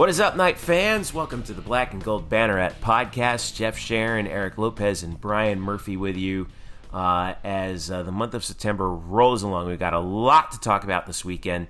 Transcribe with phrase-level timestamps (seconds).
[0.00, 1.12] What is up, Knight fans?
[1.12, 3.54] Welcome to the Black and Gold Banneret podcast.
[3.54, 6.46] Jeff Sharon, Eric Lopez, and Brian Murphy with you
[6.90, 9.66] uh, as uh, the month of September rolls along.
[9.66, 11.66] We've got a lot to talk about this weekend,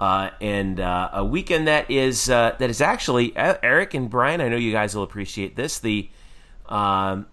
[0.00, 4.40] uh, and uh, a weekend that is uh, that is actually uh, Eric and Brian.
[4.40, 5.78] I know you guys will appreciate this.
[5.78, 6.10] The
[6.66, 7.28] um,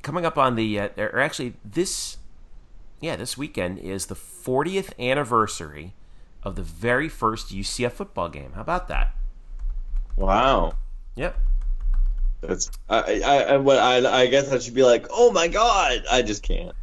[0.00, 2.16] coming up on the or actually this
[3.02, 5.92] yeah this weekend is the 40th anniversary
[6.42, 8.52] of the very first UCF football game.
[8.54, 9.14] How about that?
[10.16, 10.76] Wow.
[11.16, 11.38] Yep.
[12.42, 16.04] That's I I I, what I, I guess I should be like, oh my god,
[16.10, 16.74] I just can't.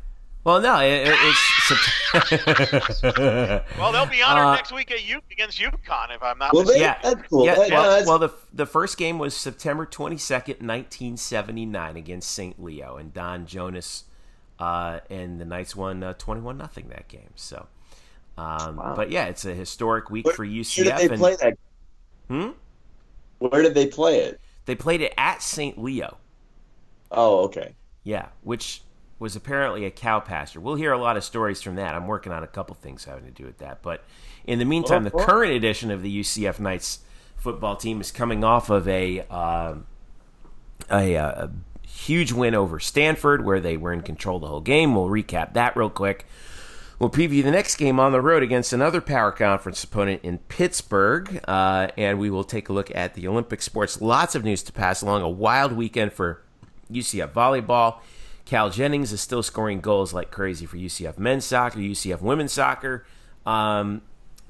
[0.46, 1.70] Well, no, it, it's.
[3.78, 6.64] well, they'll be honored uh, next week at U- against UConn, if I'm not well,
[6.64, 6.82] mistaken.
[6.82, 7.46] Yeah, that's cool.
[7.46, 8.08] Yeah, that, well, no, that's...
[8.08, 12.64] well, the the first game was September 22nd, 1979, against St.
[12.64, 14.06] Leo, and Don Jonas
[14.59, 17.32] uh, and the Knights won uh, 21 nothing that game.
[17.36, 17.68] So,
[18.38, 18.94] um, wow.
[18.96, 20.78] but yeah, it's a historic week Where, for UCF.
[20.78, 21.58] Where did they and, play that?
[22.30, 22.50] Hmm.
[23.40, 24.40] Where did they play it?
[24.66, 25.78] They played it at St.
[25.78, 26.18] Leo.
[27.12, 27.76] Oh, okay.
[28.04, 28.84] Yeah, which
[29.18, 30.59] was apparently a cow pasture.
[30.59, 31.96] We'll hear a lot of stories from that.
[31.96, 33.81] I'm working on a couple things having to do with that.
[33.81, 34.04] But
[34.46, 37.00] in the meantime, the current edition of the UCF Knights
[37.36, 39.76] football team is coming off of a uh,
[40.90, 41.52] a, a
[41.86, 44.96] huge win over Stanford, where they were in control the whole game.
[44.96, 46.26] We'll recap that real quick.
[47.00, 51.39] We'll preview the next game on the road against another Power Conference opponent in Pittsburgh,
[51.47, 54.02] uh, and we will take a look at the Olympic sports.
[54.02, 55.22] Lots of news to pass along.
[55.22, 56.41] A wild weekend for
[56.91, 58.00] UCF volleyball.
[58.44, 63.06] Cal Jennings is still scoring goals like crazy for UCF men's soccer, UCF women's soccer.
[63.45, 64.02] Um,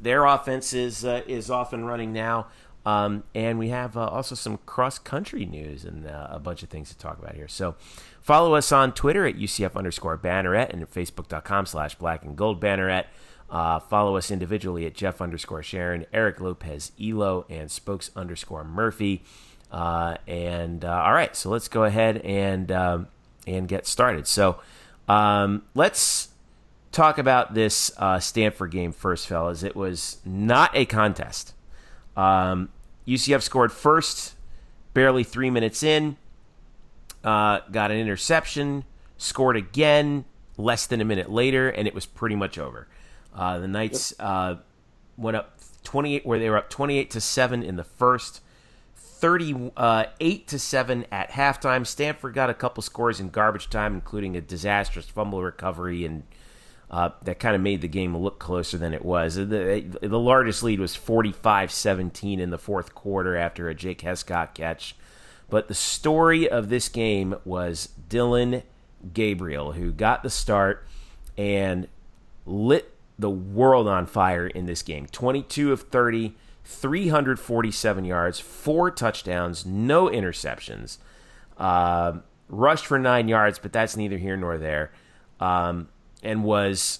[0.01, 2.47] their offense is uh, is off and running now.
[2.85, 6.69] Um, and we have uh, also some cross country news and uh, a bunch of
[6.69, 7.47] things to talk about here.
[7.47, 7.75] So
[8.21, 12.61] follow us on Twitter at UCF underscore banneret and at facebook.com slash black and gold
[12.61, 13.05] banneret.
[13.49, 19.23] Uh, follow us individually at Jeff underscore Sharon, Eric Lopez Elo, and Spokes underscore Murphy.
[19.71, 23.07] Uh, and uh, all right, so let's go ahead and um,
[23.45, 24.27] and get started.
[24.27, 24.59] So
[25.07, 26.29] um, let's
[26.91, 29.63] talk about this uh, Stanford game first, fellas.
[29.63, 31.53] It was not a contest.
[32.19, 32.69] Um,
[33.07, 34.35] UCF scored first,
[34.93, 36.17] barely three minutes in,
[37.23, 38.83] uh, got an interception,
[39.17, 40.25] scored again
[40.57, 42.87] less than a minute later, and it was pretty much over.
[43.33, 44.57] Uh, the Knights uh,
[45.17, 48.41] went up 28, where they were up 28 to seven in the first.
[48.95, 50.05] 38 uh,
[50.47, 51.85] to 7 at halftime.
[51.85, 56.23] Stanford got a couple scores in garbage time, including a disastrous fumble recovery and
[56.91, 59.35] uh, that kind of made the game look closer than it was.
[59.35, 64.53] The, the largest lead was 45 17 in the fourth quarter after a Jake Hescock
[64.55, 64.95] catch.
[65.49, 68.63] But the story of this game was Dillon
[69.13, 70.87] Gabriel, who got the start
[71.37, 71.87] and
[72.45, 79.65] lit the world on fire in this game 22 of 30, 347 yards, four touchdowns,
[79.65, 80.97] no interceptions.
[81.57, 84.91] Uh, rushed for nine yards, but that's neither here nor there.
[85.39, 85.89] Um,
[86.23, 86.99] and was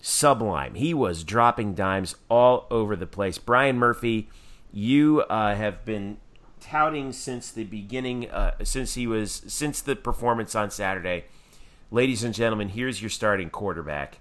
[0.00, 0.74] sublime.
[0.74, 3.38] He was dropping dimes all over the place.
[3.38, 4.28] Brian Murphy,
[4.72, 6.18] you uh, have been
[6.60, 11.24] touting since the beginning, uh, since he was since the performance on Saturday.
[11.90, 14.18] Ladies and gentlemen, here's your starting quarterback.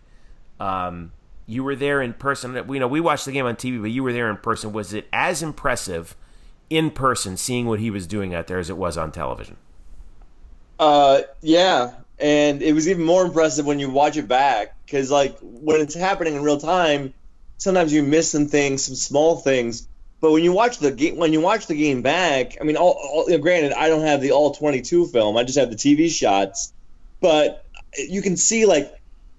[0.59, 1.11] Um,
[1.45, 2.65] you were there in person.
[2.67, 4.71] We know we watched the game on TV, but you were there in person.
[4.71, 6.15] Was it as impressive
[6.69, 9.57] in person seeing what he was doing out there as it was on television?
[10.79, 15.37] Uh, yeah and it was even more impressive when you watch it back because like
[15.41, 17.13] when it's happening in real time
[17.57, 19.87] sometimes you miss some things some small things.
[20.19, 22.97] But when you watch the game when you watch the game back i mean all,
[22.99, 26.73] all granted i don't have the all 22 film i just have the tv shots
[27.21, 27.63] but
[27.97, 28.91] you can see like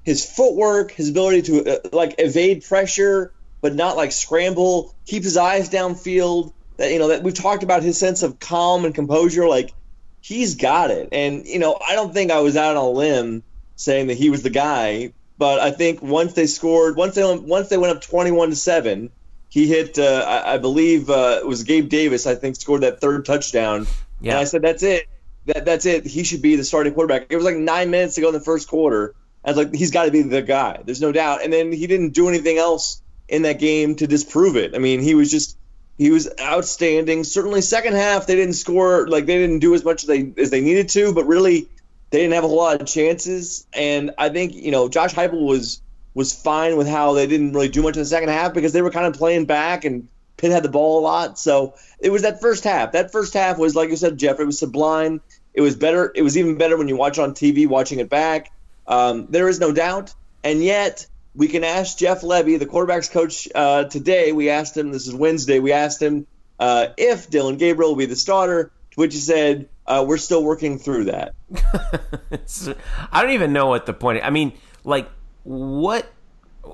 [0.05, 5.37] his footwork his ability to uh, like evade pressure but not like scramble keep his
[5.37, 9.49] eyes downfield that you know that we've talked about his sense of calm and composure
[9.49, 9.73] like
[10.21, 11.09] he's got it.
[11.13, 13.43] And you know, I don't think I was out on a limb
[13.77, 17.69] saying that he was the guy, but I think once they scored, once they once
[17.69, 19.11] they went up twenty-one to seven,
[19.49, 19.99] he hit.
[19.99, 22.27] Uh, I, I, believe uh, it was Gabe Davis.
[22.27, 23.87] I think scored that third touchdown.
[24.21, 24.33] Yeah.
[24.33, 25.09] And I said, "That's it.
[25.47, 26.07] That that's it.
[26.07, 28.41] He should be the starting quarterback." It was like nine minutes to go in the
[28.41, 29.15] first quarter.
[29.45, 31.43] I was like, "He's got to be the guy." There's no doubt.
[31.43, 34.75] And then he didn't do anything else in that game to disprove it.
[34.75, 35.58] I mean, he was just
[35.99, 37.25] he was outstanding.
[37.25, 40.51] Certainly, second half they didn't score like they didn't do as much as they as
[40.51, 41.69] they needed to, but really
[42.11, 43.67] they didn't have a whole lot of chances.
[43.73, 45.83] And I think you know Josh Heupel was
[46.15, 48.83] was fine with how they didn't really do much in the second half because they
[48.83, 51.39] were kind of playing back and Pitt had the ball a lot.
[51.39, 52.93] So it was that first half.
[52.93, 54.41] That first half was like you said, Jeff.
[54.41, 55.21] It was sublime.
[55.53, 56.13] It was better.
[56.15, 58.53] It was even better when you watch on TV, watching it back.
[58.87, 60.15] Um, there is no doubt.
[60.45, 61.07] And yet,
[61.39, 64.33] we can ask Jeff Lebby, the quarterbacks coach, uh, today.
[64.33, 64.91] We asked him.
[64.91, 65.61] This is Wednesday.
[65.61, 66.27] We asked him
[66.59, 68.73] uh, if Dillon Gabriel will be the starter.
[68.91, 71.35] To which he said, uh, "We're still working through that."
[73.13, 74.19] I don't even know what the point.
[74.19, 74.25] Is.
[74.25, 74.53] I mean,
[74.83, 75.09] like
[75.45, 76.11] what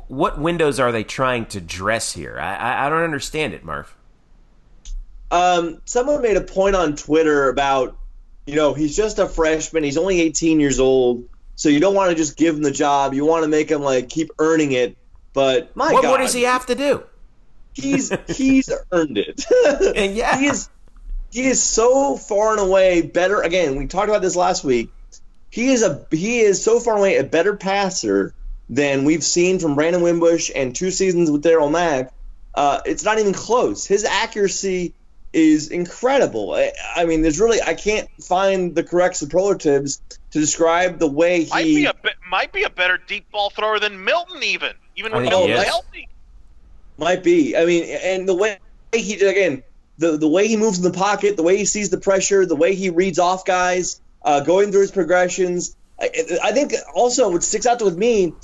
[0.09, 2.39] what windows are they trying to dress here?
[2.41, 3.95] I I, I don't understand it, Murph.
[5.31, 7.99] Um, someone made a point on Twitter about,
[8.47, 9.83] you know, he's just a freshman.
[9.83, 13.15] He's only 18 years old, so you don't want to just give him the job.
[13.15, 14.97] You want to make him like keep earning it.
[15.33, 17.03] But my what, God, what does he have to do?
[17.75, 19.45] He's he's earned it.
[19.97, 20.69] and yeah, he is
[21.31, 23.43] he is so far and away better.
[23.43, 24.93] Again, we talked about this last week.
[25.51, 28.35] He is a he is so far away a better passer
[28.69, 32.13] than we've seen from Brandon Wimbush and two seasons with Darriel Mack.
[32.55, 33.85] Uh, it's not even close.
[33.85, 34.95] His accuracy
[35.35, 36.55] is incredible.
[36.55, 40.01] I, I, mean, there's really I can't find the correct superlatives
[40.31, 41.95] to describe the way he might be a
[42.31, 46.09] might be a better deep ball thrower than Milton even even with Milton healthy.
[46.97, 47.57] Might be.
[47.57, 48.59] I mean, and the way
[48.93, 49.65] he again
[49.99, 52.57] the the way he moves in the pocket, the way he sees the pressure, the
[52.57, 55.77] way he reads off guys, uh, going through his progressions.
[56.01, 56.11] I,
[56.43, 58.35] I think also what sticks out with me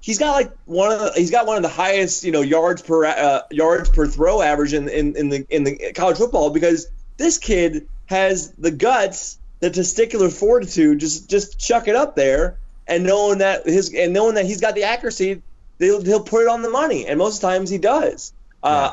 [0.00, 2.82] he's got like one of the, he's got one of the highest you know yards
[2.82, 6.88] per uh, yards per throw average in, in, in the in the college football because
[7.16, 12.58] this kid has the guts, the testicular fortitude, just just chuck it up there
[12.90, 15.42] and knowing that his and knowing that he's got the accuracy,
[15.78, 18.32] he'll he'll put it on the money, and most times he does.
[18.62, 18.92] Uh,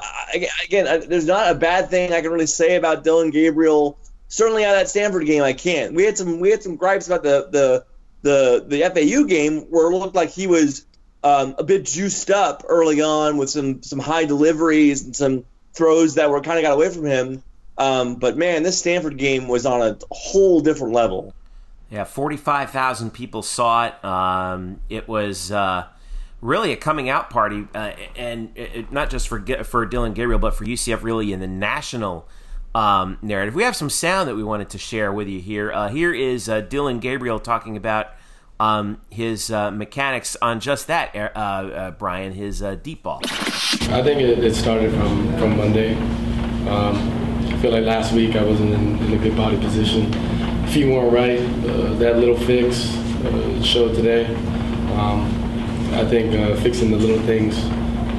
[0.63, 3.97] again, there's not a bad thing I can really say about Dillon Gabriel.
[4.29, 5.93] Certainly out of that Stanford game, I can't.
[5.93, 7.85] We had some we had some gripes about the the
[8.21, 10.85] the the FAU game where it looked like he was
[11.27, 16.15] um, a bit juiced up early on with some some high deliveries and some throws
[16.15, 17.43] that were kind of got away from him.
[17.77, 21.33] Um, but man, this Stanford game was on a whole different level.
[21.89, 24.05] Yeah, forty-five thousand people saw it.
[24.05, 25.87] Um, it was uh,
[26.41, 30.55] really a coming out party, uh, and it, not just for for Dillon Gabriel, but
[30.55, 32.27] for UCF really in the national
[32.73, 33.53] um, narrative.
[33.53, 35.71] We have some sound that we wanted to share with you here.
[35.71, 38.11] Uh, here is uh, Dillon Gabriel talking about
[38.59, 43.19] um, his uh, mechanics on just that, uh, uh, Brian, his uh, deep ball?
[43.23, 45.95] I think it, it, started from, from Monday.
[46.67, 46.97] Um,
[47.47, 50.11] I feel like last week I wasn't in, in a good body position.
[50.67, 51.39] Feet weren't right.
[51.69, 54.25] Uh, that little fix uh, showed today.
[54.95, 55.33] Um,
[55.93, 57.55] I think fixing the little things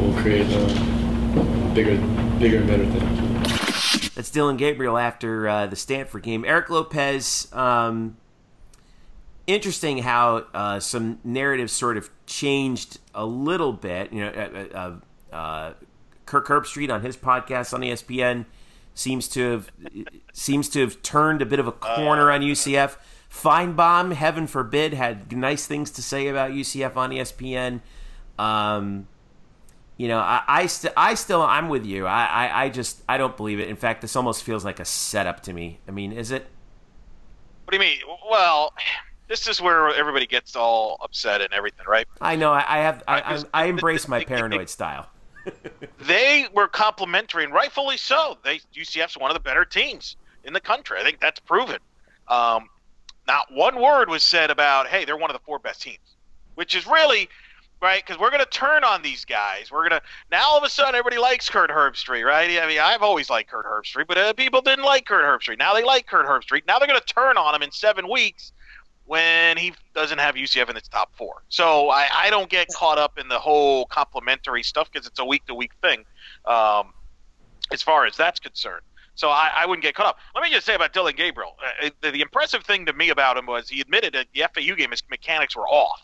[0.00, 1.96] will create a bigger,
[2.38, 4.14] bigger and better things.
[4.14, 6.44] That's Dillon Gabriel after the Stanford game.
[6.44, 7.48] Eric Lopez.
[7.52, 8.16] Um,
[9.48, 14.12] interesting how uh, some narratives sort of changed a little bit.
[14.12, 14.76] You know, uh,
[15.32, 15.74] uh, uh
[16.26, 18.44] Kirk Herbstreit on his podcast on ESPN
[18.94, 19.70] seems to have
[20.32, 22.96] seems to have turned a bit of a corner on UCF.
[23.30, 27.80] Finebaum, heaven forbid, had nice things to say about UCF on ESPN.
[28.38, 29.06] Um,
[29.98, 32.06] you know, I, I, st- I still, I'm with you.
[32.06, 33.68] I, I, I just, I don't believe it.
[33.68, 35.80] In fact, this almost feels like a setup to me.
[35.86, 36.46] I mean, is it?
[37.64, 37.98] What do you mean?
[38.30, 38.72] Well,
[39.28, 42.06] this is where everybody gets all upset and everything, right?
[42.20, 42.52] I know.
[42.52, 43.02] I, I have.
[43.06, 45.06] I, I, I embrace my paranoid the, style.
[46.00, 48.38] they were complimentary, and rightfully so.
[48.42, 50.98] They UCF's one of the better teams in the country.
[50.98, 51.78] I think that's proven.
[52.26, 52.68] Um,
[53.26, 56.16] not one word was said about, hey, they're one of the four best teams,
[56.54, 57.28] which is really
[57.80, 59.70] right because we're going to turn on these guys.
[59.70, 62.58] We're going to now all of a sudden everybody likes Kirk Herbstreit, right?
[62.58, 65.58] I mean, I've always liked Kirk Herbstreit, but uh, people didn't like Kirk Herbstreit.
[65.58, 66.66] Now they like Kirk Herbstreit.
[66.66, 68.52] Now they're going to turn on him in seven weeks
[69.08, 71.42] when he doesn't have UCF in its top four.
[71.48, 75.24] So I, I don't get caught up in the whole complimentary stuff because it's a
[75.24, 76.04] week to week thing
[76.44, 76.92] um,
[77.72, 78.82] as far as that's concerned.
[79.14, 80.18] So I, I, wouldn't get caught up.
[80.34, 81.56] Let me just say about Dillon Gabriel.
[81.82, 84.76] Uh, the, the, impressive thing to me about him was he admitted that the FAU
[84.76, 86.02] game, his mechanics were off.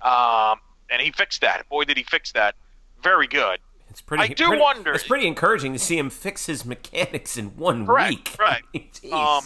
[0.00, 0.58] Um,
[0.90, 1.68] and he fixed that.
[1.68, 2.54] Boy, did he fix that.
[3.02, 3.60] Very good.
[3.90, 4.24] It's pretty.
[4.24, 4.92] I do pretty, wonder.
[4.92, 8.36] It's pretty encouraging to see him fix his mechanics in one correct, week.
[8.40, 9.12] Right.
[9.12, 9.44] um,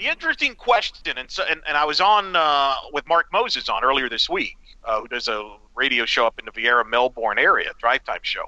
[0.00, 3.84] the interesting question, and, so, and, and I was on uh, with Mark Moses on
[3.84, 7.70] earlier this week, uh, who does a radio show up in the Viera Melbourne area,
[7.78, 8.44] drive time show,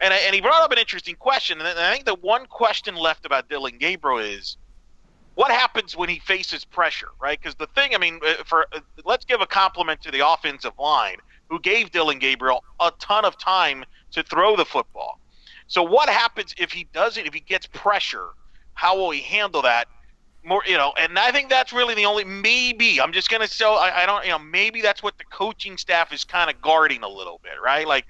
[0.00, 3.24] and and he brought up an interesting question, and I think the one question left
[3.24, 4.56] about Dillon Gabriel is,
[5.36, 7.40] what happens when he faces pressure, right?
[7.40, 10.72] Because the thing, I mean, uh, for uh, let's give a compliment to the offensive
[10.76, 11.18] line
[11.48, 15.20] who gave Dillon Gabriel a ton of time to throw the football.
[15.68, 17.24] So what happens if he doesn't?
[17.26, 18.30] If he gets pressure,
[18.74, 19.86] how will he handle that?
[20.44, 23.74] More you know and i think that's really the only maybe i'm just to show
[23.74, 27.02] I, I, don't you know maybe that's what the coaching staff is kind of guarding
[27.02, 27.86] a little bit right?
[27.86, 28.06] Like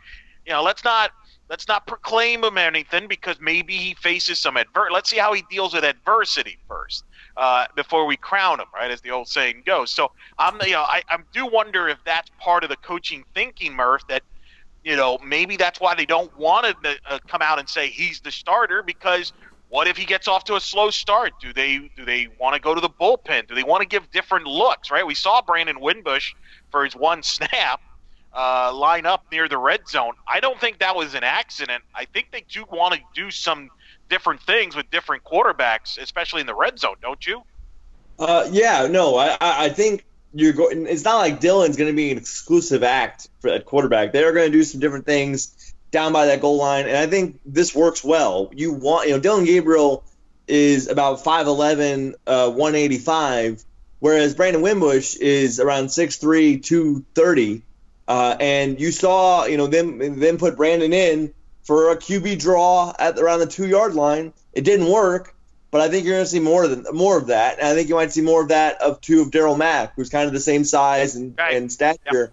[0.47, 1.11] you know let's not
[1.49, 5.45] let's not proclaim him anything because maybe he faces some adver let's see how he
[5.51, 7.05] deals with adversity first
[7.37, 9.91] uh, before we crown him right as the old saying goes.
[9.91, 13.75] So i'm you know I, I do wonder if that's part of the coaching thinking
[13.75, 14.23] murph that
[14.85, 18.21] you know maybe that's why they don't want to uh, come out and say he's
[18.21, 19.33] the starter because
[19.71, 21.33] What if he gets off to a slow start?
[21.41, 23.47] Do they do they want to go to the bullpen?
[23.47, 24.91] Do they want to give different looks?
[24.91, 25.07] Right.
[25.07, 26.35] We saw Brandon Wimbush
[26.71, 27.81] for his one snap
[28.35, 30.15] uh, line up near the red zone.
[30.27, 31.85] I don't think that was an accident.
[31.95, 33.71] I think they do want to do some
[34.09, 37.43] different things with different quarterbacks, especially in the red zone, don't you?
[38.19, 40.87] Uh, yeah, no, I, I think you're going.
[40.87, 44.13] It's not like Dillon's going to be an exclusive act for that quarterback.
[44.13, 45.55] They're going to do some different things
[45.91, 48.51] down by that goal line, and I think this works well.
[48.55, 50.05] You want, you know, Dillon Gabriel
[50.47, 53.65] is about 5'11", uh, 185,
[53.99, 57.63] whereas Brandon Wimbush is around 6'3", 230.
[58.09, 61.33] Uh, and you saw, you know, them them put Brandon in
[61.63, 64.33] for a QB draw at around the two yard line.
[64.53, 65.33] It didn't work,
[65.71, 67.59] but I think you're going to see more than more of that.
[67.59, 70.11] And I think you might see more of that of two of Darriel Mack, who's
[70.11, 71.55] kind of the same size and, right.
[71.55, 72.33] and stature, yep.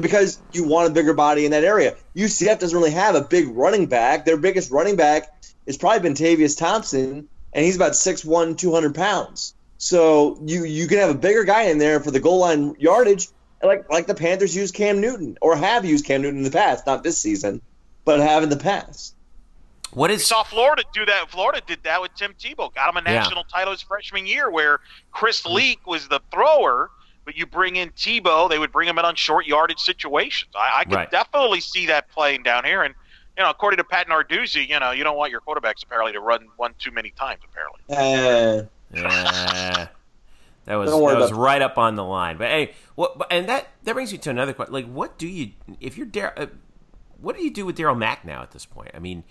[0.00, 1.96] Because you want a bigger body in that area.
[2.14, 4.24] UCF doesn't really have a big running back.
[4.24, 5.32] Their biggest running back
[5.66, 9.54] has probably been Tavius Thompson, and he's about 6'1", 200 pounds.
[9.78, 13.28] So you you can have a bigger guy in there for the goal line yardage,
[13.62, 16.86] like like the Panthers use Cam Newton or have used Cam Newton in the past,
[16.86, 17.60] not this season,
[18.04, 19.14] but have in the past.
[19.92, 20.20] What is?
[20.20, 21.30] We saw Florida do that.
[21.30, 23.58] Florida did that with Tim Tebow, got him a national yeah.
[23.58, 25.44] title his freshman year, where Chris.
[25.46, 26.90] Leak was the thrower,
[27.26, 30.52] but you bring in Tebow, they would bring him in on short yardage situations.
[30.54, 31.10] I, I could right.
[31.10, 32.94] definitely see that playing down here, and
[33.36, 36.20] you know, according to Pat Narduzzi, you know, you don't want your quarterbacks apparently to
[36.20, 37.42] run one too many times.
[37.44, 37.80] Apparently.
[37.90, 38.62] Uh,
[38.94, 39.88] yeah.
[40.64, 42.38] That was that was right up on the line.
[42.38, 43.26] But hey, what?
[43.30, 44.72] And that that brings me to another question.
[44.72, 46.46] Like, what do you if you're Dar- uh,
[47.20, 48.90] What do you do with Darriel Mack now at this point?
[48.94, 49.22] I mean,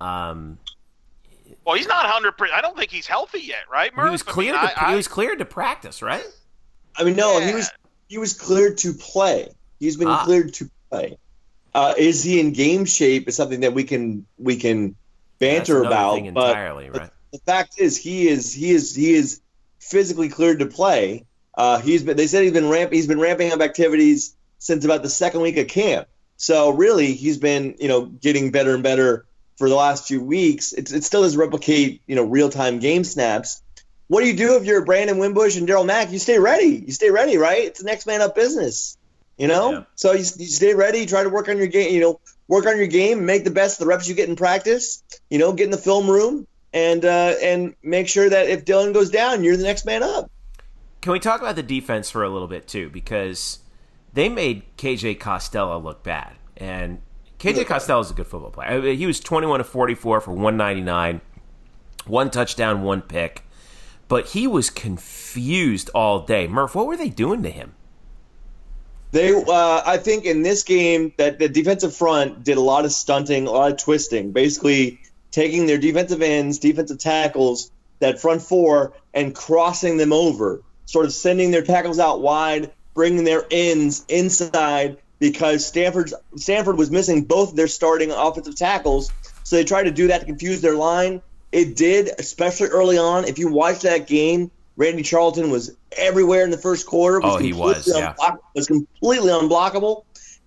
[0.00, 0.58] um,
[1.64, 2.56] well, he's not hundred percent.
[2.56, 3.94] I don't think he's healthy yet, right?
[3.96, 4.06] Murph?
[4.06, 4.54] He was cleared.
[4.56, 6.24] I mean, to, I, he was cleared to practice, right?
[6.98, 7.46] I mean, no, yeah.
[7.46, 7.70] he was
[8.08, 9.48] he was cleared to play.
[9.78, 10.24] He's been ah.
[10.24, 11.16] cleared to play.
[11.74, 13.28] Uh, is he in game shape?
[13.28, 14.96] Is something that we can we can
[15.38, 16.20] banter about.
[16.20, 17.10] But, entirely, right?
[17.32, 19.40] the fact is, he is he is he is
[19.78, 21.24] physically cleared to play.
[21.56, 22.16] Uh, he's been.
[22.16, 22.92] They said he's been ramp.
[22.92, 26.08] He's been ramping up activities since about the second week of camp.
[26.36, 29.26] So really, he's been you know getting better and better
[29.56, 30.72] for the last few weeks.
[30.72, 33.62] It, it still doesn't replicate you know real time game snaps.
[34.08, 36.10] What do you do if you're Brandon Wimbush and Darriel Mack?
[36.10, 36.82] You stay ready.
[36.86, 37.64] You stay ready, right?
[37.64, 38.96] It's the next man up business.
[39.36, 39.84] You know, yeah.
[39.94, 41.06] so you, you stay ready.
[41.06, 41.94] Try to work on your game.
[41.94, 43.24] You know, work on your game.
[43.24, 45.02] Make the best of the reps you get in practice.
[45.30, 48.92] You know, get in the film room and uh, and make sure that if Dillon
[48.92, 50.30] goes down, you're the next man up.
[51.00, 52.90] Can we talk about the defense for a little bit too?
[52.90, 53.60] Because
[54.12, 57.00] they made KJ Costello look bad, and
[57.38, 58.94] KJ Costello is a good football player.
[58.94, 61.20] He was 21 to 44 for 199,
[62.06, 63.44] one touchdown, one pick,
[64.08, 66.46] but he was confused all day.
[66.46, 67.74] Murph, what were they doing to him?
[69.10, 72.92] They, uh, I think, in this game, that the defensive front did a lot of
[72.92, 74.32] stunting, a lot of twisting.
[74.32, 75.00] Basically,
[75.30, 81.12] taking their defensive ends, defensive tackles, that front four, and crossing them over, sort of
[81.12, 87.54] sending their tackles out wide, bringing their ends inside because Stanford's Stanford was missing both
[87.54, 89.10] their starting offensive tackles,
[89.42, 91.22] so they tried to do that to confuse their line.
[91.50, 93.24] It did, especially early on.
[93.24, 97.20] If you watch that game, Randy Charlton was everywhere in the first quarter.
[97.20, 97.88] Was oh, he was.
[97.92, 98.14] Yeah.
[98.54, 100.04] Was completely unblockable,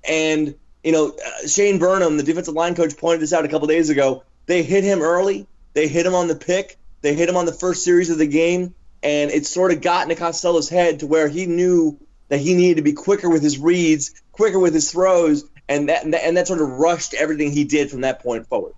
[0.08, 3.68] and you know uh, Shane Burnham, the defensive line coach, pointed this out a couple
[3.68, 4.24] days ago.
[4.46, 5.48] They hit him early.
[5.74, 6.78] They hit him on the pick.
[7.02, 10.04] They hit him on the first series of the game, and it sort of got
[10.04, 11.98] into Costello's head to where he knew
[12.30, 16.04] that he needed to be quicker with his reads, quicker with his throws, and that
[16.06, 18.74] and that, sort of rushed everything he did from that point forward.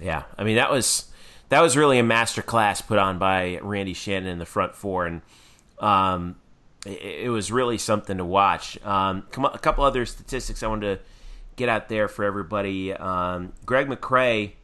[0.00, 1.04] Yeah, I mean that was
[1.54, 5.06] that was really a master class put on by Randy Shannon in the front four,
[5.06, 5.22] and
[5.78, 6.34] um,
[6.84, 8.76] it, it, was really something to watch.
[8.84, 11.04] Um, a couple other statistics I wanted to
[11.54, 12.92] get out there for everybody.
[12.92, 14.54] Um, Greg McCrae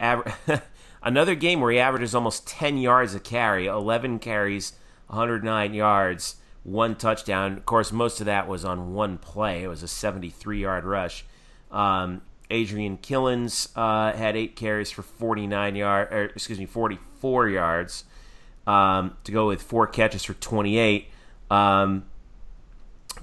[0.00, 0.32] Aver-
[1.02, 4.72] another game where he averages almost 10 yards a carry, 11 carries,
[5.08, 7.58] 109 yards, one touchdown.
[7.58, 9.64] Of course, most of that was on one play.
[9.64, 11.26] It was a 73 yard rush.
[11.70, 18.04] Um, Adrian Killins uh, had eight carries for 49 yards, or excuse me, 44 yards
[18.66, 21.08] um, to go with four catches for 28.
[21.50, 22.04] Um,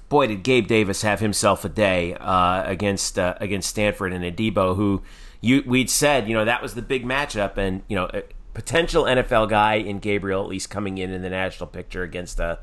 [0.08, 4.76] boy, did Gabe Davis have himself a day uh, against uh, against Stanford and Adebo,
[4.76, 5.02] who
[5.40, 9.04] you we'd said you know that was the big matchup, and you know a potential
[9.04, 12.58] NFL guy in Gabriel at least coming in in the national picture against a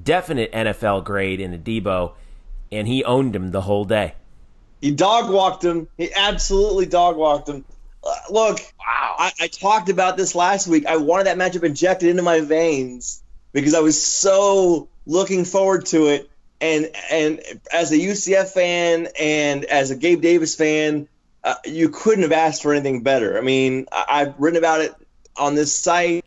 [0.00, 2.12] definite NFL grade in Adebo,
[2.70, 4.14] and he owned him the whole day.
[4.80, 5.88] He dog walked him.
[5.96, 7.64] He absolutely dog walked him.
[8.02, 9.14] Uh, look, wow.
[9.18, 10.86] I, I talked about this last week.
[10.86, 13.22] I wanted that matchup injected into my veins
[13.52, 16.30] because I was so looking forward to it.
[16.62, 17.40] And and
[17.72, 21.08] as a UCF fan and as a Gabe Davis fan,
[21.42, 23.38] uh, you couldn't have asked for anything better.
[23.38, 24.94] I mean, I, have written about it
[25.36, 26.24] on this site,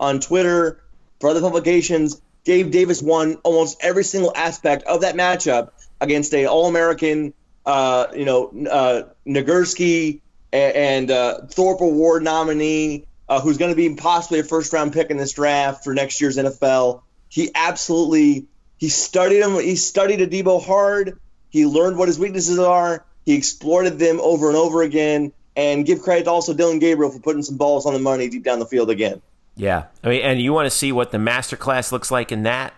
[0.00, 0.82] on Twitter,
[1.20, 2.20] for other publications.
[2.44, 7.34] Gabe Davis won almost every single aspect of that matchup against a All-American,
[7.66, 10.20] uh, you know, uh, Nagurski
[10.52, 15.10] and, and uh, Thorpe Award nominee, uh, who's going to be possibly a first-round pick
[15.10, 17.02] in this draft for next year's NFL.
[17.28, 18.46] He absolutely
[18.78, 19.54] he studied him.
[19.54, 21.18] He studied Adebo hard.
[21.50, 23.04] He learned what his weaknesses are.
[23.24, 25.32] He exploited them over and over again.
[25.56, 28.44] And give credit to also Dillon Gabriel for putting some balls on the money deep
[28.44, 29.22] down the field again.
[29.56, 32.74] Yeah, I mean, and you want to see what the masterclass looks like in that?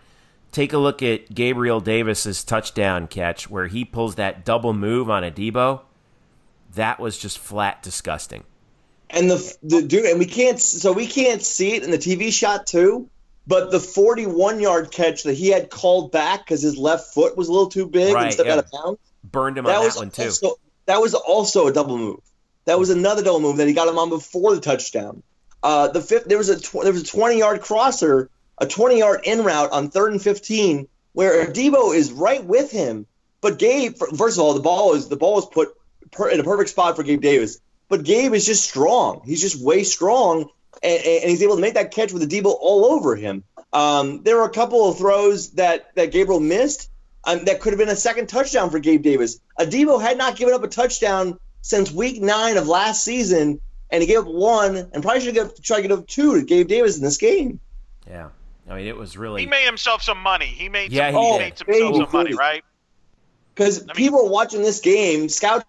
[0.53, 5.23] Take a look at Gabriel Davis's touchdown catch where he pulls that double move on
[5.23, 5.83] Adebo.
[6.75, 8.45] That was just flat disgusting.
[9.11, 12.33] And the the dude, and we can't, so we can't see it in the TV
[12.33, 13.09] shot too.
[13.47, 17.49] But the 41 yard catch that he had called back because his left foot was
[17.49, 18.55] a little too big Right, and stepped yeah.
[18.55, 19.01] out of bounds.
[19.25, 20.23] Burned him That on was that one too.
[20.25, 22.21] also that was also a double move.
[22.67, 25.23] That was another double move that he got him on before the touchdown.
[25.63, 28.29] Uh, the fifth, there was a tw- there was a 20 yard crosser,
[28.61, 33.07] a 20 yard in route on third and 15 where Debo is right with him.
[33.41, 35.69] But Gabe, first of all, the ball is the ball was put
[36.11, 37.61] per, in a perfect spot for Gabe Davis.
[37.89, 39.23] But Gabe is just strong.
[39.25, 40.49] He's just way strong,
[40.83, 43.45] and, and he's able to make that catch with Debo all over him.
[43.73, 46.91] Um, there were a couple of throws that that Gabriel missed
[47.25, 49.41] um, that could have been a second touchdown for Gabe Davis.
[49.59, 53.61] Adebo had not given up a touchdown since week nine of last season,
[53.91, 56.45] and he gave up one, and probably should have tried to get up two to
[56.45, 57.61] Gabe Davis in this game.
[58.09, 58.29] Yeah,
[58.71, 59.43] I mean, it was really.
[59.43, 60.47] He made himself some money.
[60.47, 61.39] He made Yeah, some, he he did.
[61.69, 62.65] made himself some money, right?
[63.55, 65.65] Because mean- people are watching this game, scouts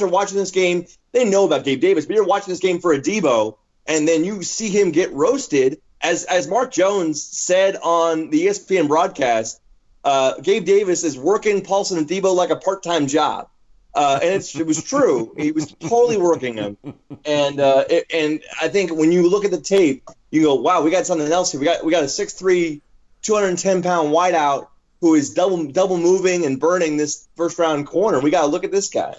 [0.00, 0.86] are watching this game.
[1.12, 4.24] They know about Gabe Davis, but you're watching this game for a Debo, and then
[4.24, 5.80] you see him get roasted.
[6.02, 9.60] As as Mark Jones said on the ESPN broadcast,
[10.04, 13.48] uh, Gabe Davis is working Paulson and Debo like a part time job.
[13.94, 15.32] Uh, and it's, it was true.
[15.38, 16.76] He was totally working him,
[17.24, 20.02] and uh, it, and I think when you look at the tape,
[20.34, 21.60] you go, "Wow, we got something else here.
[21.60, 22.80] We got we got a 6'3",
[23.22, 24.68] 210 pound wideout
[25.00, 28.20] who is double double moving and burning this first round corner.
[28.20, 29.14] We got to look at this guy.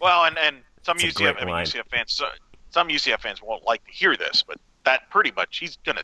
[0.00, 1.54] Well, and and some That's UCF, I mean.
[1.54, 2.20] UCF fans,
[2.70, 6.02] some UCF fans won't like to hear this, but that pretty much he's gonna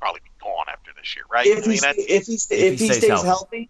[0.00, 1.46] probably be gone after this year, right?
[1.46, 3.26] If I he mean, sta- if he sta- If if he he stays stays healthy.
[3.26, 3.68] healthy,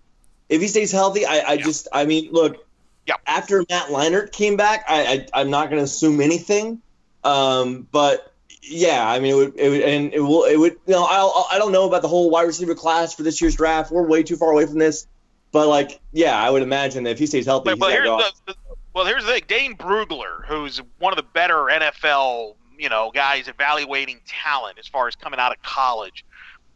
[0.49, 1.65] if he stays healthy, I, I Yeah.
[1.65, 2.65] just I mean look.
[3.07, 3.17] Yeah.
[3.27, 6.81] After Matt Leinart came back, I, I I'm not going to assume anything,
[7.23, 8.33] um, but
[8.69, 11.55] yeah, I mean it would, it would and it will it would you know I
[11.57, 13.91] I don't know about the whole wide receiver class for this year's draft.
[13.91, 15.07] We're way too far away from this,
[15.53, 18.07] but like yeah, I would imagine that if he stays healthy, but, he's but here's
[18.07, 18.55] the, the
[18.95, 23.49] well, here's the thing: Dane Brugler, who's one of the better NFL, you know, guys
[23.49, 26.25] evaluating talent as far as coming out of college,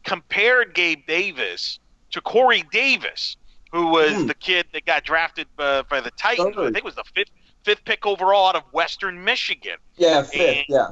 [0.04, 1.78] compared Gabe Davis
[2.10, 3.36] to Corey Davis,
[3.72, 4.26] who was Hmm.
[4.26, 6.56] the kid that got drafted uh, by the Titans.
[6.58, 7.30] I think it was the fifth
[7.64, 9.76] fifth pick overall out of Western Michigan.
[9.96, 10.88] yeah, fifth, and- yeah.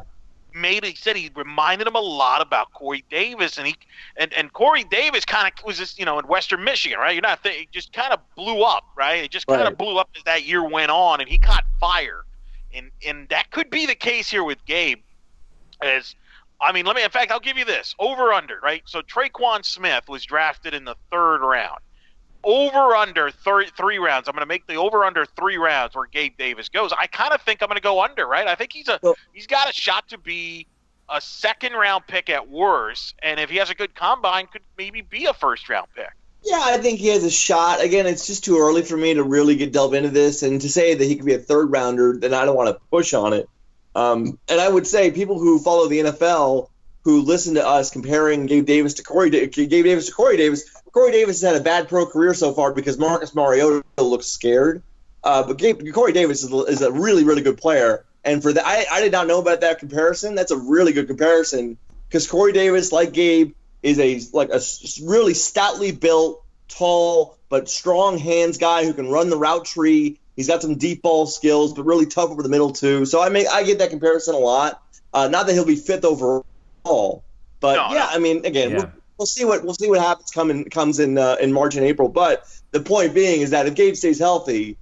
[0.56, 3.76] Made he said he reminded him a lot about Corey Davis and he
[4.16, 7.12] and, and Corey Davis kind of was just you know in Western Michigan right?
[7.14, 9.22] You're not th- just kind of blew up right?
[9.24, 9.78] It just kind of Right.
[9.78, 12.24] blew up as that year went on and he caught fire.
[12.74, 15.00] And and that could be the case here with Gabe
[15.82, 16.14] as
[16.60, 18.82] I mean let me in fact I'll give you this over under right?
[18.86, 21.80] So Tre'Quan Smith was drafted in the third round
[22.44, 24.28] over under thir- three rounds.
[24.28, 26.92] I'm going to make the over under three rounds where Gabe Davis goes.
[26.92, 28.46] I kind of think I'm going to go under, right?
[28.46, 30.66] I think he's a Well- he's got a shot to be
[31.08, 35.02] a second round pick at worst, and if he has a good combine, could maybe
[35.02, 36.10] be a first round pick.
[36.42, 37.80] Yeah, I think he has a shot.
[37.82, 40.68] Again, it's just too early for me to really get delve into this, and to
[40.68, 43.32] say that he could be a third rounder, then I don't want to push on
[43.32, 43.48] it.
[43.94, 46.68] Um, and I would say people who follow the NFL,
[47.02, 51.12] who listen to us comparing Gabe Davis to Corey, Gabe Davis to Corey Davis, Corey
[51.12, 54.82] Davis has had a bad pro career so far because Marcus Mariota looks scared.
[55.22, 58.66] Uh, but Gabe, Corey Davis is, is a really, really good player, and for that,
[58.66, 60.34] I, I did not know about that comparison.
[60.34, 61.76] That's a really good comparison
[62.08, 64.60] because Corey Davis, like Gabe, is a like a
[65.04, 70.18] really stoutly built, tall but strong hands guy who can run the route tree.
[70.34, 73.04] He's got some deep ball skills, but really tough over the middle too.
[73.04, 74.82] So I make I get that comparison a lot.
[75.12, 77.22] Uh, not that he'll be fifth overall,
[77.60, 78.06] but No, yeah, no.
[78.12, 78.90] I mean, again, Yeah.
[79.18, 82.08] We'll, see what we'll see what happens coming comes in uh, in March and April.
[82.08, 84.76] But the point being is that if Gabe stays healthy,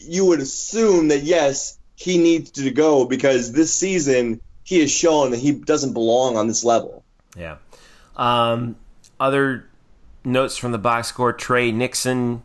[0.00, 5.30] you would assume that yes, he needs to go because this season he has shown
[5.30, 7.02] that he doesn't belong on this level.
[7.36, 7.56] Yeah.
[8.16, 8.76] Um,
[9.18, 9.68] other
[10.24, 12.42] notes from the box score: Tre Nixon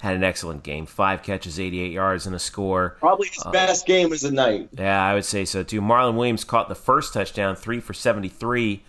[0.00, 2.96] had an excellent game, five catches, 88 yards, and a score.
[3.00, 4.68] Probably his best game was the night.
[4.72, 5.80] Yeah, I would say so too.
[5.80, 8.82] Marlon Williams caught the first touchdown, three for 73,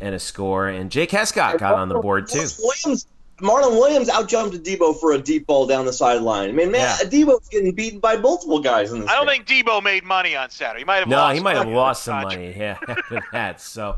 [0.00, 0.68] and a score.
[0.68, 2.46] And Jake Hescock got on the board too.
[2.58, 3.06] Williams,
[3.38, 6.48] Marlon Williams outjumped Debo for a deep ball down the sideline.
[6.48, 7.08] I mean, man, yeah.
[7.08, 9.08] Debo's getting beaten by multiple guys in this.
[9.08, 9.44] I don't game.
[9.44, 10.80] think Debo made money on Saturday.
[10.80, 11.08] He might have.
[11.08, 12.54] No, lost he might have lost some money.
[12.56, 13.60] Yeah, after that.
[13.60, 13.96] So,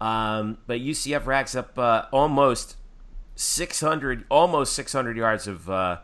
[0.00, 2.76] um, but UCF racks up uh, almost
[3.36, 5.98] 600, almost 600 yards of uh,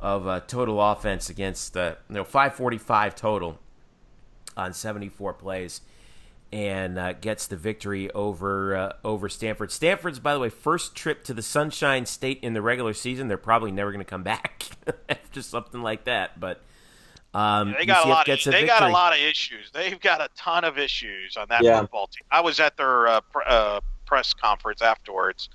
[0.00, 3.58] of uh, total offense against the you know 545 total
[4.56, 5.80] on 74 plays
[6.52, 9.70] and uh, gets the victory over uh, over Stanford.
[9.70, 13.28] Stanford's, by the way, first trip to the Sunshine State in the regular season.
[13.28, 14.66] They're probably never going to come back
[15.08, 16.40] after something like that.
[16.40, 16.62] But
[17.32, 18.28] um, yeah, they got UCF a lot.
[18.28, 19.70] Of, they got a lot of issues.
[19.72, 21.80] They've got a ton of issues on that yeah.
[21.80, 22.24] football team.
[22.30, 25.48] I was at their uh, pr- uh, press conference afterwards.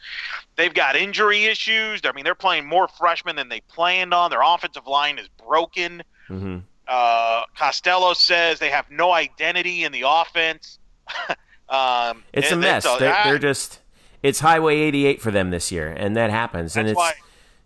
[0.56, 2.02] They've got injury issues.
[2.06, 4.30] I mean, they're playing more freshmen than they planned on.
[4.30, 6.04] Their offensive line is broken.
[6.30, 6.60] Mm-hmm.
[6.88, 10.80] Uh, Costello says they have no identity in the offense.
[11.70, 12.86] um, it's a mess.
[12.86, 13.80] It's a, they're, they're, just
[14.24, 17.14] it's Highway 88 for them this year, and that happens, and it's why,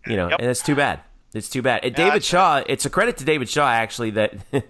[0.06, 0.39] you know, yep.
[0.39, 1.02] and it's too bad.
[1.34, 1.84] It's too bad.
[1.84, 2.63] Yeah, David Shaw.
[2.67, 4.34] It's a credit to David Shaw actually that.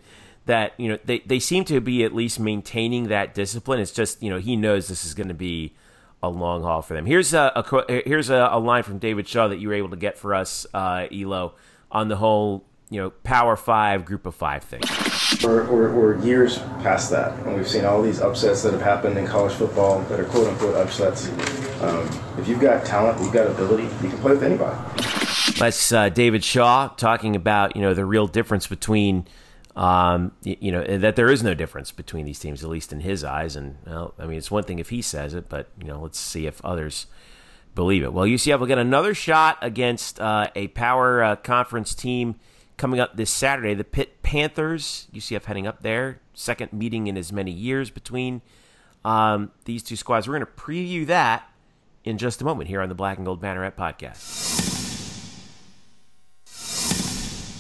[0.45, 3.79] that you know they, they seem to be at least maintaining that discipline.
[3.79, 5.75] It's just you know he knows this is going to be
[6.21, 7.05] a long haul for them.
[7.05, 9.95] Here's a, a here's a, a, line from David Shaw that you were able to
[9.95, 11.53] get for us, uh, Elo,
[11.91, 14.81] on the whole you know Power Five, Group of Five thing.
[15.43, 19.17] We're, we're, we're, years past that, and we've seen all these upsets that have happened
[19.17, 21.29] in college football that are quote unquote upsets.
[21.81, 24.75] Um, if you've got talent, you've got ability, you can play with anybody.
[25.59, 29.27] That's uh, David Shaw talking about you know the real difference between.
[29.75, 33.23] Um, you, know that there is no difference between these teams, at least in his
[33.23, 33.55] eyes.
[33.55, 36.19] And well, I mean, it's one thing if he says it, but you know, let's
[36.19, 37.05] see if others
[37.75, 38.11] believe it.
[38.11, 42.35] Well, UCF will get another shot against uh, a power uh, conference team
[42.79, 43.75] coming up this Saturday.
[43.75, 46.21] The Pitt Panthers, UCF heading up there.
[46.33, 48.41] Second meeting in as many years between
[49.05, 50.27] um, these two squads.
[50.27, 51.51] We're going to preview that
[52.03, 54.57] in just a moment here on the Black and Gold Banneret podcast.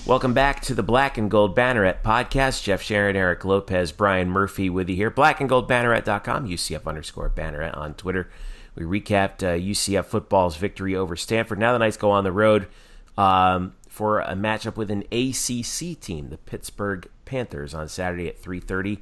[0.07, 2.63] Welcome back to the Black and Gold Banneret podcast.
[2.63, 5.11] Jeff Sharon, Eric Lopez, Brian Murphy with you here.
[5.11, 8.29] Blackandgoldbanneret.com, UCF underscore banneret on Twitter.
[8.73, 11.59] We recapped uh, UCF football's victory over Stanford.
[11.59, 12.67] Now the Knights go on the road.
[13.17, 18.99] Um, for a matchup with an ACC team, the Pittsburgh Panthers, on Saturday at 3:30.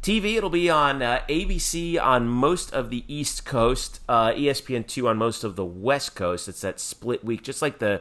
[0.00, 5.18] TV, it'll be on uh, ABC on most of the East Coast, uh, ESPN2 on
[5.18, 6.48] most of the West Coast.
[6.48, 8.00] It's that split week, just like the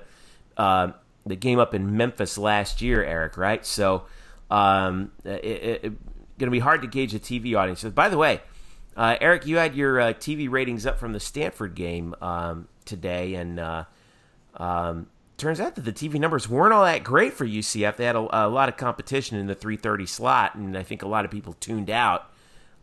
[0.56, 0.94] uh,
[1.26, 3.36] the game up in Memphis last year, Eric.
[3.36, 3.66] Right?
[3.66, 4.04] So,
[4.50, 5.98] um, going
[6.40, 7.84] to be hard to gauge the TV audience.
[7.84, 8.40] By the way,
[8.96, 13.34] uh, Eric, you had your uh, TV ratings up from the Stanford game um, today,
[13.34, 13.84] and uh,
[14.56, 15.08] um,
[15.42, 17.98] turns out that the TV numbers weren't all that great for UCF.
[17.98, 21.08] They had a, a lot of competition in the 3:30 slot, and I think a
[21.08, 22.32] lot of people tuned out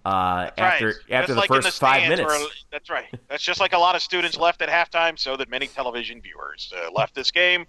[0.05, 0.95] uh, after right.
[1.11, 2.27] after the like first the five minutes.
[2.27, 3.07] Where, that's right.
[3.29, 6.73] That's just like a lot of students left at halftime, so that many television viewers
[6.77, 7.65] uh, left this game.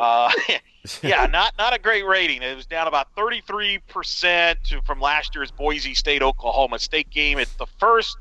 [0.00, 0.30] Uh,
[1.02, 2.42] yeah, not not a great rating.
[2.42, 7.38] It was down about 33 percent from last year's Boise State Oklahoma State game.
[7.38, 8.16] It's the first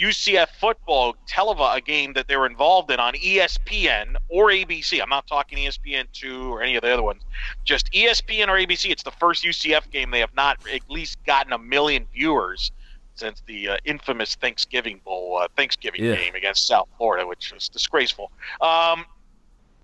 [0.00, 5.00] UCF football telev a game that they were involved in on ESPN or ABC.
[5.02, 7.22] I'm not talking ESPN two or any of the other ones.
[7.64, 8.90] Just ESPN or ABC.
[8.90, 12.70] It's the first UCF game they have not at least gotten a million viewers
[13.14, 16.14] since the uh, infamous Thanksgiving Bowl uh, Thanksgiving yeah.
[16.14, 18.30] game against South Florida, which was disgraceful.
[18.60, 19.04] Um,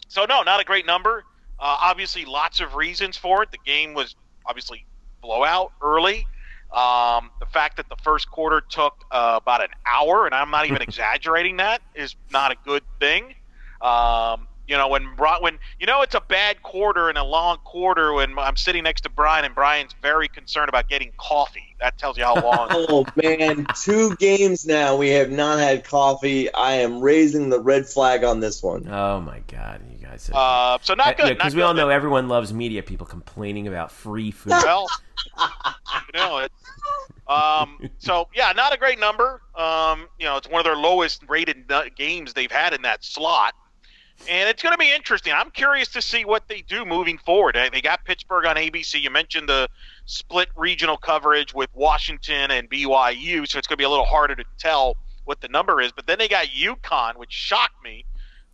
[0.08, 1.24] so no, not a great number.
[1.58, 3.50] Uh, obviously, lots of reasons for it.
[3.50, 4.14] The game was
[4.46, 4.86] obviously
[5.22, 6.26] blowout early.
[6.74, 10.66] Um, the fact that the first quarter took uh, about an hour, and I'm not
[10.66, 13.34] even exaggerating that, is not a good thing.
[13.80, 15.04] Um, you know, when
[15.40, 19.02] when you know it's a bad quarter and a long quarter when I'm sitting next
[19.02, 21.76] to Brian and Brian's very concerned about getting coffee.
[21.80, 22.68] That tells you how long.
[22.70, 26.52] oh man, two games now we have not had coffee.
[26.54, 28.88] I am raising the red flag on this one.
[28.88, 30.30] Oh my god, you guys.
[30.32, 30.74] Are...
[30.74, 31.36] Uh, so not good.
[31.36, 32.82] Because yeah, we all know everyone loves media.
[32.82, 34.50] People complaining about free food.
[34.50, 34.86] Well,
[35.38, 36.52] you know it.
[37.28, 39.42] Um, so yeah, not a great number.
[39.54, 43.54] Um, you know, it's one of their lowest rated games they've had in that slot
[44.28, 45.32] and it's going to be interesting.
[45.32, 47.56] I'm curious to see what they do moving forward.
[47.72, 49.00] They got Pittsburgh on ABC.
[49.00, 49.68] You mentioned the
[50.06, 54.34] split regional coverage with Washington and BYU, so it's going to be a little harder
[54.34, 55.92] to tell what the number is.
[55.92, 58.04] But then they got UConn, which shocked me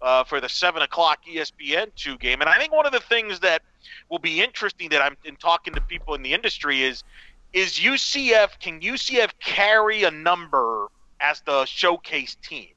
[0.03, 2.41] uh, for the seven o'clock ESPN two game.
[2.41, 3.63] And I think one of the things that
[4.09, 7.05] will be interesting that I'm in talking to people in the industry is
[7.53, 10.87] is UCF can UCF carry a number
[11.21, 12.69] as the showcase team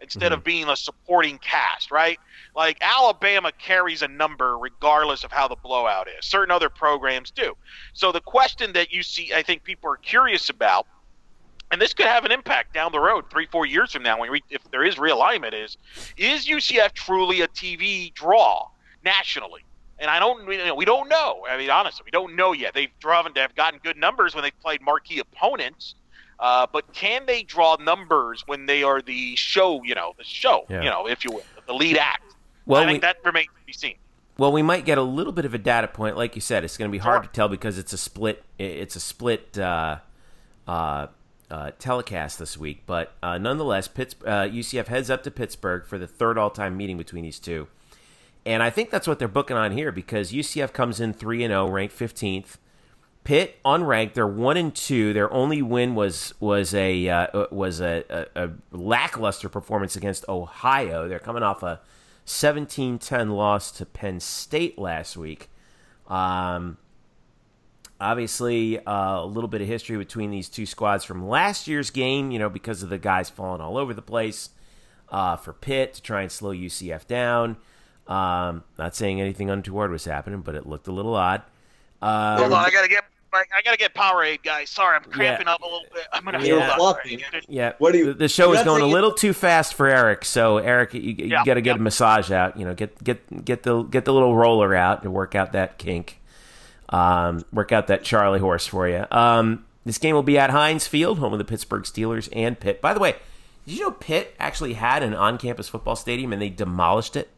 [0.00, 0.34] instead mm-hmm.
[0.34, 2.18] of being a supporting cast, right?
[2.54, 6.26] Like Alabama carries a number regardless of how the blowout is.
[6.26, 7.54] Certain other programs do.
[7.94, 10.86] So the question that you see, I think people are curious about
[11.72, 14.30] and this could have an impact down the road, three, four years from now, when
[14.30, 15.78] we, if there is realignment, is
[16.18, 18.68] is UCF truly a TV draw
[19.02, 19.64] nationally?
[19.98, 21.46] And I don't, you know, we don't know.
[21.48, 22.74] I mean, honestly, we don't know yet.
[22.74, 25.94] They've driven, they've gotten good numbers when they've played marquee opponents,
[26.40, 29.82] uh, but can they draw numbers when they are the show?
[29.82, 30.66] You know, the show.
[30.68, 30.82] Yeah.
[30.82, 32.34] You know, if you will, the lead act.
[32.66, 33.94] Well, I think we- that remains to be seen.
[34.38, 36.64] Well, we might get a little bit of a data point, like you said.
[36.64, 37.28] It's going to be hard Sure.
[37.28, 38.42] to tell because it's a split.
[38.58, 39.98] It's a split uh,
[40.66, 41.08] uh,
[41.50, 45.98] uh, telecast this week, but uh, nonetheless, Pitts, uh, UCF heads up to Pittsburgh for
[45.98, 47.68] the third all-time meeting between these two,
[48.46, 51.50] and I think that's what they're booking on here because UCF comes in three and
[51.50, 52.56] zero, ranked fifteenth.
[53.24, 54.14] Pitt unranked.
[54.14, 55.12] They're one and two.
[55.12, 58.02] Their only win was was a uh, was a,
[58.34, 61.06] a, a lackluster performance against Ohio.
[61.06, 61.80] They're coming off a
[62.26, 65.48] 17-10 loss to Penn State last week.
[66.08, 66.78] Um,
[68.00, 72.30] obviously, uh, a little bit of history between these two squads from last year's game.
[72.30, 74.50] You know, because of the guys falling all over the place
[75.10, 77.56] uh, for Pitt to try and slow UCF down.
[78.06, 81.42] Um, not saying anything untoward was happening, but it looked a little odd.
[82.00, 83.04] Uh, Hold on, I gotta get.
[83.32, 84.70] I I gotta get Powerade, guys.
[84.70, 86.06] Sorry, I'm cramping up a little bit.
[86.12, 86.70] I'm gonna Yeah.
[86.76, 87.02] hold on.
[87.02, 87.24] Fluffy.
[87.48, 87.72] Yeah.
[87.78, 90.24] What do you- the, the show is going a little too fast for Eric.
[90.24, 91.80] So Eric, you, you Yeah, got to get yeah.
[91.80, 92.56] a massage out.
[92.58, 95.78] You know, get get get the get the little roller out to work out that
[95.78, 96.20] kink.
[96.90, 99.06] Um, work out that Charlie horse for you.
[99.10, 102.80] Um, this game will be at Heinz Field, home of the Pittsburgh Steelers and Pitt.
[102.82, 103.16] By the way,
[103.66, 107.30] did you know Pitt actually had an on-campus football stadium and they demolished it?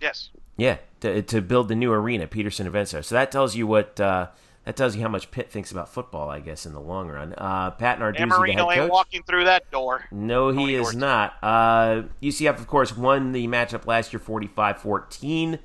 [0.00, 0.28] Yes.
[0.58, 3.02] Yeah, to, to build the new arena, Petersen Event Center.
[3.02, 4.28] So that tells you what uh,
[4.64, 7.34] that tells you how much Pitt thinks about football, I guess, in the long run.
[7.38, 8.90] Uh, Pat Narduzzi, Dan the head coach.
[8.90, 10.06] walking through that door.
[10.10, 11.34] No, he Tony is not.
[11.42, 15.58] Uh, UCF, of course, won the matchup last year 45 14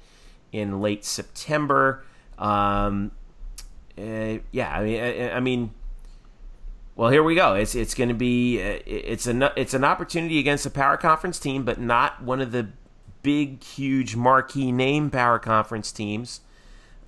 [0.52, 2.04] in late September.
[2.38, 3.12] Um,
[3.98, 5.72] uh, yeah, I mean, I, I mean,
[6.96, 7.56] well, here we go.
[7.56, 11.64] It's it's going to be it's an it's an opportunity against a power conference team,
[11.64, 12.70] but not one of the
[13.24, 16.42] big, huge marquee name power conference teams.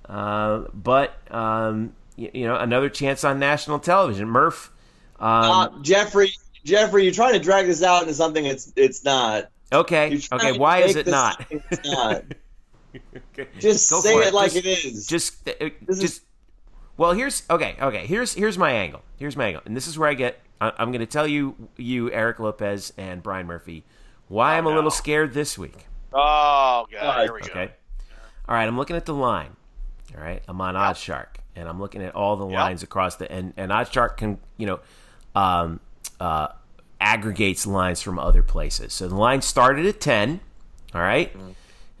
[0.08, 4.28] Uh, but um, you, you know, another chance on national television.
[4.28, 4.70] Murph.
[5.18, 6.30] Um, Uh, Jeffrey,
[6.64, 9.50] Jeffrey, you're trying to drag this out into something it's it's not.
[9.72, 10.20] Okay.
[10.32, 10.52] Okay.
[10.58, 11.44] Why is it not?
[11.50, 12.24] It's not.
[13.36, 13.48] Okay.
[13.58, 15.06] Just Go say for it, like Just- it is.
[15.08, 16.22] Just, uh, This is- just.
[16.96, 17.74] Well, here's okay.
[17.82, 18.06] Okay.
[18.06, 19.02] Here's here's my angle.
[19.18, 20.38] Here's my angle, and this is where I get.
[20.60, 23.82] I, I'm going to tell you, you Eric Lopez and Brian Murphy,
[24.28, 24.76] why I'm a no.
[24.76, 25.86] little scared this week.
[26.14, 27.22] Oh god, God.
[27.24, 27.46] here we go.
[27.50, 27.72] Okay.
[28.48, 28.66] All right.
[28.66, 29.56] I'm looking at the line.
[30.16, 30.42] All right.
[30.48, 32.58] I'm on OddsShark, and I'm looking at all the Yep.
[32.58, 34.80] lines across the and and OddsShark can you know,
[35.34, 35.80] um,
[36.20, 36.48] uh,
[37.00, 38.92] aggregates lines from other places.
[38.92, 40.40] So the line started at ten.
[40.94, 41.34] All right?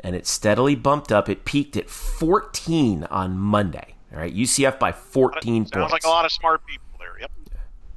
[0.00, 1.30] and it steadily bumped up.
[1.30, 3.94] It peaked at 14 on Monday.
[4.12, 5.92] All right, UCF by 14 Sounds points.
[5.92, 7.18] like a lot of smart people there.
[7.18, 7.30] Yep.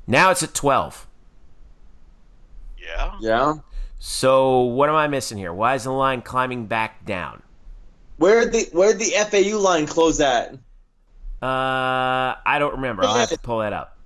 [0.07, 1.05] Now it's at 12.
[2.77, 3.11] Yeah.
[3.19, 3.53] yeah.
[3.99, 5.53] So what am I missing here?
[5.53, 7.41] Why is the line climbing back down?
[8.17, 10.53] Where would the where the FAU line close at?
[11.41, 13.03] Uh, I don't remember.
[13.03, 13.97] I'll have to pull that up.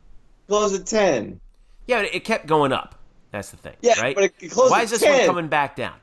[0.48, 1.40] Close at ten.
[1.88, 2.96] Yeah, but it kept going up.
[3.32, 4.14] That's the thing, Yeah, right?
[4.14, 5.20] but it closed Why at is this 10.
[5.20, 5.96] one coming back down?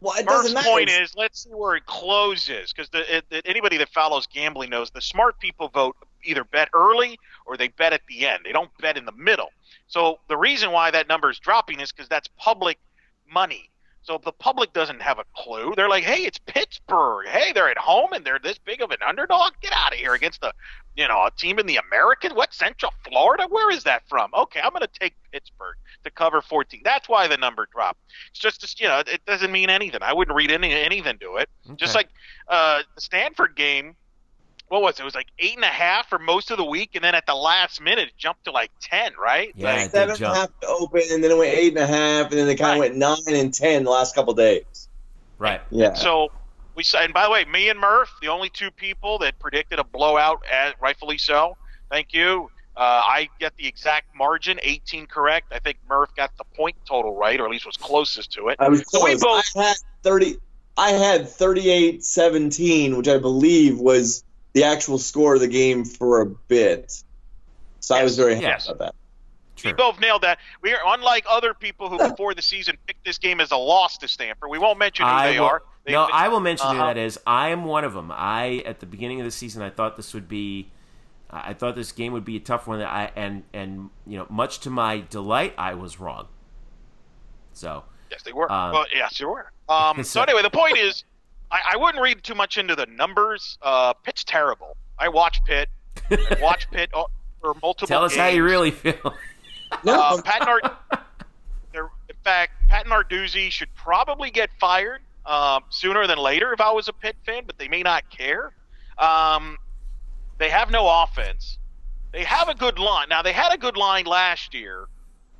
[0.00, 0.68] Well, it First matter.
[0.68, 2.90] point is let's see where it closes because
[3.44, 7.92] anybody that follows gambling knows the smart people vote either bet early or they bet
[7.92, 8.40] at the end.
[8.44, 9.50] They don't bet in the middle.
[9.86, 12.78] So the reason why that number is dropping is because that's public
[13.30, 13.70] money.
[14.02, 15.72] So the public doesn't have a clue.
[15.74, 17.26] They're like, "Hey, it's Pittsburgh.
[17.26, 19.52] Hey, they're at home and they're this big of an underdog.
[19.62, 20.52] Get out of here against a,
[20.94, 22.34] you know, a team in the American.
[22.34, 23.46] What Central Florida?
[23.48, 24.30] Where is that from?
[24.34, 26.82] Okay, I'm going to take Pittsburgh to cover 14.
[26.84, 28.00] That's why the number dropped.
[28.30, 30.02] It's just, you know, it doesn't mean anything.
[30.02, 31.48] I wouldn't read any anything to it.
[31.76, 32.08] Just like
[32.48, 33.96] uh, the Stanford game.
[34.68, 35.02] What was it?
[35.02, 37.26] It was like eight and a half for most of the week, and then at
[37.26, 39.12] the last minute, it jumped to like ten.
[39.20, 39.52] Right?
[39.54, 40.60] Yeah, Like, it did seven and a jump.
[40.60, 42.78] to open, and then it went eight and a half, and then it kind of
[42.80, 44.88] went nine and ten the last couple days.
[45.38, 45.60] Right.
[45.70, 45.94] Yeah.
[45.94, 46.30] So
[46.74, 49.78] we saw, and by the way, me and Murph, the only two people that predicted
[49.78, 51.56] a blowout, as rightfully so.
[51.90, 52.50] Thank you.
[52.76, 55.52] Uh, I get the exact margin, 18 correct.
[55.52, 58.56] I think Murph got the point total right, or at least was closest to it.
[58.58, 60.38] I was So we both- I had thirty.
[60.76, 66.26] I had 38-17, which I believe was the actual score of the game for a
[66.26, 67.02] bit.
[67.80, 68.68] So I was very happy Yes.
[68.68, 68.94] about that.
[69.64, 70.38] We both nailed that.
[70.62, 73.96] We are unlike other people who before the season picked this game as a loss
[73.98, 74.50] to Stanford.
[74.50, 75.62] We won't mention who I they will, are.
[75.84, 76.86] They, no, I will mention who Uh-huh.
[76.88, 77.18] that is.
[77.26, 78.10] I am one of them.
[78.14, 80.70] I at the beginning of the season, I thought this would be,
[81.30, 82.78] I thought this game would be a tough one.
[82.80, 86.28] That I and and you know, much to my delight, I was wrong.
[87.52, 88.50] So Yes, they were.
[88.52, 89.50] Um, well, yes, they were.
[89.68, 91.04] Um, so so- anyway, the point is,
[91.50, 93.58] I, I wouldn't read too much into the numbers.
[93.62, 94.76] Uh, Pitt's terrible.
[94.98, 95.68] I watch Pitt.
[96.10, 96.90] I watch Pitt.
[97.40, 97.86] For multiple.
[97.88, 98.20] Tell us games.
[98.20, 99.14] how you really feel.
[99.84, 100.70] No, Uh, Pat Nard-
[101.74, 106.88] in fact, Pat Narduzzi should probably get fired um, sooner than later if I was
[106.88, 108.52] a Pitt fan, but they may not care.
[108.98, 109.58] Um,
[110.38, 111.58] they have no offense.
[112.12, 113.08] They have a good line.
[113.08, 114.86] Now, they had a good line last year,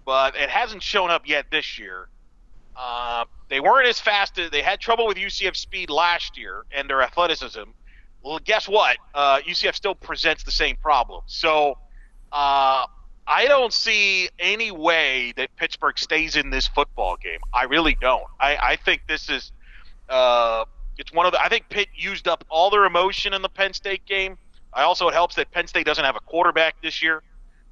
[0.05, 2.09] but it hasn't shown up yet this year.
[2.77, 6.89] Uh, they weren't as fast as they had trouble with UCF speed last year and
[6.89, 7.63] their athleticism.
[8.23, 8.97] Well, guess what?
[9.15, 11.23] Uh, UCF still presents the same problem.
[11.27, 11.79] So,
[12.33, 12.87] uh,
[13.27, 17.41] I don't see any way that Pittsburgh stays in this football game.
[17.53, 18.25] I really don't.
[18.39, 19.53] I, I think this is
[20.09, 20.65] uh,
[20.99, 21.41] it's one of the.
[21.41, 24.37] I think Pitt used up all their emotion in the Penn State game.
[24.73, 27.23] I also it helps that Penn State doesn't have a quarterback this year.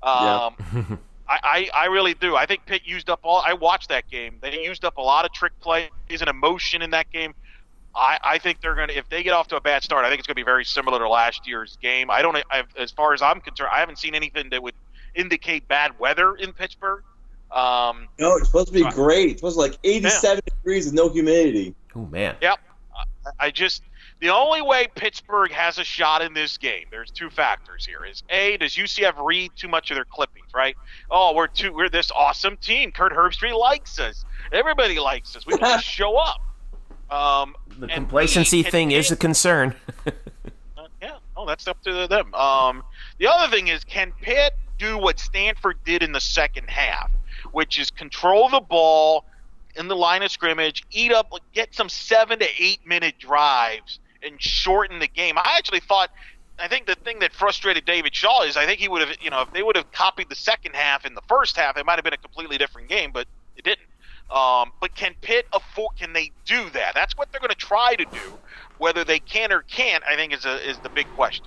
[0.03, 0.99] Um,
[1.33, 2.37] I, I, I really do.
[2.37, 3.43] I think Pitt used up all.
[3.47, 4.37] I watched that game.
[4.43, 7.35] They used up a lot of trick plays and emotion in that game.
[7.95, 10.09] I, I think they're going to, if they get off to a bad start, I
[10.09, 12.11] think it's going to be very similar to last year's game.
[12.11, 14.75] I don't, I've, as far as I'm concerned, I haven't seen anything that would
[15.15, 17.03] indicate bad weather in Pittsburgh.
[17.51, 19.31] Um, no, it's supposed to be great.
[19.33, 21.75] It's supposed to be like 87 degrees with no humidity.
[21.95, 22.37] oh man.
[22.41, 22.59] Yep.
[22.97, 23.83] I- I just
[24.23, 26.85] the only way Pittsburgh has a shot in this game.
[26.93, 28.05] There's two factors here.
[28.05, 30.47] Is a does UCF read too much of their clippings?
[30.55, 30.77] Right?
[31.11, 32.93] Oh, we're too we're this awesome team.
[32.93, 34.25] Kirk Herbstreit likes us.
[34.53, 35.45] Everybody likes us.
[35.45, 36.41] We can just show up.
[37.11, 39.75] Um, The complacency B, thing Pitt- is a concern.
[40.07, 40.13] uh,
[41.03, 42.33] yeah, oh, that's up to them.
[42.33, 42.85] Um,
[43.19, 47.11] the other thing is, can Pitt do what Stanford did in the second half,
[47.51, 49.25] which is control the ball
[49.75, 54.41] in the line of scrimmage, eat up, get some seven to eight minute drives, and
[54.41, 55.39] shorten the game?
[55.39, 56.11] I actually thought.
[56.59, 59.31] I think the thing that frustrated David Shaw is I think he would have, you
[59.31, 61.95] know, if they would have copied the second half in the first half, it might
[61.97, 63.87] have been a completely different game, but it didn't.
[64.31, 65.97] Um, but can Pitt afford?
[65.99, 66.95] Can they do that?
[66.95, 68.39] That's what they're going to try to do.
[68.79, 71.47] Whether they can or can't, I think is a, is the big question.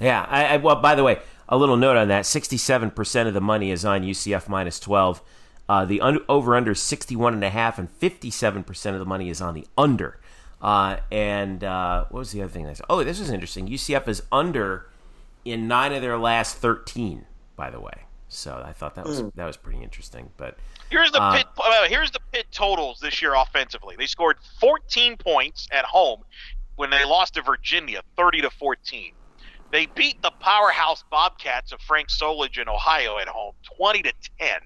[0.00, 0.26] Yeah.
[0.28, 3.40] I, I, well, by the way, a little note on that: sixty-seven percent of the
[3.40, 5.20] money is on UCF minus twelve.
[5.68, 9.40] Uh, the un- over/under sixty-one and a half, and fifty-seven percent of the money is
[9.40, 10.18] on the under.
[10.60, 12.66] Uh, and uh, what was the other thing?
[12.66, 12.86] I said?
[12.90, 13.66] Oh, this is interesting.
[13.68, 14.86] UCF is under
[15.44, 17.26] in nine of their last thirteen.
[17.56, 20.30] By the way, so I thought that was that was pretty interesting.
[20.36, 20.56] But
[20.90, 21.46] Here's the Uh, pit.
[21.56, 23.94] Uh, here's the pit totals this year offensively.
[23.96, 26.22] They scored 14 points at home
[26.76, 29.12] when they lost to Virginia, 30 to 14.
[29.70, 34.60] They beat the powerhouse Bobcats of Frank Solich in Ohio at home, 20 to 10.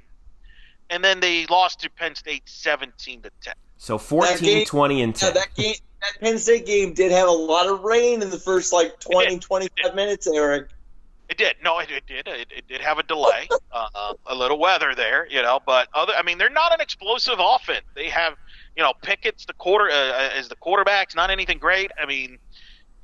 [0.89, 3.55] And then they lost to Penn State, 17 to 10.
[3.77, 5.35] So 14, game- 20, and Yeah, ten.
[5.35, 8.73] that game, that Penn State game did have a lot of rain in the first
[8.73, 10.69] like 20, 25 minutes, Eric.
[11.31, 11.57] It did.
[11.65, 12.29] No, it, it did.
[12.29, 15.59] It, it did have a delay, uh, a little weather there, you know.
[15.65, 17.87] But other, I mean, they're not an explosive offense.
[17.95, 18.35] They have,
[18.77, 21.91] you know, Pickett's the quarter uh, as the quarterback's not anything great.
[22.01, 22.39] I mean,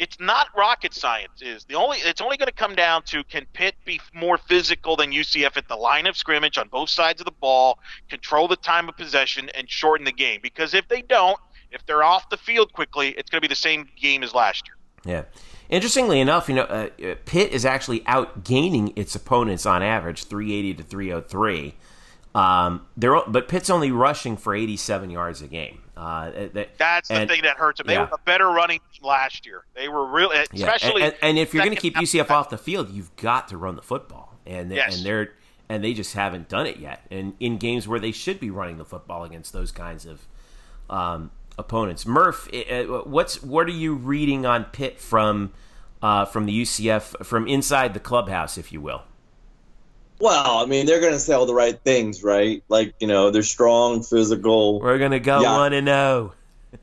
[0.01, 1.43] it's not rocket science.
[1.43, 1.99] Is the only.
[1.99, 5.69] It's only going to come down to can Pitt be more physical than UCF at
[5.69, 9.51] the line of scrimmage on both sides of the ball, control the time of possession,
[9.51, 10.41] and shorten the game.
[10.43, 11.39] Because if they don't,
[11.71, 14.65] if they're off the field quickly, it's going to be the same game as last
[14.67, 15.15] year.
[15.15, 15.25] Yeah.
[15.69, 20.75] Interestingly enough, you know, uh, uh, Pitt is actually outgaining its opponents on average, 380
[20.75, 21.75] to 303.
[22.35, 25.83] Um, they're but Pitt's only rushing for 87 yards a game.
[26.01, 27.87] Uh, that- That's the and- thing that hurts them.
[27.87, 28.03] They yeah.
[28.09, 29.65] were a better running team last year.
[29.75, 31.03] They were really, Yeah, especially.
[31.03, 33.49] and, and, and if you're going to keep half- UCF off the field, you've got
[33.49, 34.97] to run the football, and they, Yes.
[34.97, 35.33] and they're
[35.69, 37.07] and they just haven't done it yet.
[37.13, 40.27] And in games where they should be running the football against those kinds of
[40.89, 45.53] um, opponents, Murph, uh, what's what are you reading on Pitt from
[46.03, 49.03] uh, from the UCF from inside the clubhouse, if you will?
[50.21, 52.63] Well, I mean, they're going to say all the right things, right?
[52.69, 55.57] Like, you know, they're strong, physical, We're going to go Yeah.
[55.57, 56.33] one and oh.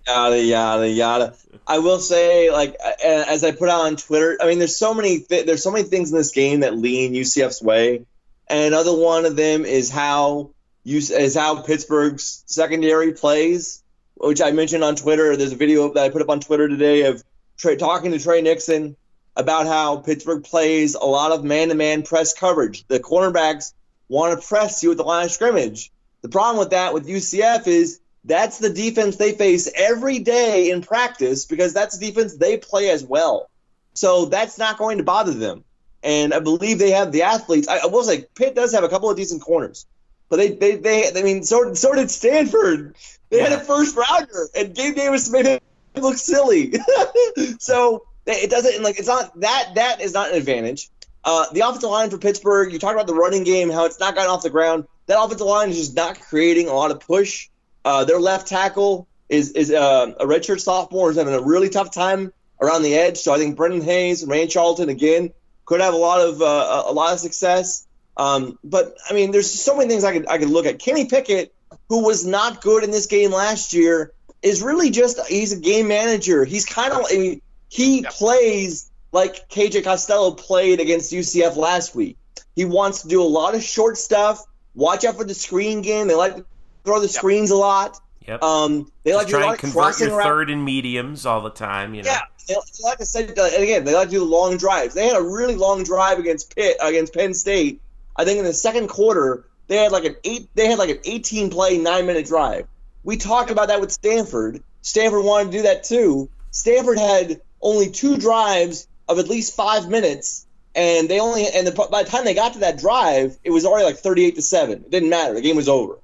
[0.07, 0.27] zero.
[0.27, 1.33] yada yada yada.
[1.67, 5.19] I will say, like, as I put out on Twitter, I mean, there's so many
[5.19, 8.05] th- there's so many things in this game that lean UCF's way,
[8.47, 10.49] and another one of them is how
[10.83, 13.83] you is how Pittsburgh's secondary plays,
[14.15, 15.35] which I mentioned on Twitter.
[15.35, 17.23] There's a video that I put up on Twitter today of
[17.57, 18.95] Tre, talking to Tre Nixon
[19.37, 22.85] about how Pittsburgh plays a lot of man-to-man press coverage.
[22.87, 23.73] The cornerbacks
[24.09, 25.91] want to press you at the line of scrimmage.
[26.23, 30.81] The problem with that with UCF is that's the defense they face every day in
[30.81, 33.49] practice because that's the defense they play as well.
[33.93, 35.63] So that's not going to bother them.
[36.01, 37.67] And I believe they have the athletes.
[37.67, 39.85] I, I will say Pitt does have a couple of decent corners,
[40.29, 42.95] but they they, they I mean so so did Stanford.
[43.29, 45.63] They had a first rounder, and Gabe Davis made it
[45.95, 46.73] look silly.
[47.59, 50.89] so it doesn't like it's not that that is not an advantage.
[51.23, 54.15] Uh, the offensive line for Pittsburgh, you talked about the running game, how it's not
[54.15, 54.85] gotten off the ground.
[55.07, 57.49] That offensive line is just not creating a lot of push.
[57.83, 61.91] Uh, their left tackle is is uh, a redshirt sophomore, is having a really tough
[61.91, 63.17] time around the edge.
[63.17, 65.31] So I think Brendan Hayes and Rand Charlton again
[65.65, 67.85] could have a lot of uh, a lot of success.
[68.15, 70.79] Um, but I mean, there's so many things I could I could look at.
[70.79, 71.53] Kenny Pickett,
[71.89, 74.11] who was not good in this game last year,
[74.41, 76.45] is really just he's a game manager.
[76.45, 78.11] He's kind of I mean, he yep.
[78.11, 82.17] plays like KJ Costello played against UCF last week.
[82.55, 84.43] He wants to do a lot of short stuff.
[84.75, 86.07] Watch out for the screen game.
[86.07, 86.45] They like to
[86.83, 87.15] throw the yep.
[87.15, 87.99] screens a lot.
[88.27, 88.43] Yep.
[88.43, 90.49] Um, they Just like to try do a lot and of convert your crossing third
[90.49, 91.93] and mediums all the time.
[91.93, 92.11] You know.
[92.11, 94.93] Yeah, they, they like to say, and again, they like to do the long drives.
[94.93, 97.81] They had a really long drive against Pitt against Penn State.
[98.15, 100.49] I think in the second quarter they had like an eight.
[100.55, 102.67] They had like an 18 play nine minute drive.
[103.03, 104.61] We talked about that with Stanford.
[104.81, 106.29] Stanford wanted to do that too.
[106.51, 110.45] Stanford had only two drives of at least five minutes,
[110.75, 113.65] and they only and the, by the time they got to that drive, it was
[113.65, 114.83] already like 38 to seven.
[114.83, 115.33] It didn't matter.
[115.33, 115.99] The game was over.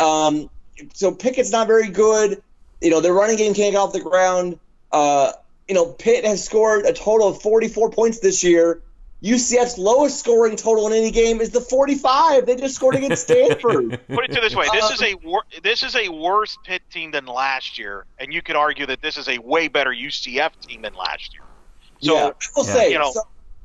[0.00, 0.50] Um,
[0.94, 2.42] so Pickett's not very good.
[2.80, 4.58] You know, their running game can't get off the ground.
[4.92, 5.32] Uh,
[5.66, 8.82] you know, Pitt has scored a total of 44 points this year.
[9.22, 12.46] UCF's lowest scoring total in any game is the 45.
[12.46, 14.00] They just scored against Stanford.
[14.08, 17.10] Put it to this way: this is a wor- this is a worse Pitt team
[17.10, 20.82] than last year, and you could argue that this is a way better UCF team
[20.82, 21.42] than last year.
[22.00, 22.72] So, yeah, I will yeah.
[22.72, 23.22] say, you know, so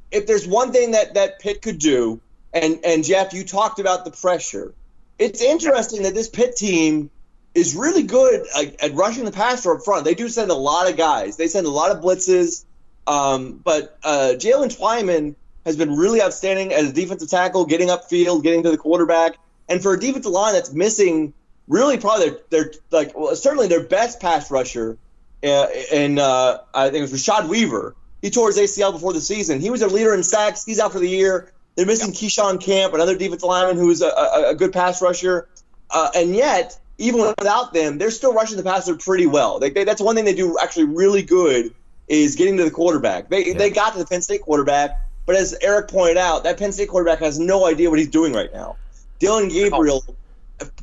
[0.09, 2.19] if there's one thing that that Pitt could do,
[2.51, 4.73] and and Jeff, you talked about the pressure.
[5.19, 7.11] It's interesting that this Pitt team
[7.53, 10.05] is really good at, at rushing the passer up front.
[10.05, 11.37] They do send a lot of guys.
[11.37, 12.65] They send a lot of blitzes.
[13.05, 15.35] Um, but uh, Jaylen Twyman
[15.65, 19.37] has been really outstanding as a defensive tackle, getting upfield, getting to the quarterback.
[19.69, 21.33] And for a defensive line that's missing
[21.67, 24.97] really probably their, their like well, certainly their best pass rusher,
[25.43, 27.95] uh, and uh, I think it was Rashad Weaver.
[28.21, 29.59] He tore his ACL before the season.
[29.59, 30.63] He was their leader in sacks.
[30.63, 31.51] He's out for the year.
[31.75, 32.17] They're missing yep.
[32.17, 35.49] Keyshon Camp, another defensive lineman who is a, a, a good pass rusher.
[35.89, 39.59] Uh, and yet, even without them, they're still rushing the passer pretty well.
[39.59, 41.73] They, they, that's one thing they do actually really good
[42.07, 43.29] is getting to the quarterback.
[43.29, 43.57] They, yeah.
[43.57, 44.91] they got to the Penn State quarterback,
[45.25, 48.33] but as Eric pointed out, that Penn State quarterback has no idea what he's doing
[48.33, 48.75] right now.
[49.19, 50.03] Dillon Gabriel,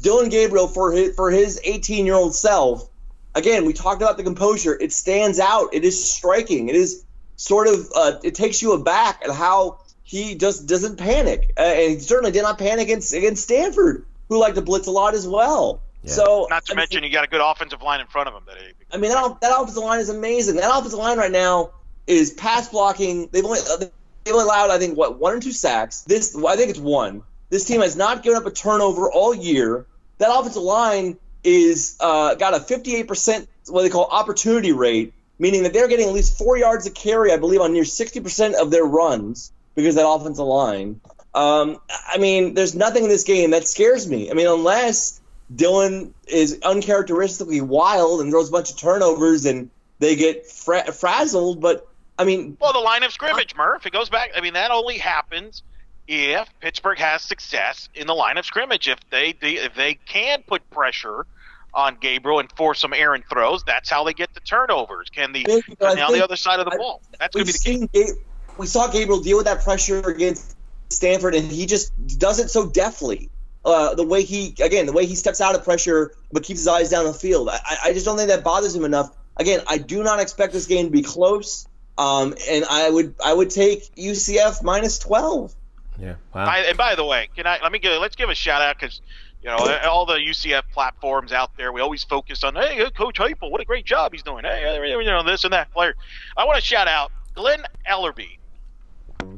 [0.01, 2.89] Dillon Gabriel for his for his 18 year old self.
[3.35, 4.77] Again, we talked about the composure.
[4.81, 5.69] It stands out.
[5.73, 6.69] It is striking.
[6.69, 7.05] It is
[7.37, 11.93] sort of uh, it takes you aback at how he just doesn't panic, uh, and
[11.93, 15.29] he certainly did not panic against against Stanford, who like to blitz a lot as
[15.29, 15.83] well.
[16.03, 16.13] Yeah.
[16.13, 18.35] So, not to I mention, mean, you got a good offensive line in front of
[18.35, 18.43] him.
[18.47, 18.57] That
[18.93, 20.57] I mean, that, that offensive line is amazing.
[20.57, 21.71] That offensive line right now
[22.07, 23.29] is pass blocking.
[23.31, 23.85] They've only uh,
[24.25, 26.03] they've allowed, I think, what one or two sacks.
[26.03, 27.23] This, I think it's one.
[27.49, 29.87] This team has not given up a turnover all year.
[30.19, 35.73] That offensive line is uh, got a 58% what they call opportunity rate, meaning that
[35.73, 38.85] they're getting at least four yards of carry, I believe, on near 60% of their
[38.85, 41.01] runs because that offensive line.
[41.35, 44.31] Um, I mean, there's nothing in this game that scares me.
[44.31, 45.21] I mean, unless
[45.55, 51.61] Dillon is uncharacteristically wild and throws a bunch of turnovers and they get fra- frazzled,
[51.61, 51.87] but
[52.21, 53.87] I mean, well, the line of scrimmage, Murph.
[53.87, 54.33] It goes back.
[54.37, 55.63] I mean, that only happens
[56.07, 58.89] if Pittsburgh has success in the line of scrimmage.
[58.89, 61.25] If they, they if they can put pressure
[61.73, 65.09] on Gabriel and force some errant throws, that's how they get the turnovers.
[65.09, 65.47] Can the
[65.81, 67.01] on the other side of the ball?
[67.19, 68.13] That's going to be the key.
[68.59, 70.59] we saw Gabriel deal with that pressure against
[70.91, 73.31] Stanford, and he just does it so deftly.
[73.65, 76.69] Uh, the way he again, the way he steps out of pressure but keeps his
[76.69, 77.49] eyes down the field.
[77.49, 79.17] I, I just don't think that bothers him enough.
[79.39, 81.67] Again, I do not expect this game to be close.
[82.01, 85.55] Um, and I would I would take UCF minus twelve.
[85.99, 86.15] Yeah.
[86.35, 86.47] Wow.
[86.47, 88.81] By, and by the way, can I let me give let's give a shout out
[88.81, 89.03] because
[89.43, 91.73] you know all the UCF platforms out there.
[91.73, 94.45] We always focus on hey Coach Heupel, what a great job he's doing.
[94.45, 95.95] Hey, you know this and that player.
[96.39, 98.39] I want to shout out Glen Elarbee,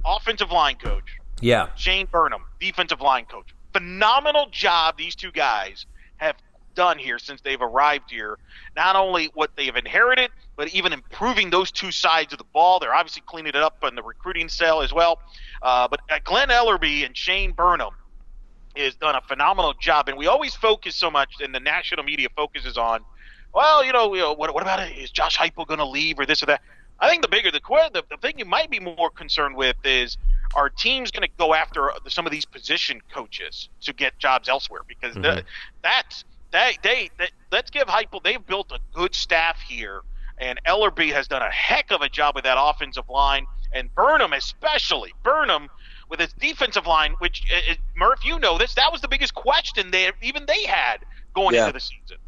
[0.04, 1.18] offensive line coach.
[1.40, 1.70] Yeah.
[1.74, 3.52] Shane Burnham, defensive line coach.
[3.72, 5.86] Phenomenal job these two guys
[6.18, 6.36] have
[6.74, 8.38] done here since they've arrived here.
[8.76, 12.78] Not only what they've inherited, but even improving those two sides of the ball.
[12.78, 15.20] They're obviously cleaning it up in the recruiting cell as well.
[15.62, 17.94] Uh, but uh, Glen Elarbee and Shane Burnham
[18.76, 22.28] has done a phenomenal job, and we always focus so much, and the national media
[22.34, 23.04] focuses on,
[23.54, 24.96] well, you know, you know what, what about it?
[24.96, 26.62] Is Josh Heupel going to leave or this or that?
[27.02, 27.60] I think the bigger the,
[27.92, 30.16] the the thing you might be more concerned with is
[30.54, 34.82] are teams going to go after some of these position coaches to get jobs elsewhere
[34.86, 35.22] because mm-hmm.
[35.22, 35.44] the,
[35.82, 38.22] that's they, they, they let's give Heupel.
[38.22, 40.02] They've built a good staff here,
[40.38, 44.32] and Elarbee has done a heck of a job with that offensive line, and Burnham
[44.32, 45.12] especially.
[45.22, 45.68] Burnham
[46.08, 48.74] with his defensive line, which uh, Murph, you know this.
[48.74, 50.98] That was the biggest question they even they had
[51.34, 51.62] going yeah.
[51.62, 52.18] into the season.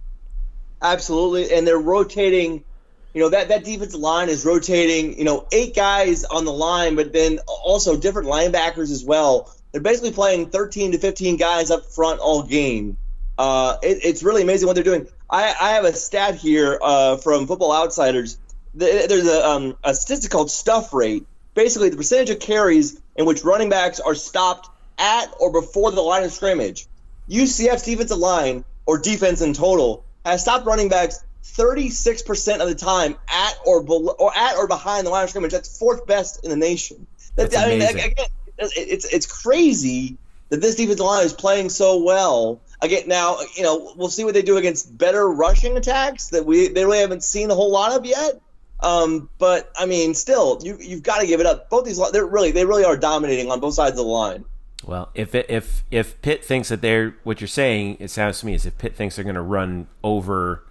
[0.83, 2.65] Absolutely, and they're rotating.
[3.13, 5.19] You know that that defensive line is rotating.
[5.19, 9.55] You know, eight guys on the line, but then also different linebackers as well.
[9.71, 12.97] They're basically playing 13 to 15 guys up front all game.
[13.37, 15.09] Uh, it, it's really amazing what they're doing.
[15.29, 18.39] I, I have a stat here uh, from Football Outsiders.
[18.75, 23.45] There's a, um, a statistic called stuff rate, basically the percentage of carries in which
[23.45, 24.69] running backs are stopped
[24.99, 26.87] at or before the line of scrimmage.
[27.29, 33.17] UCF's defensive line or defense in total has stopped running backs 36% of the time
[33.29, 35.53] at or below, or at or behind the line of scrimmage.
[35.53, 37.07] That's fourth best in the nation.
[37.37, 38.13] That's I mean, amazing.
[38.13, 38.27] again,
[38.59, 40.17] it's it's crazy
[40.49, 42.61] that this defensive line is playing so well.
[42.85, 46.69] Again, now you know we'll see what they do against better rushing attacks that we
[46.69, 48.41] they really haven't seen a whole lot of yet.
[48.81, 51.71] Um, but I mean, still, you you've got to give it up.
[51.71, 54.45] Both these, they're really they really are dominating on both sides of the line.
[54.85, 58.47] Well, if it, if if Pitt thinks that they're what you're saying, it sounds to
[58.47, 60.65] me as if Pitt thinks they're going to run over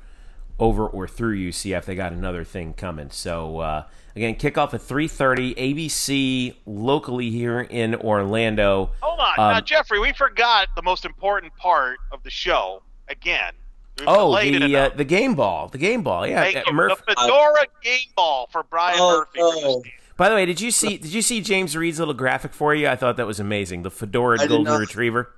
[0.60, 3.10] over or through UCF, they got another thing coming.
[3.10, 3.84] So uh,
[4.16, 8.92] again, kickoff at 3:30 ABC locally here in Orlando.
[9.02, 13.54] Hold on, Um, now Jeffrey, we forgot the most important part of the show again.
[14.00, 16.26] We've Oh, the uh, the game ball, the game ball.
[16.26, 16.74] Yeah, Thank uh, you.
[16.74, 17.00] Murph.
[17.08, 19.40] the Fedora game ball for Brian Oh, Murphy.
[19.42, 19.84] oh.
[20.16, 22.88] By the way, did you see did you see James Reed's little graphic for you?
[22.88, 23.82] I thought that was amazing.
[23.84, 25.32] The fedora golden retriever.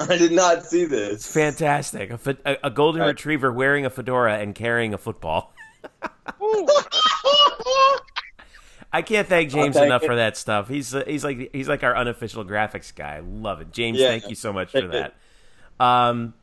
[0.00, 1.30] I did not see this.
[1.32, 2.10] Fantastic.
[2.10, 5.52] A, a, a golden retriever wearing a fedora and carrying a football.
[8.92, 10.08] I can't thank James thank enough you.
[10.08, 10.68] for that stuff.
[10.68, 13.16] He's uh, he's like he's like our unofficial graphics guy.
[13.16, 13.70] I love it.
[13.72, 14.08] James, Yeah.
[14.08, 15.14] thank you so much for that.
[15.78, 16.34] Um,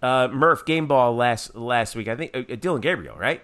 [0.00, 2.08] uh, Murph game ball last last week.
[2.08, 3.42] I think uh, Dillon Gabriel, right?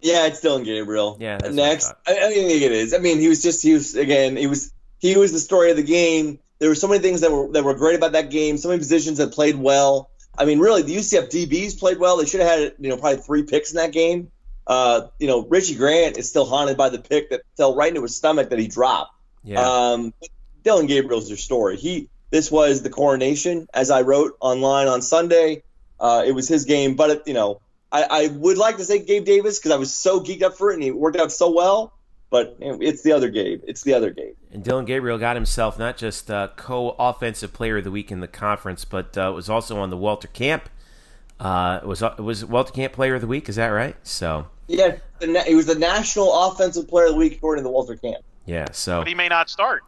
[0.00, 1.16] Yeah, it's Dillon Gabriel.
[1.20, 1.92] Yeah, that's what I Next.
[2.06, 2.94] I, I think it is.
[2.94, 4.36] I mean, he was just he was again.
[4.36, 6.38] He was he was the story of the game.
[6.58, 8.56] There were so many things that were that were great about that game.
[8.58, 10.10] So many positions that played well.
[10.36, 12.16] I mean, really, the UCF DBs played well.
[12.16, 14.30] They should have had you know probably three picks in that game.
[14.66, 18.02] Uh, you know, Richie Grant is still haunted by the pick that fell right into
[18.02, 19.12] his stomach that he dropped.
[19.42, 19.60] Yeah.
[19.60, 20.14] Um,
[20.62, 21.76] Dillon Gabriel's your story.
[21.76, 25.62] He this was the coronation, as I wrote online on Sunday.
[26.00, 27.60] Uh, it was his game, but it, you know,
[27.92, 30.70] I, I would like to say Gabe Davis because I was so geeked up for
[30.70, 31.92] it and he worked out so well.
[32.30, 33.60] But you know, it's the other game.
[33.66, 34.34] It's the other game.
[34.52, 38.28] And Dillon Gabriel got himself not just uh, co-offensive player of the week in the
[38.28, 40.68] conference, but uh, was also on the Walter Camp.
[41.38, 43.48] Uh, it was it was Walter Camp player of the week.
[43.48, 43.96] Is that right?
[44.02, 47.72] So Yeah, the, he was the national offensive player of the week according to the
[47.72, 48.24] Walter Camp.
[48.46, 48.66] yeah.
[48.72, 49.82] So But he may not start.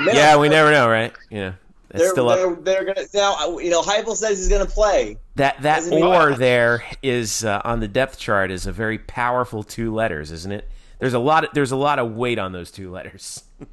[0.00, 1.12] yeah, we never know, right?
[1.30, 1.54] Yeah,
[1.90, 2.38] it's They're, still up.
[2.38, 3.58] they're, they're gonna now.
[3.58, 5.18] You know, Heupel says he's gonna play.
[5.36, 9.62] That that Doesn't or there is uh, on the depth chart is a very powerful
[9.62, 10.68] two letters, isn't it?
[11.02, 11.42] There's a lot.
[11.42, 13.42] Of, there's a lot of weight on those two letters.
[13.60, 13.66] Oh,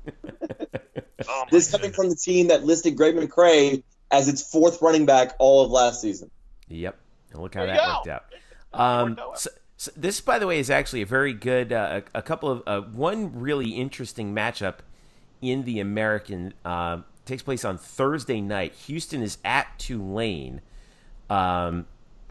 [1.27, 5.35] my This coming from the team that listed Greg McCrae as its fourth running back
[5.37, 6.31] all of last season.
[6.69, 6.97] Yep.
[7.31, 8.23] And look how There that worked out.
[8.73, 11.71] Um, so, so this, by the way, is actually a very good.
[11.71, 14.77] Uh, a, a couple of uh, one really interesting matchup
[15.39, 18.73] in the American uh, takes place on Thursday night.
[18.87, 20.61] Houston is at Tulane.
[21.29, 21.85] Um,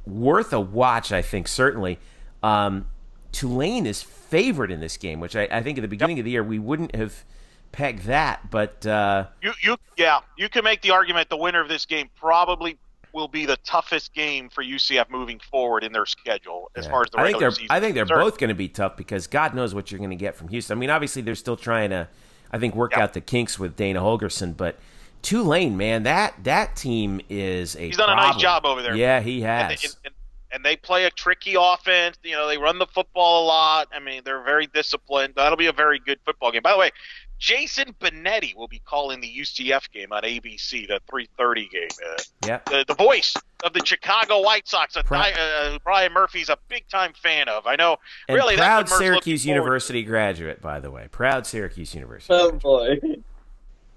[0.05, 1.47] worth a watch, I think.
[1.47, 2.01] Certainly,
[2.43, 2.87] um,
[3.33, 6.31] Tulane is favored in this game, which I, I think at the beginning of the
[6.31, 7.25] year we wouldn't have
[7.73, 8.87] pegged that, but.
[8.87, 12.79] Uh, You, you, yeah, you can make the argument the winner of this game probably
[13.13, 16.91] will be the toughest game for UCF moving forward in their schedule as Yeah.
[16.91, 17.53] far as the I think they're.
[17.71, 18.21] I think they're concerned.
[18.23, 20.77] both going to be tough because God knows what you're going to get from Houston.
[20.77, 22.07] I mean, obviously they're still trying to,
[22.53, 23.05] I think, work Yeah.
[23.05, 24.79] out the kinks with Dana Holgorsen, but
[25.23, 28.95] Tulane, man, that that team is a He's done a nice job over there.
[28.95, 29.83] Yeah, he has.
[29.85, 30.15] and, and,
[30.53, 32.17] and they play a tricky offense.
[32.23, 33.89] You know, they run the football a lot.
[33.93, 35.35] I mean, they're very disciplined.
[35.37, 36.63] That'll be a very good football game.
[36.63, 36.91] By the way,
[37.39, 41.89] Jason Benetti will be calling the UCF game on ABC, the 3:30 game.
[42.05, 43.33] Uh, yeah, the, the voice
[43.65, 47.67] of the Chicago White Sox, a, Proud- uh, Brian Murphy's a big time fan of.
[47.67, 47.97] I know.
[48.29, 49.61] and really, proud that's Syracuse looking to.
[49.61, 52.35] University graduate, by the way, proud Syracuse University.
[52.35, 52.63] Oh graduate.
[53.03, 53.17] boy.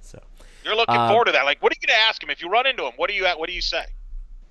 [0.02, 0.20] So
[0.64, 1.46] You're looking Uh, forward to that.
[1.46, 2.94] Like, what are you going to ask him if you run into him?
[2.98, 3.80] What do you What do you say?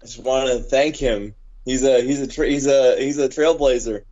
[0.03, 1.32] I just want to thank him.
[1.64, 4.02] He's a he's a tra- he's a he's a trailblazer.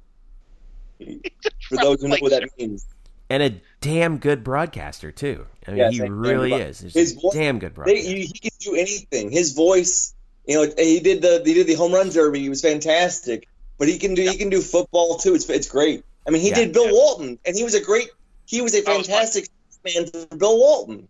[1.69, 2.87] For those who know what that means.
[3.31, 5.47] and a damn good broadcaster too.
[5.67, 6.81] I mean, Yes, he really is.
[6.81, 8.09] He's his a voice- damn good They, broadcaster.
[8.11, 9.31] he, he can do anything.
[9.31, 10.15] His voice,
[10.47, 12.41] you know, he did the he did the home run derby.
[12.41, 13.49] He was fantastic.
[13.79, 15.35] But he can do he can do football too.
[15.35, 16.05] It's it's great.
[16.27, 16.57] I mean, he Yeah.
[16.57, 18.09] did Bill Walton, and he was a great.
[18.47, 19.17] He was a That was fun.
[19.17, 19.49] fantastic
[19.85, 21.07] man for Bill Walton.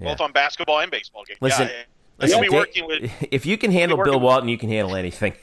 [0.00, 0.08] Yeah.
[0.12, 1.38] Both on basketball and baseball games.
[1.40, 1.82] Listen, yeah, yeah.
[2.18, 3.10] Listen, He'll be working with.
[3.30, 5.34] if you can handle working Bill with- Walton, you can handle anything.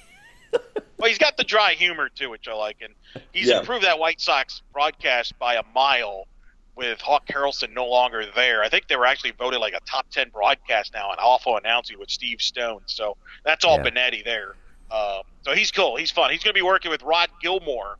[0.99, 2.91] Well, he's got the dry humor too, which I like, and
[3.31, 3.59] he's Yeah.
[3.59, 6.27] improved that White Sox broadcast by a mile.
[6.75, 10.07] With Hawk Harrelson no longer there, I think they were actually voted like a top
[10.11, 12.81] ten broadcast now and awful announcing with Steve Stone.
[12.85, 13.83] So that's all Yeah.
[13.89, 14.53] Benetti there.
[14.91, 15.95] Um, so he's cool.
[15.97, 16.29] He's fun.
[16.31, 17.97] He's going to be working with Rod Gilmore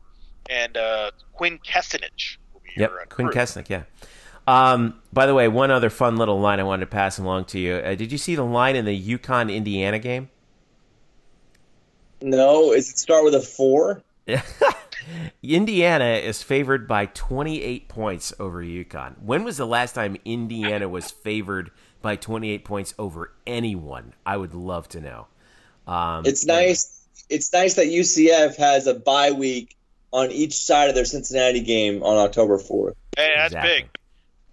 [0.49, 2.38] and uh, Quint Kessenich.
[2.76, 3.36] Yep, uh, Quinn crew.
[3.41, 3.84] Kesnick, yeah.
[4.47, 7.60] Um, by the way, one other fun little line I wanted to pass along to
[7.60, 7.76] you.
[7.78, 10.30] Uh, did you see the line in the UConn Indiana game?
[12.22, 14.01] No, is it start with a four?
[15.43, 19.22] Indiana is favored by 28 points over UConn.
[19.22, 24.13] When was the last time Indiana was favored by 28 points over anyone?
[24.26, 25.28] I would love to know.
[25.86, 27.05] Um, it's nice.
[27.30, 29.76] It's nice that UCF has a bye week
[30.11, 32.93] on each side of their Cincinnati game on October 4th.
[33.15, 33.82] Hey, that's exactly.
[33.82, 33.89] big.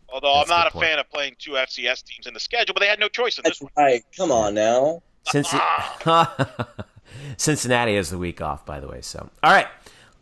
[0.09, 0.87] Although that's I'm not a point.
[0.87, 3.43] fan of playing two FCS teams in the schedule, but they had no choice in
[3.43, 3.73] that's this one.
[3.77, 4.05] Right.
[4.17, 5.03] Come on now.
[7.37, 9.01] Cincinnati has the week off, by the way.
[9.01, 9.67] So, all right.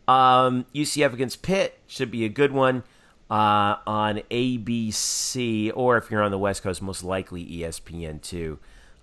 [0.07, 2.83] Um, UCF against Pitt should be a good one
[3.29, 8.59] uh, on ABC, or if you're on the West Coast, most likely ESPN too.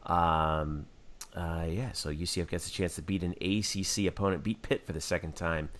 [0.06, 0.86] Um,
[1.34, 4.92] uh, yeah, so UCF gets a chance to beat an ACC opponent, beat Pitt for
[4.92, 5.70] the second time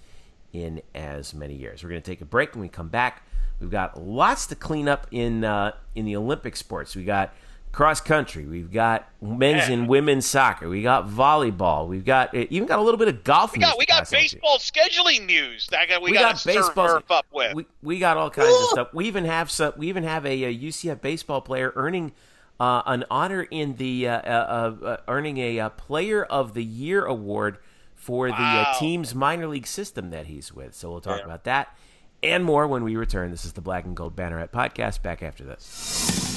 [0.53, 1.83] in as many years.
[1.83, 2.55] We're going to take a break.
[2.55, 3.25] When we come back,
[3.61, 6.97] we've got lots to clean up in uh, in the Olympic sports.
[6.97, 7.35] We got
[7.73, 8.47] cross country.
[8.47, 10.69] We've got men's and women's soccer.
[10.69, 11.87] We got volleyball.
[11.87, 13.53] We've got eh, even got a little bit of golf.
[13.53, 15.69] We got we got baseball scheduling news.
[15.69, 17.55] That we, we got, got baseball up with.
[17.55, 18.95] We, we got all kinds of stuff.
[18.95, 19.73] We even have some.
[19.77, 22.13] We even have a, a UCF baseball player earning.
[22.59, 27.07] Uh, an honor in the uh, uh, uh earning a uh, Player of the Year
[27.07, 27.57] award
[27.95, 28.73] for uh, wow.
[28.75, 30.75] the team's minor league system that he's with.
[30.75, 31.25] So we'll talk yeah.
[31.25, 31.75] about that
[32.23, 33.31] and more when we return.
[33.31, 35.03] This is the Black and Gold Banneret podcast.
[35.03, 36.30] Back after this.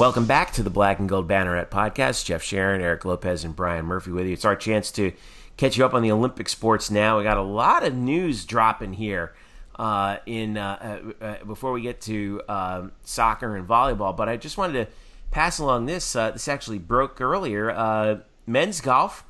[0.00, 2.24] Welcome back to the Black and Gold Banneret podcast.
[2.24, 4.32] Jeff Sharon, Eric Lopez, and Brian Murphy with you.
[4.32, 5.12] It's our chance to
[5.58, 7.18] catch you up on the Olympic sports now.
[7.18, 9.34] We got a lot of news dropping here
[9.78, 14.16] uh, in uh, uh, uh before we get to um, soccer and volleyball.
[14.16, 14.92] But I just wanted to
[15.32, 16.16] pass along this.
[16.16, 17.70] Uh, this actually broke earlier.
[17.70, 19.22] Uh, men's golf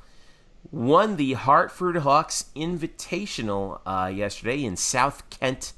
[0.71, 3.81] won the Hartford Hawks Invitational
[4.15, 5.73] yesterday in South Kent,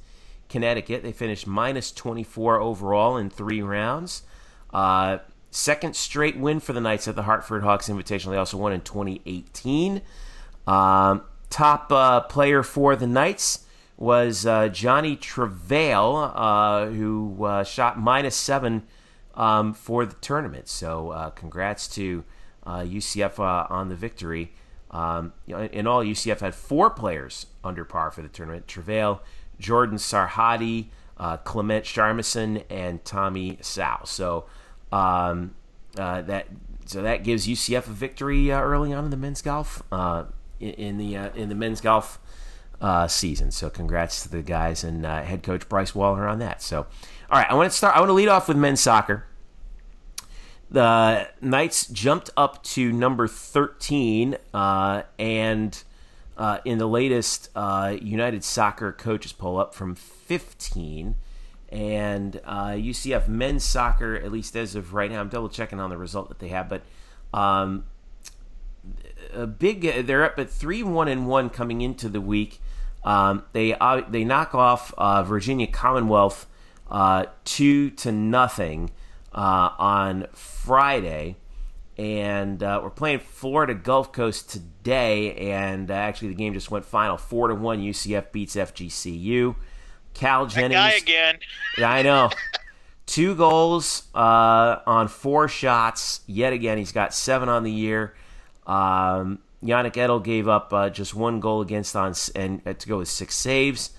[0.49, 1.01] Connecticut.
[1.01, 4.21] They finished minus 24 overall in three rounds.
[4.73, 5.19] Uh,
[5.51, 8.31] second straight win for the Knights at the Hartford Hawks Invitational.
[8.31, 10.01] They also won in 2018.
[10.65, 13.65] Um, top uh, player for the Knights
[13.97, 18.83] was uh, Johnny Travale, uh, who uh, shot minus seven
[19.35, 20.67] um, for the tournament.
[20.67, 22.23] So, uh, congrats to
[22.65, 24.53] UCF on the victory.
[24.89, 29.19] Um, in all, UCF had four players under par for the tournament: Travale,
[29.59, 30.87] Jordan Sarhadi,
[31.43, 33.99] Clement Charmison, and Tommy Sow.
[34.05, 34.45] So.
[34.93, 35.55] Um,
[35.97, 36.47] uh, that
[36.85, 40.25] so that gives UCF a victory uh, early on in the men's golf uh,
[40.59, 42.19] in, in, the uh, in the men's golf
[42.79, 43.49] uh, season.
[43.49, 46.61] So congrats to the guys and uh, head coach Bryce Wallor on that.
[46.61, 46.85] So
[47.31, 47.95] all right, I want to start.
[47.95, 49.25] I want to lead off with men's soccer.
[50.69, 55.83] The Knights jumped up to number thirteen, and
[56.65, 61.15] in the latest United Soccer coaches poll, up from fifteen
[61.73, 65.89] and uh, UCF men's soccer, at least as of right now, I'm double checking on
[65.89, 66.83] the result that they have, but
[67.33, 67.85] um,
[69.33, 70.05] a big.
[70.05, 72.61] They're up at three one and one coming into the week.
[73.03, 76.45] Um, they uh, they knock off uh, Virginia Commonwealth
[76.91, 78.91] uh, two to nothing
[79.33, 81.37] uh, on Friday,
[81.97, 85.33] and uh, we're playing Florida Gulf Coast today.
[85.51, 87.81] And actually, the game just went final four to one.
[87.81, 89.55] UCF beats FGCU.
[90.13, 90.73] Cal Jennings.
[90.73, 91.39] That guy again.
[91.77, 92.29] Yeah, I know.
[93.05, 96.21] Two goals uh, on four shots.
[96.25, 98.15] Yet again, he's got seven on the year.
[98.65, 102.99] Um, Yannick Edel gave up uh, just one goal against on and uh, to go
[102.99, 103.91] with six saves.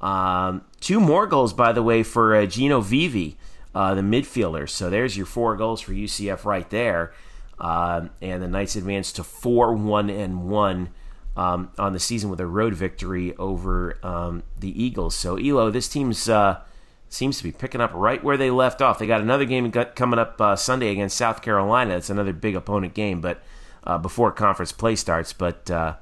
[0.00, 3.36] Um, two more goals, by the way, for uh, Gino Vivi,
[3.74, 4.68] uh, the midfielder.
[4.68, 7.12] So there's your four goals for UCF right there.
[7.58, 10.90] Um, and the Knights advanced to four one and one
[11.38, 15.14] um, on the season with a road victory over um, the Eagles.
[15.14, 16.60] So Elo, this team's uh,
[17.08, 18.98] seems to be picking up right where they left off.
[18.98, 21.96] They got another game coming up uh, Sunday against South Carolina.
[21.96, 23.40] It's another big opponent game, but
[23.84, 25.32] uh, before conference play starts.
[25.32, 25.94] But uh,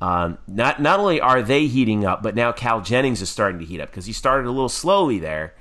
[0.00, 3.64] um, not not only are they heating up, but now Cal Jennings is starting to
[3.64, 5.54] heat up because he started a little slowly there,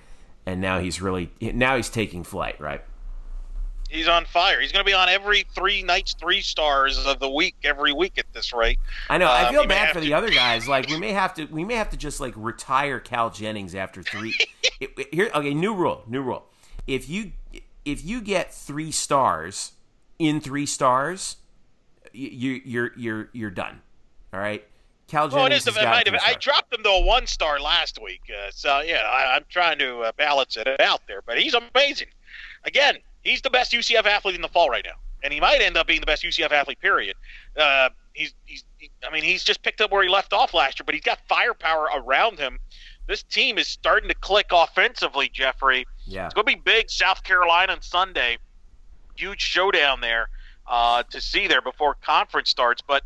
[0.43, 2.59] and now he's really now he's taking flight.
[2.59, 2.83] Right.
[3.93, 4.59] He's on fire.
[4.59, 8.17] He's going to be on every three nights, three stars of the week every week
[8.17, 8.79] at this rate.
[9.07, 9.27] I know.
[9.27, 9.99] I um, feel bad for to...
[10.01, 10.67] the other guys.
[10.67, 14.01] Like we may have to, we may have to just like retire Cal Jennings after
[14.01, 14.35] three.
[14.79, 15.53] it, it, here, okay.
[15.53, 16.03] New rule.
[16.07, 16.45] New rule.
[16.87, 17.33] If you
[17.85, 19.73] if you get three stars
[20.17, 21.37] in three stars,
[22.11, 23.81] you, you're you're you're done.
[24.33, 24.65] All right.
[25.07, 25.35] Cal Jennings.
[25.35, 28.49] Well, it is the, I, I dropped him to a one star last week, uh,
[28.51, 31.21] so yeah, I, am trying to uh, balance it out there.
[31.21, 32.07] But he's amazing.
[32.65, 35.77] Again, he's the best UCF athlete in the fall right now, and he might end
[35.77, 36.79] up being the best UCF athlete.
[36.79, 37.15] Period.
[37.57, 40.79] Uh, he's he's he, I mean he's just picked up where he left off last
[40.79, 42.59] year, but he's got firepower around him.
[43.07, 45.85] This team is starting to click offensively, Jeffrey.
[46.05, 46.89] Yeah, it's going to be big.
[46.89, 48.37] South Carolina on Sunday,
[49.15, 50.29] huge showdown there
[50.67, 52.81] uh, to see there before conference starts.
[52.81, 53.03] But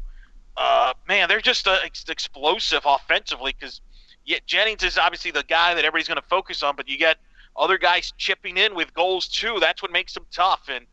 [0.55, 3.81] uh, man, they're just uh, explosive offensively because
[4.25, 7.17] yeah, Jennings is obviously the guy that everybody's going to focus on, but you get
[7.57, 9.57] other guys chipping in with goals too.
[9.59, 10.85] That's what makes them tough, and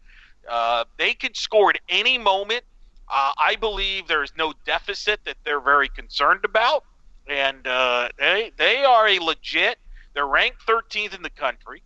[0.48, 2.62] uh, they could score at any moment.
[3.08, 6.84] Uh, I believe there is no deficit that they're very concerned about,
[7.28, 9.78] and uh, they they are a legit.
[10.14, 11.82] They're ranked 13th in the country.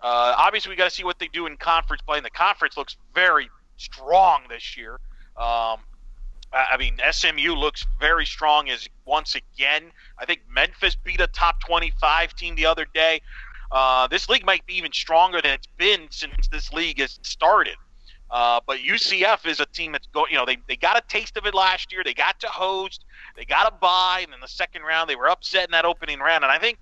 [0.00, 2.76] Uh, obviously, we got to see what they do in conference play, and the conference
[2.76, 4.98] looks very strong this year.
[5.36, 5.80] Um,
[6.52, 9.90] I mean, SMU looks very strong as once again.
[10.18, 13.20] I think Memphis beat a top 25 team the other day.
[13.70, 17.76] Uh, this league might be even stronger than it's been since this league has started.
[18.30, 20.32] Uh, but UCF is a team that's going.
[20.32, 22.02] You know, they they got a taste of it last year.
[22.04, 23.04] They got to host.
[23.36, 26.18] They got to buy, and in the second round they were upset in that opening
[26.18, 26.42] round.
[26.42, 26.78] And I think,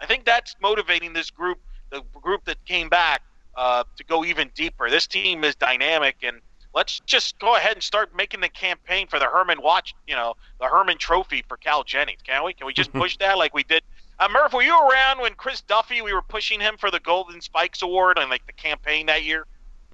[0.00, 1.58] I think that's motivating this group,
[1.90, 3.22] the group that came back,
[3.56, 4.90] uh, to go even deeper.
[4.90, 6.40] This team is dynamic, and
[6.74, 9.94] let's just go ahead and start making the campaign for the Hermann Watch.
[10.08, 12.22] You know, the Hermann Trophy for Cal Jennings.
[12.24, 12.54] Can we?
[12.54, 13.84] Can we just push that like we did?
[14.20, 16.02] Uh, Murph, were you around when Chris Duffy?
[16.02, 19.46] We were pushing him for the Golden Spikes Award and like the campaign that year.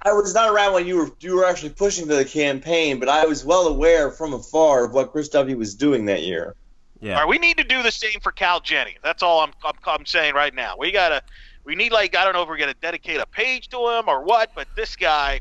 [0.03, 3.09] I was not around when you were you were actually pushing for the campaign, but
[3.09, 6.57] I was well aware from afar of what Chris Duffy was doing that year.
[7.01, 7.14] Yeah.
[7.14, 8.99] All right, we need to do the same for Cal Jennings.
[9.03, 10.75] That's all I'm, I'm, I'm saying right now.
[10.79, 11.22] We gotta,
[11.64, 14.22] we need like I don't know if we're gonna dedicate a page to him or
[14.22, 15.41] what, but this guy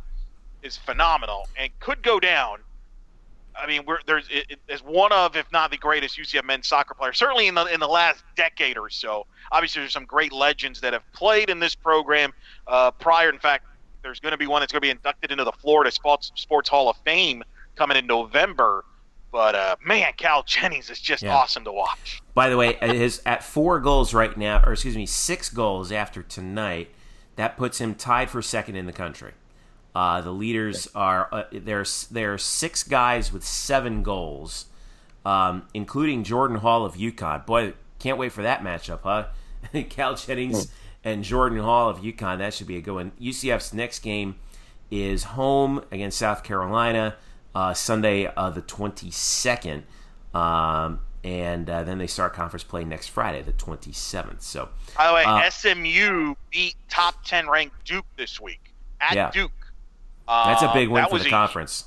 [0.62, 2.60] is phenomenal and could go down.
[3.56, 6.94] I mean, we're there's it, it, one of, if not the greatest UCF men's soccer
[6.94, 9.26] player, certainly in the in the last decade or so.
[9.52, 12.34] Obviously, there's some great legends that have played in this program
[12.68, 13.30] uh, prior.
[13.30, 13.66] In fact,
[14.02, 16.70] there's going to be one that's going to be inducted into the Florida Sports, Sports
[16.70, 17.44] Hall of Fame
[17.76, 18.86] coming in November.
[19.32, 21.36] But uh, man, Cal Jennings is just yeah.
[21.36, 22.22] awesome to watch.
[22.36, 26.22] By the way, his at four goals right now, or excuse me, six goals after
[26.22, 26.90] tonight,
[27.36, 29.34] that puts him tied for second in the country.
[29.96, 34.66] Uh, the leaders are uh, there's there are six guys with seven goals,
[35.26, 37.46] um, including Jordan Hall of UConn.
[37.46, 39.28] Boy, can't wait for that matchup, huh?
[39.90, 40.72] Cal Jennings
[41.04, 42.40] and Jordan Hall of UConn.
[42.40, 43.12] That should be a good one.
[43.22, 44.36] UCF's next game
[44.90, 47.16] is home against South Carolina
[47.56, 49.84] uh, Sunday uh, the 22nd.
[50.34, 54.42] Um, and uh, then they start conference play next Friday, the 27th.
[54.42, 59.32] So, by the way, uh, SMU beat top 10 ranked Duke this week at yeah.
[59.32, 59.52] Duke.
[60.28, 61.86] That's a big win for the a, conference.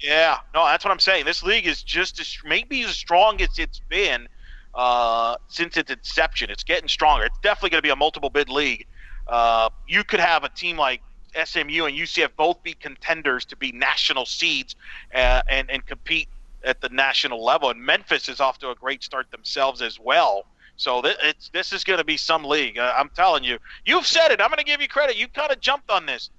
[0.00, 1.24] Yeah, no, that's what I'm saying.
[1.24, 4.28] This league is just as, maybe as strong as it's been
[4.74, 6.50] uh, since its inception.
[6.50, 7.24] It's getting stronger.
[7.24, 8.86] It's definitely going to be a multiple bid league.
[9.28, 11.02] Uh, you could have a team like
[11.44, 14.76] SMU and UCF both be contenders to be national seeds
[15.14, 16.28] uh, and and compete
[16.64, 17.70] at the national level.
[17.70, 20.46] And Memphis is off to a great start themselves as well.
[20.76, 22.78] So th- it's this is going to be some league.
[22.78, 23.58] Uh, I'm telling you.
[23.84, 24.40] You've said it.
[24.40, 25.16] I'm going to give you credit.
[25.16, 26.30] You kind of jumped on this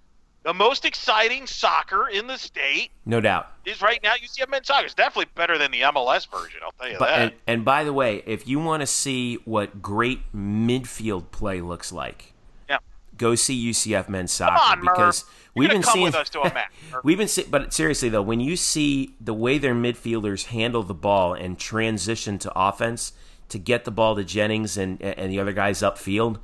[0.44, 2.92] the most exciting soccer in the state.
[3.06, 3.48] No doubt.
[3.66, 4.86] Is right now UCF men's soccer.
[4.86, 6.60] It's definitely better than the MLS version.
[6.64, 7.20] I'll tell you but, that.
[7.20, 11.92] And, and, by the way, if you want to see what great midfield play looks
[11.92, 12.34] like,
[12.70, 12.80] yeah.
[13.18, 15.24] go see UCF men's soccer on, because
[15.56, 16.12] we've been seeing.
[16.12, 16.72] match,
[17.04, 20.94] we've been see, but seriously though, when you see the way their midfielders handle the
[20.94, 23.14] ball and transition to offense
[23.50, 26.40] to get the ball to Jennings and and the other guys upfield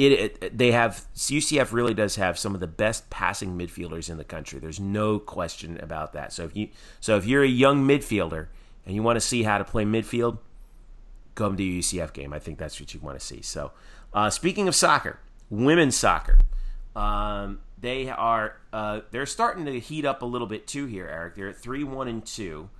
[0.00, 4.16] it, it, they have UCF really does have some of the best passing midfielders in
[4.16, 4.58] the country.
[4.58, 6.32] There's no question about that.
[6.32, 6.68] So if you
[7.00, 8.46] so if you're a young midfielder
[8.86, 10.38] and you want to see how to play midfield,
[11.34, 12.32] come to a UCF game.
[12.32, 13.42] I think that's what you want to see.
[13.42, 13.72] So
[14.14, 15.20] uh, speaking of soccer,
[15.50, 16.38] women's soccer,
[16.96, 21.34] um, they are uh, they're starting to heat up a little bit too here, Eric.
[21.34, 22.70] They're at three one and two,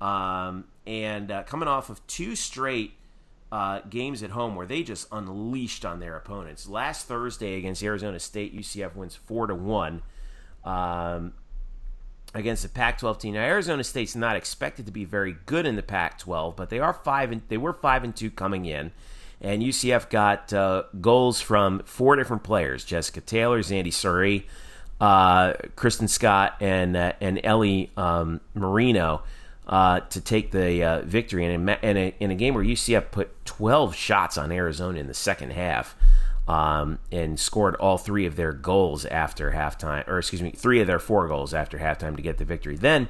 [0.00, 2.94] um, and uh, coming off of two straight
[3.52, 6.66] uh, games at home where they just unleashed on their opponents.
[6.66, 10.00] Last Thursday against Arizona State, UCF wins four to one
[10.64, 11.34] um,
[12.32, 13.34] against the Pac-12 team.
[13.34, 16.94] Now Arizona State's not expected to be very good in the Pac-12, but they are
[16.94, 18.90] five and they were five and two coming in,
[19.42, 24.44] and UCF got uh, goals from four different players: Jessica Taylor, Zandy Soree,
[24.98, 29.24] uh, Kristen Scott, and uh, and Ellie um, Marino
[29.72, 31.46] uh, to take the uh, victory.
[31.46, 35.06] And in, in, a, in, a, game where UCF put 12 shots on Arizona in
[35.06, 35.96] the second half
[36.46, 40.86] um, and scored all three of their goals after halftime, or excuse me, three of
[40.86, 42.76] their four goals after halftime to get the victory.
[42.76, 43.08] Then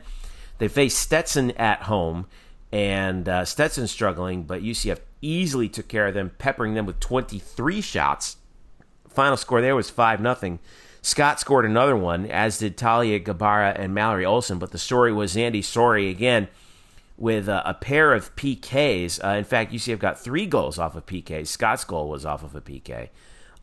[0.58, 2.26] they faced Stetson at home,
[2.70, 7.80] and uh, Stetson struggling, but UCF easily took care of them, peppering them with 23
[7.80, 8.36] shots.
[9.08, 10.60] Final score there was 5 nothing.
[11.02, 14.58] Scott scored another one, as did Talia Gabara and Mallory Olson.
[14.58, 16.46] But the story was Andy Soree again
[17.18, 19.22] with uh, a pair of PKs.
[19.22, 21.48] Uh, in fact, UCF got three goals off of PKs.
[21.48, 23.08] Scott's goal was off of a PK.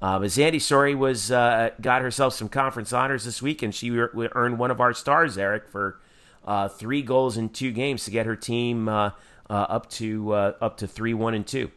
[0.01, 3.89] Uh, but Zandy Soree was uh, got herself some conference honors this week, and she
[3.97, 5.99] earned one of our stars, Eric, for
[6.45, 9.11] uh, three goals in two games to get her team uh,
[9.49, 11.71] up to up to three one and two.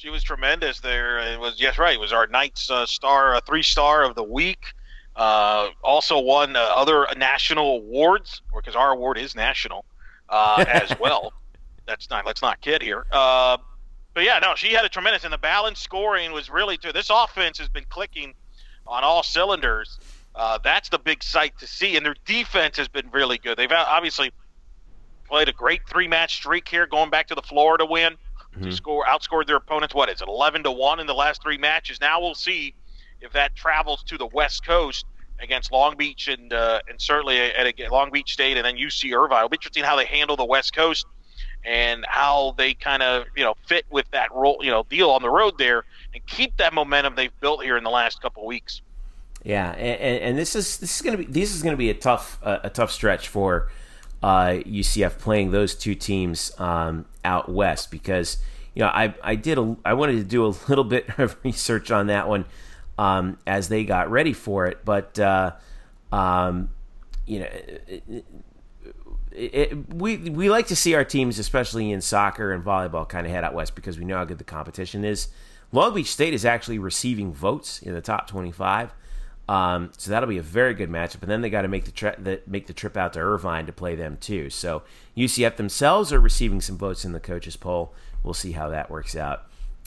[0.00, 1.18] She was tremendous there.
[1.18, 1.92] It was yes, right.
[1.92, 4.72] It was our Knights uh, star, uh, three star of the week.
[5.14, 9.84] also won other national awards because our award is national
[10.30, 11.34] as well.
[11.84, 12.24] That's not.
[12.24, 13.04] Let's not kid here.
[13.10, 13.60] but
[14.16, 16.92] yeah, no, she had a tremendous, and the balance scoring was really too.
[16.92, 18.32] This offense has been clicking
[18.86, 19.98] on all cylinders.
[20.34, 21.98] Uh, that's the big sight to see.
[21.98, 23.58] And their defense has been really good.
[23.58, 24.32] They've obviously
[25.28, 28.16] played a great three match streak here, going back to the Florida win
[28.54, 28.64] mm-hmm.
[28.64, 29.94] to score outscored their opponents.
[29.94, 32.00] What is it, eleven to one in the last three matches?
[32.00, 32.74] Now we'll see
[33.20, 35.06] if that travels to the West Coast
[35.40, 39.16] against Long Beach and uh, and certainly at, at Long Beach State and then UC
[39.16, 39.38] Irvine.
[39.38, 41.06] It'll be interesting how they handle the West Coast
[41.64, 45.22] and how they kind of you know fit with that role you know deal on
[45.22, 45.84] the road there
[46.14, 48.82] and keep that momentum they've built here in the last couple of weeks.
[49.42, 52.38] Yeah, and, and, this is this is gonna be this is gonna be a tough
[52.42, 53.70] uh, a tough stretch for
[54.22, 58.38] uh, UCF playing those two teams um, out west because
[58.74, 61.90] you know I I did a I wanted to do a little bit of research
[61.90, 62.44] on that one
[62.98, 65.52] um, as they got ready for it, but uh,
[66.12, 66.70] um,
[67.26, 67.46] you know.
[67.46, 68.24] It, it,
[69.32, 73.32] it, we we like to see our teams, especially in soccer and volleyball, kind of
[73.32, 75.28] head out west because we know how good the competition is.
[75.72, 78.92] Long Beach State is actually receiving votes in the top 25.
[79.50, 81.22] Um, so that'll be a very good matchup.
[81.22, 83.66] And then they got to make the, tri- the, make the trip out to Irvine
[83.66, 84.48] to play them too.
[84.48, 84.84] So
[85.16, 87.92] UCF themselves are receiving some votes in the coaches poll.
[88.22, 89.46] We'll see how that works out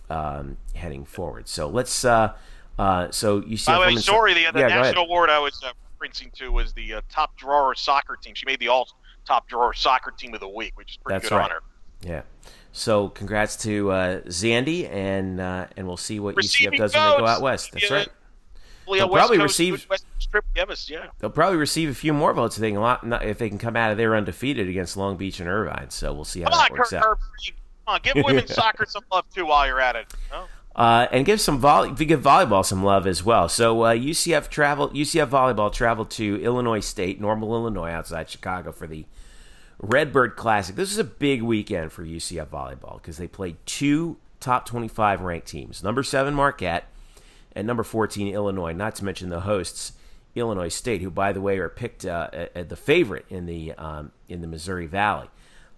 [0.10, 1.48] um, heading forward.
[1.48, 2.04] So let's.
[2.04, 2.34] Uh,
[2.78, 3.66] uh, so UCF.
[3.68, 6.74] By the way, sorry, the, the yeah, national award I was uh, referencing to was
[6.74, 8.36] the uh, top drawer soccer team.
[8.36, 8.90] She made the all
[9.26, 11.46] top drawer soccer team of the week, which is pretty That's good right.
[11.46, 11.62] honor.
[12.02, 12.24] Yeah.
[12.74, 17.12] So congrats to uh, Zandy, and uh, and we'll see what Receiving UCF does when
[17.12, 17.72] they go out west.
[17.72, 17.96] That's yeah.
[17.96, 18.10] right.
[18.92, 19.88] They'll probably Coast, receive.
[20.32, 21.08] Trip, yeah.
[21.20, 23.92] They'll probably receive a few more votes if they can if they can come out
[23.92, 25.90] of there undefeated against Long Beach and Irvine.
[25.90, 27.20] So we'll see how come that on, works Kirk, out.
[27.86, 30.14] Come on, give women's soccer some love too while you're at it.
[30.76, 33.48] Uh, and give some volley, give volleyball some love as well.
[33.48, 38.88] So uh, UCF travel, UCF volleyball traveled to Illinois State, Normal, Illinois, outside Chicago for
[38.88, 39.06] the
[39.80, 40.76] Redbird Classic.
[40.76, 45.48] This is a big weekend for UCF volleyball because they played two top 25 ranked
[45.48, 45.84] teams.
[45.84, 46.88] Number seven Marquette
[47.56, 49.94] and number 14 Illinois, not to mention the hosts
[50.36, 54.12] Illinois State, who by the way are picked uh, at the favorite in the um,
[54.28, 55.30] in the Missouri Valley.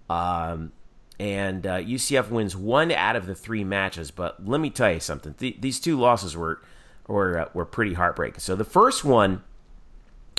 [0.10, 0.72] Um,
[1.20, 5.00] and uh, UCF wins one out of the three matches, but let me tell you
[5.00, 6.62] something: Th- these two losses were
[7.08, 8.40] were uh, were pretty heartbreaking.
[8.40, 9.44] So the first one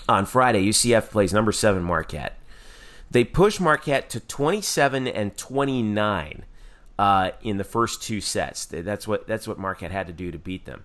[0.08, 2.38] on Friday, UCF plays number seven Marquette.
[3.10, 6.44] They push Marquette to 27 and 29
[6.98, 8.66] uh, in the first two sets.
[8.66, 10.84] That's what that's what Marquette had to do to beat them.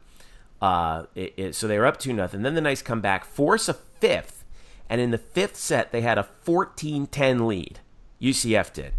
[0.61, 2.43] Uh, it, it, so they were up two nothing.
[2.43, 4.45] Then the Knights come back, force a fifth,
[4.89, 7.79] and in the fifth set they had a 14-10 lead.
[8.21, 8.93] UCF did,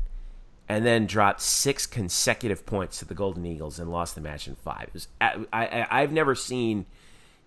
[0.69, 4.57] and then dropped six consecutive points to the Golden Eagles and lost the match in
[4.57, 4.89] five.
[4.93, 6.87] Was, I, have never seen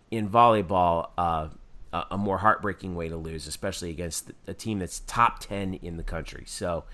[0.10, 1.50] in volleyball uh,
[1.92, 5.98] a, a, more heartbreaking way to lose, especially against a team that's top ten in
[5.98, 6.44] the country.
[6.48, 6.86] So.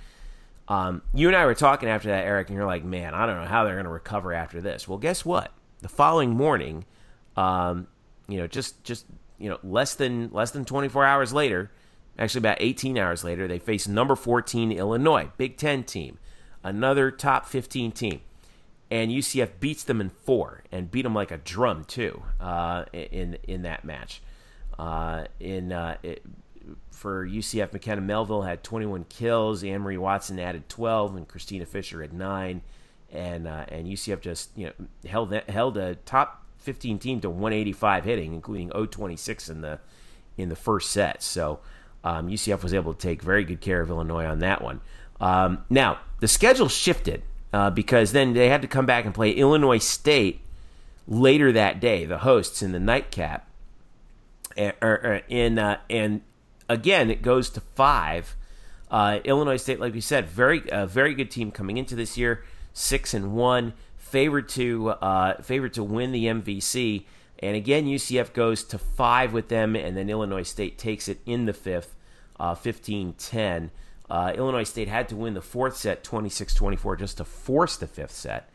[0.68, 3.36] Um, you and I were talking after that, Eric, and you're like, man, I don't
[3.42, 4.88] know how they're going to recover after this.
[4.88, 5.52] Well, guess what?
[5.82, 6.86] The following morning,
[7.38, 7.88] um,
[8.28, 9.06] you know, just just
[9.38, 11.72] you know, less than less than 24 hours later,
[12.18, 16.20] actually about 18 hours later, they face number 14 Illinois, Big Ten team,
[16.64, 18.22] another top 15 team,
[18.90, 23.38] and UCF beats them in four and beat them like a drum too uh, in
[23.44, 24.22] in that match.
[24.78, 26.24] Uh, in uh, it,
[26.92, 29.64] for UCF, McKenna Melville had 21 kills.
[29.64, 32.62] Anne Marie Watson added 12, and Christina Fisher had nine.
[33.12, 38.06] And uh, and UCF just you know held held a top 15 team to 185
[38.06, 39.80] hitting, including 026 in the
[40.38, 41.22] in the first set.
[41.22, 41.60] So
[42.04, 44.82] um, UCF was able to take very good care of Illinois on that one.
[45.20, 49.32] Um, now the schedule shifted uh, because then they had to come back and play
[49.32, 50.42] Illinois State
[51.08, 53.48] later that day, the hosts in the nightcap.
[54.58, 56.22] Er, in uh, and
[56.68, 58.36] again, it goes to five.
[58.90, 62.44] Uh, Illinois State, like we said, very very good team coming into this year,
[62.74, 63.74] six and one
[64.12, 67.06] favored to uh, favored to win the MVC.
[67.40, 71.46] And again, UCF goes to five with them, and then Illinois State takes it in
[71.46, 71.96] the fifth,
[72.40, 73.72] uh, 15-10.
[74.10, 78.12] Uh, Illinois State had to win the fourth set 26-24 just to force the fifth
[78.12, 78.50] set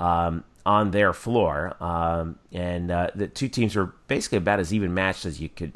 [0.00, 1.76] um, on their floor.
[1.78, 5.74] Um, and uh, the two teams were basically about as even matched as you could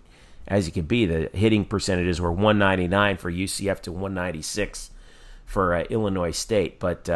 [0.49, 1.07] as you could be.
[1.07, 4.91] The hitting percentages were 199 for UCF to 196
[5.45, 6.81] for uh, Illinois State.
[6.81, 7.09] But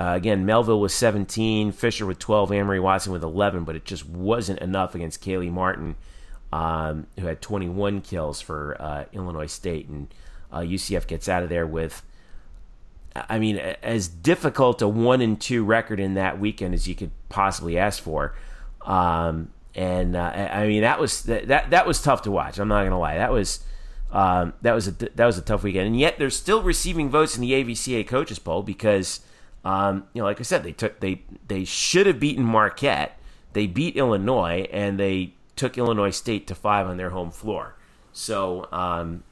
[0.00, 4.08] uh, again, Melville was 17, Fisher with 12, Amory Watson with 11, but it just
[4.08, 5.96] wasn't enough against Kaylee Martin,
[6.54, 9.88] um, who had 21 kills for uh, Illinois State.
[9.88, 10.08] And
[10.50, 12.02] uh, UCF gets out of there with.
[13.14, 17.10] I mean, as difficult a one and two record in that weekend as you could
[17.28, 18.34] possibly ask for,
[18.82, 22.58] um, and uh, I mean that was that that was tough to watch.
[22.58, 23.64] I'm not gonna lie, that was
[24.12, 27.34] um, that was a that was a tough weekend, and yet they're still receiving votes
[27.34, 29.22] in the AVCA coaches poll because
[29.64, 33.18] um, you know, like I said, they took they they should have beaten Marquette.
[33.52, 37.74] They beat Illinois, and they took Illinois State to five on their home floor.
[38.12, 39.22] So, um,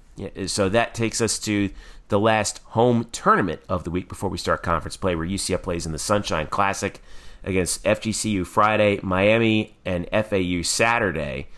[0.47, 1.71] so that takes us to
[2.09, 5.87] the last home tournament of the week before we start conference play, where UCF plays
[5.87, 7.01] in the Sunshine Classic
[7.45, 11.49] against FGCU Friday, Miami and FAU Saturday.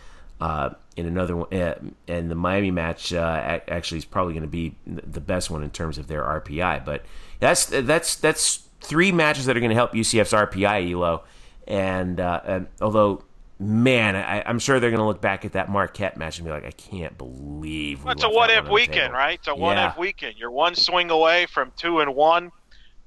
[0.40, 1.78] Uh, in another one, uh,
[2.08, 5.70] and the Miami match uh, actually is probably going to be the best one in
[5.70, 6.84] terms of their RPI.
[6.84, 7.04] But
[7.38, 11.24] that's that's that's three matches that are going to help UCF's RPI elo.
[11.66, 13.22] And, uh, and although
[13.60, 16.50] man, I, am sure they're going to look back at that Marquette match and be
[16.50, 18.02] like, I can't believe.
[18.02, 19.38] Well, it's a what if weekend, right?
[19.38, 20.36] It's a what if weekend.
[20.38, 22.50] You're one swing away from two and one.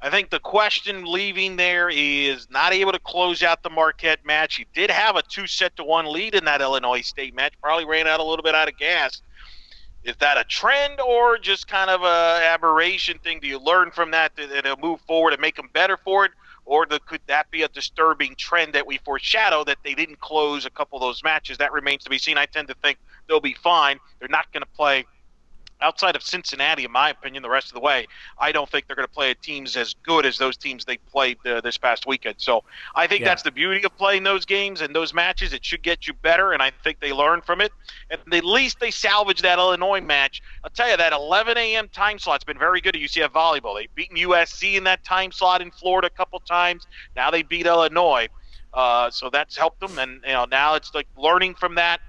[0.04, 4.58] I think the question leaving there is not able to close out the Marquette match.
[4.58, 7.54] He did have a two set to one lead in that Illinois State match.
[7.62, 9.22] Probably ran out a little bit out of gas.
[10.04, 13.40] Is that a trend or just kind of a aberration thing?
[13.40, 16.32] Do you learn from that and move forward and make them better for it?
[16.66, 20.66] Or the, could that be a disturbing trend that we foreshadow that they didn't close
[20.66, 21.58] a couple of those matches?
[21.60, 22.38] That remains to be seen.
[22.38, 22.98] I tend to think
[23.30, 24.00] they'll be fine.
[24.20, 25.06] They're not going to play
[25.84, 28.08] outside of Cincinnati, in my opinion, the rest of the way,
[28.40, 31.38] I don't think they're going to play teams as good as those teams they played
[31.46, 32.36] uh, this past weekend.
[32.38, 32.64] So
[32.96, 33.28] I think yeah.
[33.28, 35.54] that's the beauty of playing those games and those matches.
[35.54, 37.72] It should get you better, and I think they learn from it.
[38.10, 40.42] And at least they salvage that Illinois match.
[40.64, 41.90] I'll tell you, that 11 a.m.
[41.90, 43.76] time slot's been very good at UCF volleyball.
[43.76, 46.88] They've beaten USC in that time slot in Florida a couple times.
[47.16, 48.30] Now they beat Illinois.
[48.74, 52.00] Uh, so that's helped them, and you know now it's like learning from that,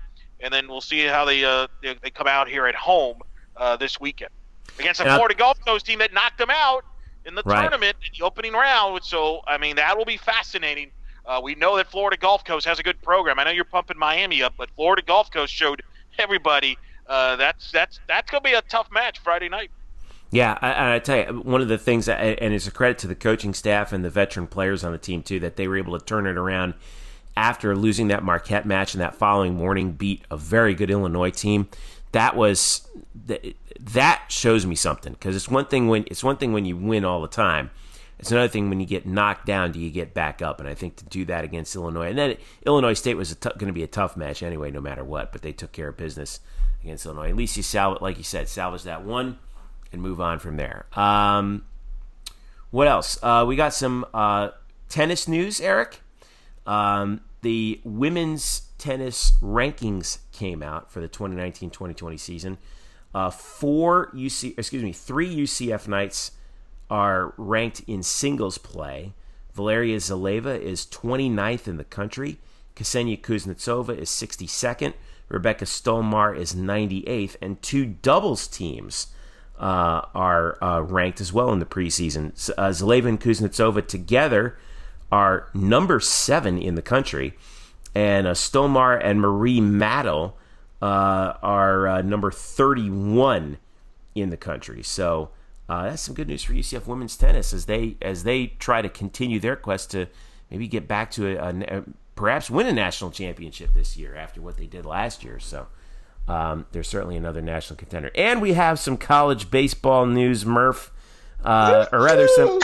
[0.40, 3.18] and then we'll see how they uh, they, they come out here at home
[3.57, 4.30] uh, this weekend
[4.78, 6.84] against a Florida Gulf Coast team that knocked them out
[7.24, 7.62] in the right.
[7.62, 9.02] tournament in the opening round.
[9.05, 10.90] So, I mean, that will be fascinating.
[11.26, 13.38] Uh, we know that Florida Gulf Coast has a good program.
[13.38, 15.82] I know you're pumping Miami up, but Florida Gulf Coast showed
[16.18, 16.76] everybody
[17.07, 19.70] uh, that's that's that's going to be a tough match Friday night.
[20.30, 23.07] Yeah, I, I, tell you, one of the things, that, and it's a credit to
[23.07, 25.96] the coaching staff and the veteran players on the team too, that they were able
[25.96, 26.74] to turn it around
[27.36, 31.68] after losing that Marquette match and that following morning beat a very good Illinois team
[32.14, 32.88] that was
[33.80, 37.04] that shows me something because it's one thing when it's one thing when you win
[37.04, 37.70] all the time.
[38.20, 40.60] It's another thing when you get knocked down, do you get back up?
[40.60, 43.66] And I think to do that against Illinois, and then Illinois State was t- going
[43.66, 45.32] to be a tough match anyway, no matter what.
[45.32, 46.38] But they took care of business
[46.82, 47.30] against Illinois.
[47.30, 49.38] At least you salvage, like you said, salvage that one
[49.92, 50.86] and move on from there.
[50.92, 51.64] Um,
[52.70, 53.18] what else?
[53.22, 54.50] Uh, we got some uh,
[54.88, 56.00] tennis news, Eric.
[56.66, 62.59] Um, the women's tennis rankings came out for the 2019-2020 season.
[63.14, 66.32] Uh, four UC, excuse me, three UCF Knights
[66.91, 69.14] are ranked in singles play.
[69.55, 72.39] Valeria Zaleva is 29th in the country.
[72.76, 74.95] Ksenia Kuznetsova is 62nd.
[75.28, 77.37] Rebecca Stolmar is 98th.
[77.41, 79.09] And two doubles teams
[79.59, 82.32] uh, are uh, ranked as well in the preseason.
[82.59, 84.59] Uh, Zaleva and Kuznetsova together
[85.12, 87.35] are number seven in the country
[87.95, 90.34] and uh, Stolmar and Marie Madel
[90.82, 93.59] uh, are uh, number 31
[94.14, 94.82] in the country.
[94.82, 95.30] So
[95.68, 98.88] uh, that's some good news for UCF women's tennis as they as they try to
[98.88, 100.09] continue their quest to
[100.51, 101.84] maybe get back to a, a, a
[102.16, 105.38] perhaps win a national championship this year after what they did last year.
[105.38, 105.68] So.
[106.26, 110.90] Um, they're certainly another national contender, and we have some college baseball news, Murph,
[111.45, 112.59] uh, or rather some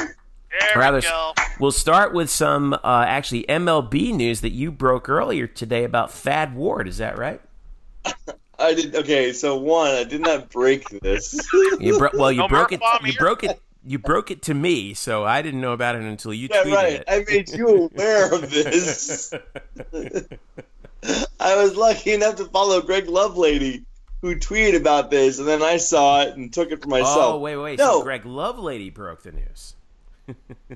[0.61, 1.34] there Rather, we go.
[1.58, 6.54] We'll start with some uh, actually MLB news that you broke earlier today about Thad
[6.54, 6.88] Ward.
[6.88, 7.40] Is that right?
[8.58, 8.94] I did.
[8.94, 11.34] Okay, so one, I did not break this.
[11.80, 12.80] you bro- well, you no broke it.
[13.04, 13.61] You broke it.
[13.84, 16.74] You broke it to me, so I didn't know about it until you yeah, tweeted
[16.74, 16.92] right.
[16.92, 17.04] it.
[17.08, 19.32] I made you aware of this.
[21.40, 23.84] I was lucky enough to follow Greg Lovelady,
[24.20, 27.34] who tweeted about this, and then I saw it and took it for myself.
[27.34, 27.78] Oh, wait, wait.
[27.78, 28.00] No.
[28.00, 29.76] So Greg Lovelady broke the news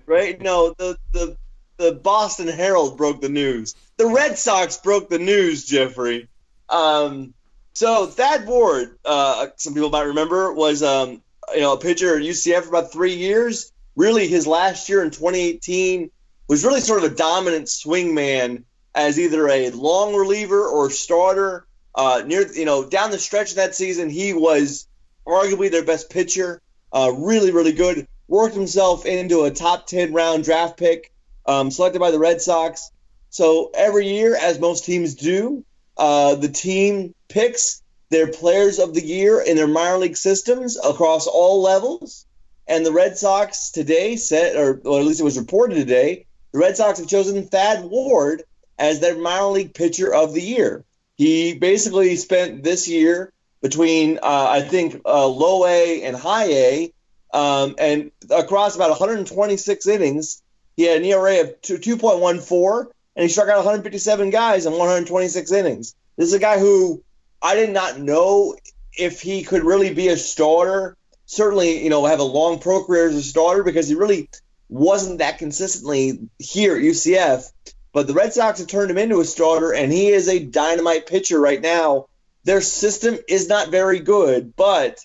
[0.07, 0.41] right?
[0.41, 1.37] No, the the
[1.77, 3.75] the Boston Herald broke the news.
[3.97, 6.29] The Red Sox broke the news, Jeffrey.
[6.69, 7.35] Um,
[7.75, 12.23] so Thad Ward, uh, some people might remember, was um, you know a pitcher at
[12.23, 13.73] UCF for about three years.
[13.97, 16.11] Really, his last year in 2018
[16.49, 21.67] was really sort of a dominant swing man as either a long reliever or starter.
[21.97, 24.89] Uh, near you know down the stretch of that season, he was
[25.27, 26.61] arguably their best pitcher.
[26.93, 31.13] Uh, really, really good worked himself into a top 10 round draft pick
[31.47, 32.91] um, selected by the Red Sox.
[33.31, 35.65] So every year, as most teams do,
[35.97, 41.27] uh, the team picks They're players of the year in their minor league systems across
[41.27, 42.27] all levels.
[42.67, 46.61] And the Red Sox today said, or, or at least it was reported today, the
[46.61, 48.45] Red Sox have chosen Thad Ward
[48.79, 50.85] as their minor league pitcher of the year.
[51.17, 56.93] He basically spent this year between, uh, I think, uh, low A and high A,
[57.35, 60.41] um, and across about 126 innings,
[60.77, 65.97] he had an ERA of 2.14, and he struck out 157 guys in 126 innings.
[66.17, 67.03] This is a guy who
[67.43, 68.57] I did not know
[68.97, 70.97] if he could really be a starter.
[71.27, 74.29] Certainly, you know, have a long pro career as a starter because he really
[74.69, 77.51] wasn't that consistently here at UCF.
[77.93, 81.07] But the Red Sox have turned him into a starter, and he is a dynamite
[81.07, 82.07] pitcher right now.
[82.45, 85.05] Their system is not very good, but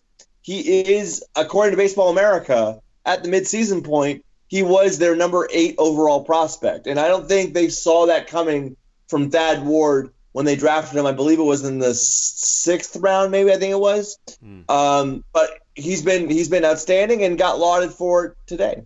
[0.50, 5.76] he is, according to Baseball America, at the midseason point, he was their number eight
[5.78, 6.88] overall prospect.
[6.88, 8.76] And I don't think they saw that coming
[9.08, 11.06] from Thad Ward when they drafted him.
[11.06, 14.18] I believe it was in the sixth round, maybe I think it was.
[14.44, 14.68] Mm.
[14.72, 18.82] Um, but he's been he's been outstanding and got lauded for it today.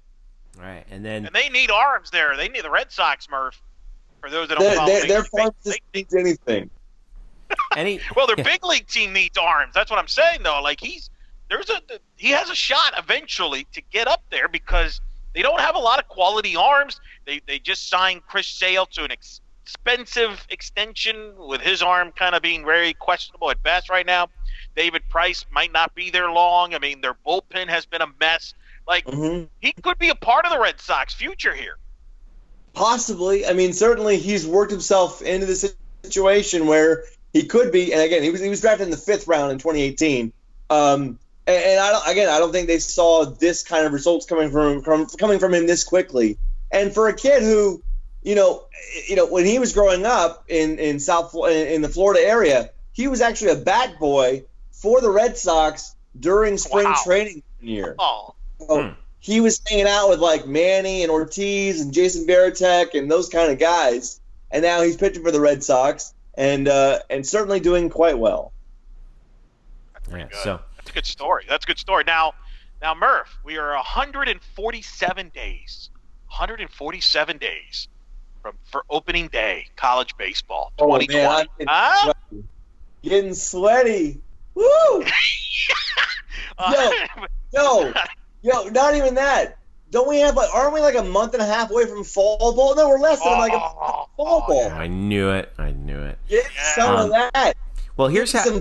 [0.60, 2.36] Right, and then and they need arms there.
[2.36, 3.62] They need the Red Sox, Murph.
[4.20, 6.70] For those that don't their, follow, their, their farm system needs anything.
[7.76, 9.74] Any, well, their big league team needs arms.
[9.74, 10.62] That's what I'm saying, though.
[10.62, 11.10] Like he's
[11.54, 15.02] there's a he has a shot eventually to get up there because
[15.36, 17.00] they don't have a lot of quality arms.
[17.26, 22.34] They they just signed Chris Sale to an ex, expensive extension with his arm kind
[22.34, 24.30] of being very questionable at best right now.
[24.76, 26.74] David Price might not be there long.
[26.74, 28.56] I mean, their bullpen has been a mess.
[28.88, 29.46] Like mm-hmm.
[29.62, 31.78] he could be a part of the Red Sox future here.
[32.74, 33.46] Possibly.
[33.46, 37.94] I mean, certainly he's worked himself into the situation where he could be.
[37.94, 40.34] And again, he was he was drafted in the fifth round in 2018.
[40.72, 44.26] Um, and, and I don't, again, I don't think they saw this kind of results
[44.26, 46.38] coming from, from coming from him this quickly.
[46.72, 47.84] And for a kid who
[48.24, 48.64] you know,
[49.08, 53.08] you know, when he was growing up in in South in the Florida area, he
[53.08, 56.96] was actually a bat boy for the Red Sox during spring wow.
[57.04, 57.96] training year.
[58.00, 58.36] Oh.
[58.60, 58.94] So hmm.
[59.20, 63.52] He was hanging out with like Manny and Ortiz and Jason Varitek and those kind
[63.52, 64.20] of guys,
[64.52, 68.52] and now he's pitching for the Red Sox and uh, and certainly doing quite well.
[70.12, 71.46] Yeah, so that's a good story.
[71.48, 72.04] That's a good story.
[72.06, 72.34] Now,
[72.82, 75.90] now Murph, we are 147 days,
[76.28, 77.88] 147 days
[78.42, 81.26] from for opening day, college baseball, 2020.
[81.26, 82.14] Oh, man, getting, huh?
[82.30, 82.44] sweaty.
[83.02, 84.22] getting sweaty.
[84.56, 84.66] Woo!
[86.72, 86.92] yo,
[87.54, 87.94] yo,
[88.42, 89.58] yo, not even that.
[89.90, 90.50] Don't we have like?
[90.54, 92.76] Aren't we like a month and a half away from fall ball?
[92.76, 94.72] No, we're less than oh, like a fall oh, ball.
[94.72, 95.54] I knew it.
[95.58, 96.18] I knew it.
[96.28, 96.76] Get yeah.
[96.76, 97.54] some um, of that.
[97.96, 98.60] Well, here's Get how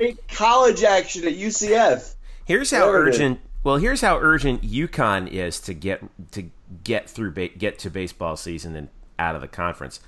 [0.00, 2.14] some college action at UCF.
[2.44, 3.40] Here's how there urgent.
[3.62, 6.50] Well, here's how urgent UConn is to get to
[6.82, 8.88] get through get to baseball season and
[9.18, 10.00] out of the conference.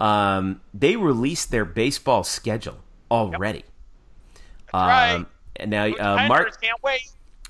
[0.00, 2.78] Um, they released their baseball schedule
[3.10, 3.58] already.
[3.58, 3.66] Yep.
[4.72, 5.26] That's um, right.
[5.56, 6.58] And now, uh, mark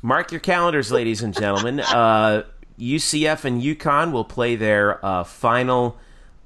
[0.03, 1.80] mark your calendars, ladies and gentlemen.
[1.80, 2.45] uh,
[2.78, 5.97] UCF and UConn will play their uh, final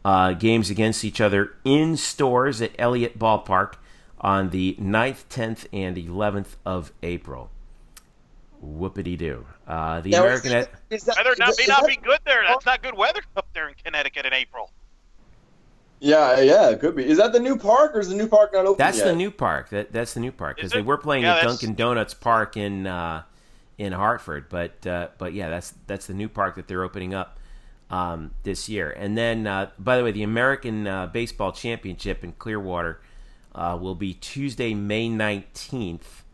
[0.04, 3.74] uh, games against each other in Storrs at Elliot Ballpark
[4.20, 7.50] on the 9th, 10th, and 11th of April.
[8.64, 9.46] Whoopity doo.
[9.66, 10.52] Uh, the now, American.
[10.52, 12.42] Is, is that, weather not, may not that, be good there.
[12.46, 14.70] That's not good weather up there in Connecticut in April.
[16.00, 17.04] Yeah, yeah, it could be.
[17.04, 19.06] Is that the new park, or is the new park not open That's yet?
[19.06, 19.70] the new park.
[19.70, 22.86] That that's the new park because they were playing yeah, at Dunkin' Donuts Park in
[22.86, 23.22] uh,
[23.78, 27.38] in Hartford, but uh, but yeah, that's that's the new park that they're opening up
[27.90, 28.90] um, this year.
[28.90, 33.00] And then, uh, by the way, the American uh, Baseball Championship in Clearwater
[33.54, 36.24] uh, will be Tuesday, May nineteenth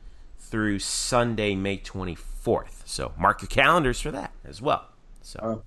[0.55, 2.83] through Sunday, May 24th.
[2.85, 4.87] So mark your calendars for that as well.
[5.21, 5.65] So,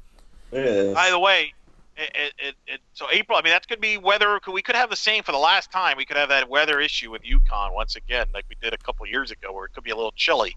[0.52, 1.54] uh, by the way,
[1.98, 3.38] it, it, it, so April.
[3.38, 4.40] I mean, that's going to be weather.
[4.52, 5.98] We could have the same for the last time.
[5.98, 9.06] We could have that weather issue with UConn once again, like we did a couple
[9.08, 10.56] years ago, where it could be a little chilly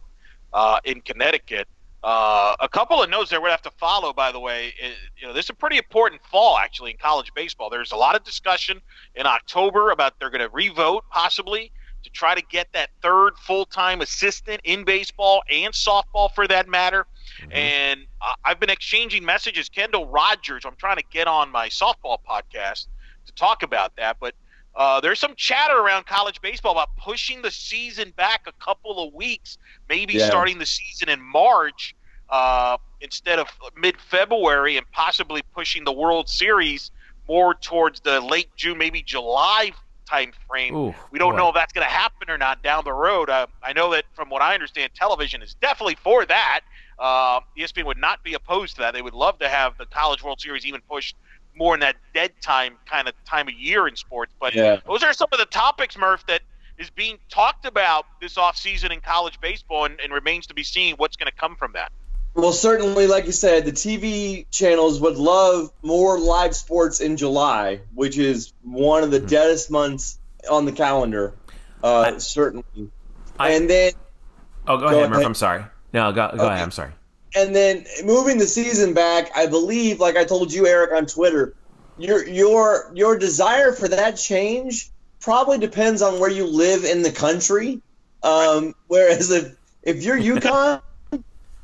[0.53, 1.67] uh, in Connecticut.
[2.03, 4.73] Uh, a couple of notes there we have to follow, by the way.
[4.81, 7.69] It, you know, this is a pretty important fall actually in college baseball.
[7.69, 8.81] There's a lot of discussion
[9.15, 11.71] in October about they're going to revote possibly
[12.03, 17.07] to try to get that third full-time assistant in baseball and softball for that matter.
[17.43, 17.53] Mm-hmm.
[17.53, 19.69] And uh, I've been exchanging messages.
[19.69, 22.87] Kendall Rogers, I'm trying to get on my softball podcast
[23.27, 24.35] to talk about that, but
[24.77, 29.13] uh, there's some chatter around college baseball about pushing the season back a couple of
[29.13, 30.27] weeks, maybe yeah.
[30.27, 31.95] starting the season in March
[32.29, 36.91] uh, instead of mid-February, and possibly pushing the World Series
[37.29, 39.73] more towards the late June, maybe July
[40.07, 40.75] time frame.
[40.75, 41.39] Ooh, we don't boy.
[41.39, 43.31] know if that's going to happen or not down the road.
[43.31, 46.61] Uh, I know that from what I understand, television is definitely for that.
[46.99, 48.93] Uh, ESPN would not be opposed to that.
[48.93, 51.17] They would love to have the College World Series even pushed
[51.61, 54.32] more in that dead time kind of time of year in sports.
[54.41, 54.81] But yeah.
[54.87, 56.41] those are some of the topics, Murph, that
[56.78, 60.95] is being talked about this offseason in college baseball, and, and remains to be seen
[60.97, 61.93] what's going to come from that.
[62.35, 67.81] Well, certainly, like you said, the TV channels would love more live sports in July,
[67.95, 69.27] which is one of the mm-hmm.
[69.27, 70.19] deadest months
[70.51, 71.35] on the calendar.
[71.82, 72.65] Uh, I, certainly.
[73.39, 73.93] I, and then.
[74.66, 75.27] Oh, go, go ahead, Murph.
[75.27, 75.65] I'm sorry.
[75.93, 76.47] No, go, go okay.
[76.47, 76.62] ahead.
[76.62, 76.93] I'm sorry.
[77.35, 81.55] And then moving the season back, I believe, like I told you, Eric, on Twitter,
[81.97, 84.90] your your your desire for that change
[85.20, 87.81] probably depends on where you live in the country.
[88.23, 90.82] Um, whereas if if you're UConn,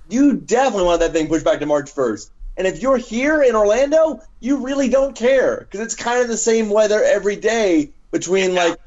[0.08, 2.30] you definitely want that thing pushed back to March 1st.
[2.56, 6.36] And if you're here in Orlando, you really don't care because it's kind of the
[6.36, 8.78] same weather every day between like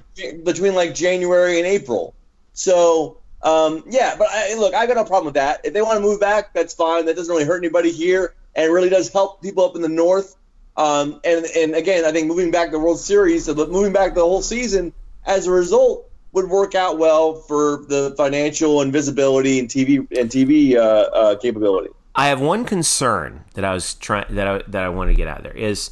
[0.44, 2.16] between like January and April.
[2.54, 5.62] So um, yeah, but I, look, I got no problem with that.
[5.64, 7.06] If they want to move back, that's fine.
[7.06, 9.90] That doesn't really hurt anybody here, and it really does help people up in the
[9.90, 10.36] north.
[10.78, 14.22] Um, and and again, I think moving back the World Series, but moving back the
[14.22, 14.94] whole season
[15.26, 20.30] as a result would work out well for the financial and visibility and TV and
[20.30, 21.90] TV uh, uh, capability.
[22.16, 25.28] I have one concern that I was trying that I that I want to get
[25.28, 25.92] out there is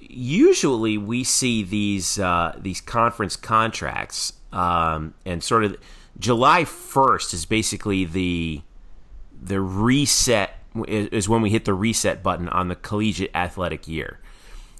[0.00, 5.76] usually we see these uh, these conference contracts um, and sort of
[6.18, 8.62] July first is basically the
[9.42, 10.58] the reset
[10.88, 14.20] is when we hit the reset button on the collegiate athletic year.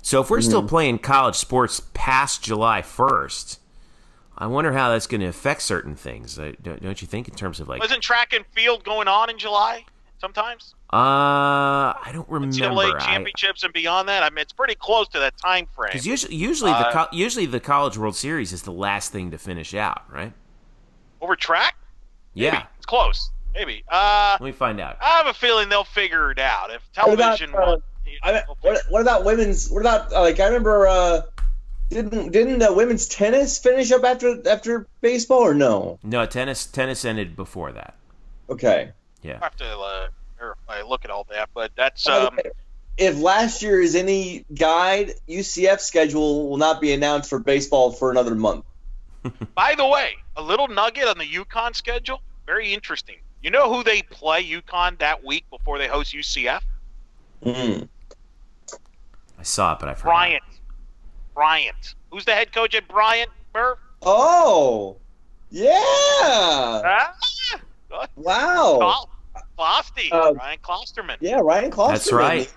[0.03, 0.49] So if we're mm-hmm.
[0.49, 3.59] still playing college sports past July 1st,
[4.37, 6.37] I wonder how that's going to affect certain things.
[6.37, 9.85] Don't you think in terms of like Wasn't track and field going on in July
[10.23, 10.75] sometimes?
[10.93, 12.55] Uh, I don't remember.
[12.57, 14.23] NCAA championships I, and beyond that.
[14.23, 15.91] I mean, it's pretty close to that time frame.
[15.93, 19.39] Because usually, usually uh, the usually the College World Series is the last thing to
[19.39, 20.33] finish out, right?
[21.21, 21.75] Over track?
[22.35, 22.65] Yeah, Maybe.
[22.79, 23.31] it's close.
[23.53, 23.85] Maybe.
[23.91, 24.97] Uh, Let me find out.
[25.03, 26.71] I have a feeling they'll figure it out.
[26.71, 27.81] If television, what about, uh,
[28.23, 29.69] I mean, what, what, about women's?
[29.69, 30.87] What about like I remember?
[30.87, 31.23] Uh,
[31.91, 35.99] didn't didn't uh, women's tennis finish up after after baseball or no?
[36.03, 37.97] No, tennis tennis ended before that.
[38.49, 38.93] Okay.
[39.23, 39.39] Yeah.
[39.41, 40.09] I have to uh,
[40.69, 42.39] I look at all that, but that's um,
[42.99, 48.11] if last year is any guide, UCF schedule will not be announced for baseball for
[48.11, 48.65] another month.
[49.55, 53.17] By the way, a little nugget on the UConn schedule, very interesting.
[53.43, 56.61] You know who they play UConn that week before they host UCF?
[57.45, 57.89] Mm.
[59.39, 60.11] I saw it, but I forgot.
[60.11, 60.43] Bryant.
[61.35, 61.95] Bryant.
[62.11, 63.79] Who's the head coach at Bryant, Murph?
[64.03, 64.97] Oh,
[65.51, 65.73] yeah.
[65.75, 67.15] Ah,
[68.17, 69.09] wow.
[69.59, 71.17] Closty, uh, Ryan Klosterman.
[71.21, 71.89] Yeah, Ryan Klosterman.
[71.91, 72.55] That's right.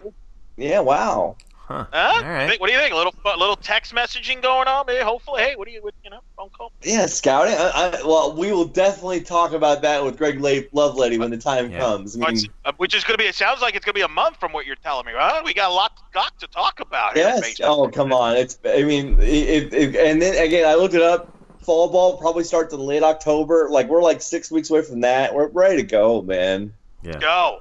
[0.58, 1.36] Yeah, wow.
[1.68, 1.86] Huh.
[1.94, 2.60] All right.
[2.60, 2.94] What do you think?
[2.94, 4.86] A little, a little text messaging going on.
[4.86, 6.72] Maybe, hopefully, hey, what do you, what, you know, phone call?
[6.84, 7.56] Yeah, scouting.
[7.56, 11.72] I, I, well, we will definitely talk about that with Greg Lovelady when the time
[11.72, 11.80] yeah.
[11.80, 12.16] comes.
[12.22, 13.28] I mean, uh, which is going to be.
[13.28, 15.14] It sounds like it's going to be a month from what you're telling me.
[15.14, 15.44] Right?
[15.44, 17.16] We got a lot, got to talk about.
[17.16, 17.60] Yes.
[17.64, 18.38] Oh, come on.
[18.38, 18.60] It's.
[18.64, 21.35] I mean, it, it, and then again, I looked it up.
[21.66, 23.68] Fall ball probably starts in late October.
[23.70, 25.34] Like we're like six weeks away from that.
[25.34, 26.74] We're ready to go, man.
[27.02, 27.20] Yeah.
[27.20, 27.60] Go.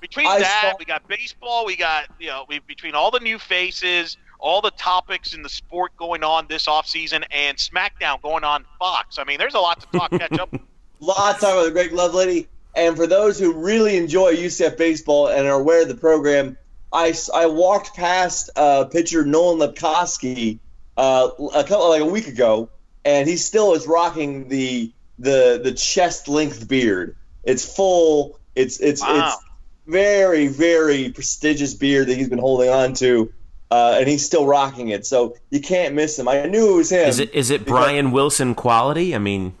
[0.00, 1.64] Between I that, saw- we got baseball.
[1.64, 5.48] We got you know, we between all the new faces, all the topics in the
[5.48, 9.18] sport going on this off season, and SmackDown going on Fox.
[9.18, 10.52] I mean, there's a lot to talk catch up.
[11.00, 12.46] Lots of talk Greg Lovelady.
[12.74, 16.56] And for those who really enjoy UCF baseball and are aware of the program,
[16.92, 20.58] I, I walked past uh, pitcher Nolan Lepkowski
[20.96, 22.68] uh, a couple like a week ago,
[23.04, 27.16] and he still is rocking the the the chest length beard.
[27.44, 28.38] It's full.
[28.54, 29.26] It's it's wow.
[29.26, 29.44] it's
[29.86, 33.32] very very prestigious beard that he's been holding on to,
[33.70, 35.06] uh, and he's still rocking it.
[35.06, 36.28] So you can't miss him.
[36.28, 37.08] I knew it was him.
[37.08, 39.14] Is it is it Brian Wilson quality?
[39.14, 39.54] I mean,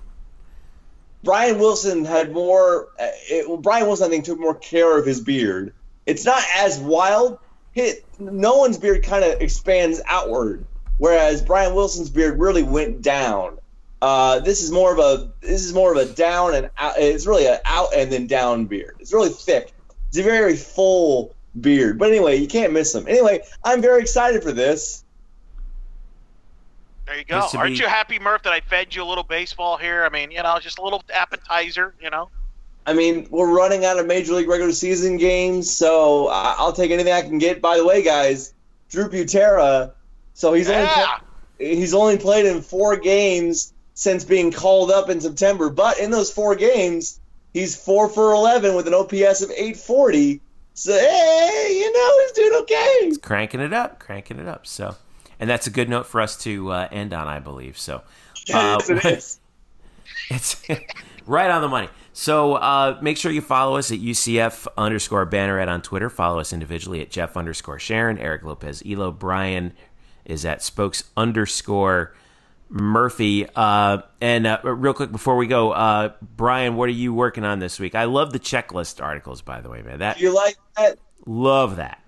[1.24, 2.88] Brian Wilson had more.
[2.98, 5.72] Uh, it, well, Brian Wilson I think took more care of his beard.
[6.06, 7.38] It's not as wild.
[7.72, 10.66] Hit no one's beard kind of expands outward,
[10.98, 13.58] whereas Brian Wilson's beard really went down.
[14.00, 16.94] Uh, this is more of a this is more of a down and out.
[16.98, 18.96] It's really an out and then down beard.
[18.98, 19.72] It's really thick.
[20.08, 21.98] It's a very full beard.
[21.98, 23.06] But anyway, you can't miss him.
[23.06, 25.04] Anyway, I'm very excited for this.
[27.06, 27.46] There you go.
[27.54, 27.80] Aren't be...
[27.80, 30.04] you happy, Murph, that I fed you a little baseball here?
[30.04, 31.94] I mean, you know, just a little appetizer.
[32.00, 32.28] You know.
[32.86, 37.12] I mean, we're running out of major league regular season games, so I'll take anything
[37.12, 37.62] I can get.
[37.62, 38.54] By the way, guys,
[38.90, 39.92] Drew Butera,
[40.42, 41.18] so he's yeah.
[41.60, 45.70] only he's only played in four games since being called up in September.
[45.70, 47.20] But in those four games,
[47.54, 50.40] he's four for 11 with an OPS of 840.
[50.74, 52.98] So, hey, you know, he's doing okay.
[53.02, 54.66] He's cranking it up, cranking it up.
[54.66, 54.96] So,
[55.38, 57.78] and that's a good note for us to uh, end on, I believe.
[57.78, 58.02] So, uh,
[58.48, 59.40] yes, it is.
[60.30, 60.60] it's
[61.24, 61.88] right on the money.
[62.14, 66.10] So uh, make sure you follow us at UCF underscore Banneret on Twitter.
[66.10, 68.18] Follow us individually at Jeff underscore Sharon.
[68.18, 69.12] Eric Lopez Elo.
[69.12, 69.72] Brian
[70.24, 72.14] is at Spokes underscore
[72.68, 73.46] Murphy.
[73.54, 77.58] Uh, and uh, real quick before we go, uh, Brian, what are you working on
[77.58, 77.94] this week?
[77.94, 79.98] I love the checklist articles, by the way, man.
[79.98, 80.98] That you like that?
[81.26, 82.02] Love that.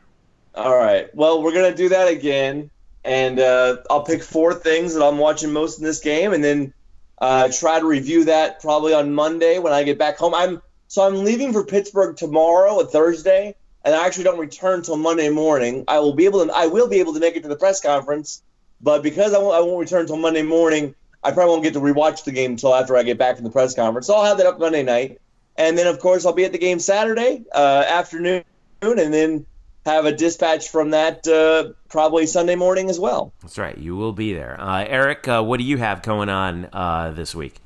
[0.54, 1.14] All right.
[1.14, 2.70] Well, we're gonna do that again,
[3.04, 6.72] and uh, I'll pick four things that I'm watching most in this game, and then
[7.18, 10.34] uh, try to review that probably on Monday when I get back home.
[10.34, 14.96] I'm so I'm leaving for Pittsburgh tomorrow, a Thursday, and I actually don't return till
[14.96, 15.84] Monday morning.
[15.88, 17.80] I will be able to I will be able to make it to the press
[17.80, 18.42] conference
[18.84, 21.80] but because I won't, I won't return until Monday morning, I probably won't get to
[21.80, 24.06] rewatch the game until after I get back from the press conference.
[24.06, 25.20] So I'll have that up Monday night,
[25.56, 28.44] and then of course I'll be at the game Saturday uh, afternoon,
[28.82, 29.46] and then
[29.86, 33.32] have a dispatch from that uh, probably Sunday morning as well.
[33.40, 34.60] That's right, you will be there.
[34.60, 37.56] Uh, Eric, uh, what do you have going on uh, this week?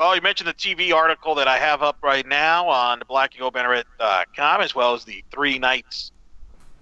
[0.00, 4.60] Oh, you mentioned the TV article that I have up right now on the blackandgoldbanneret.com,
[4.60, 6.12] uh, as well as the three Knights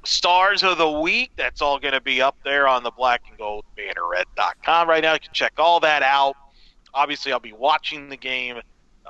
[0.05, 1.31] stars of the week.
[1.37, 5.15] That's all going to be up there on the black and gold banneret.com right now.
[5.15, 6.37] You can check all that out.
[6.93, 8.61] Obviously, I'll be watching the game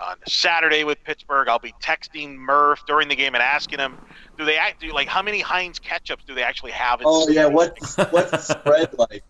[0.00, 1.48] on Saturday with Pittsburgh.
[1.48, 3.98] I'll be texting Murph during the game and asking him,
[4.38, 7.00] do they act, do like how many Heinz ketchups do they actually have?
[7.00, 9.24] In oh yeah, what's what's the spread like?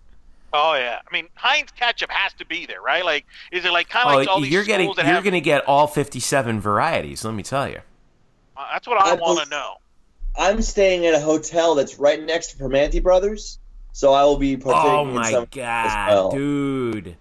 [0.56, 3.04] Oh yeah, I mean Heinz ketchup has to be there, right?
[3.04, 5.22] Like, is it like kind of oh, like all these you're getting you're have...
[5.22, 7.24] going to get all 57 varieties?
[7.24, 7.80] Let me tell you.
[8.56, 9.74] Uh, that's what I, I want to know.
[10.38, 13.58] I'm staying at a hotel that's right next to Primanti Brothers,
[13.92, 16.30] so I will be partaking oh my in some god, well.
[16.30, 17.16] dude!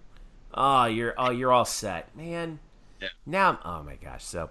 [0.54, 2.58] Oh, you're oh you're all set, man.
[3.02, 3.08] Yeah.
[3.26, 4.24] Now, oh my gosh.
[4.24, 4.50] So,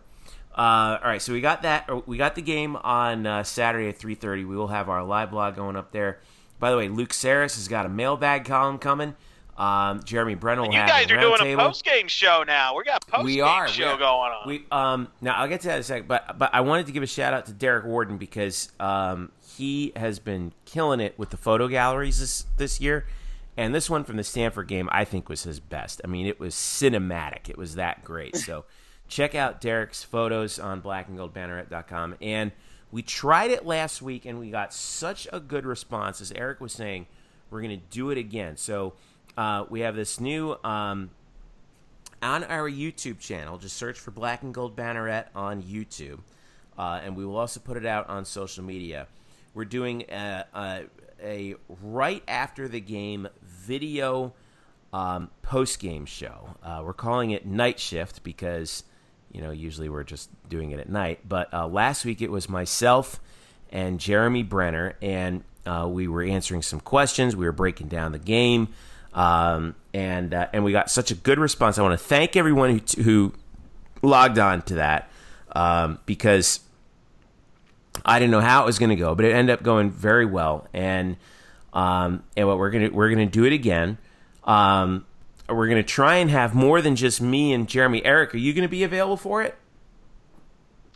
[0.55, 1.21] uh, all right.
[1.21, 2.07] So we got that.
[2.07, 4.45] We got the game on uh, Saturday at three thirty.
[4.45, 6.19] We will have our live blog going up there.
[6.59, 9.15] By the way, Luke Saris has got a mailbag column coming.
[9.57, 11.63] Um, Jeremy Brennan will you have guys are doing table.
[11.63, 12.75] a post game show now.
[12.75, 14.47] We got post game show we going on.
[14.47, 16.91] We um now I'll get to that in a second, but but I wanted to
[16.91, 21.29] give a shout out to Derek Warden because um he has been killing it with
[21.29, 23.05] the photo galleries this this year.
[23.57, 26.01] And this one from the Stanford game, I think, was his best.
[26.03, 27.47] I mean, it was cinematic.
[27.47, 28.35] It was that great.
[28.35, 28.65] So,
[29.07, 32.15] check out Derek's photos on blackandgoldbanneret.com.
[32.21, 32.51] And
[32.91, 36.21] we tried it last week, and we got such a good response.
[36.21, 37.07] As Eric was saying,
[37.49, 38.57] we're going to do it again.
[38.57, 38.93] So,
[39.37, 41.09] uh, we have this new um,
[42.21, 43.57] on our YouTube channel.
[43.57, 46.19] Just search for Black and Gold Banneret on YouTube,
[46.77, 49.07] uh, and we will also put it out on social media.
[49.53, 50.83] We're doing a, a,
[51.21, 54.33] a right after the game video
[54.93, 56.55] um, post game show.
[56.63, 58.83] Uh, we're calling it Night Shift because
[59.35, 61.19] you know usually we're just doing it at night.
[61.27, 63.19] But uh, last week it was myself
[63.69, 67.35] and Jeremy Brenner, and uh, we were answering some questions.
[67.35, 68.69] We were breaking down the game.
[69.13, 71.77] Um, and uh, and we got such a good response.
[71.77, 73.33] I want to thank everyone who, who
[74.01, 75.09] logged on to that
[75.53, 76.61] um, because
[78.05, 80.25] I didn't know how it was going to go, but it ended up going very
[80.25, 80.67] well.
[80.73, 81.17] And
[81.73, 83.97] um, and what we're gonna we're gonna do it again.
[84.45, 85.05] Um,
[85.49, 88.03] we're gonna try and have more than just me and Jeremy.
[88.03, 89.55] Eric, are you going to be available for it?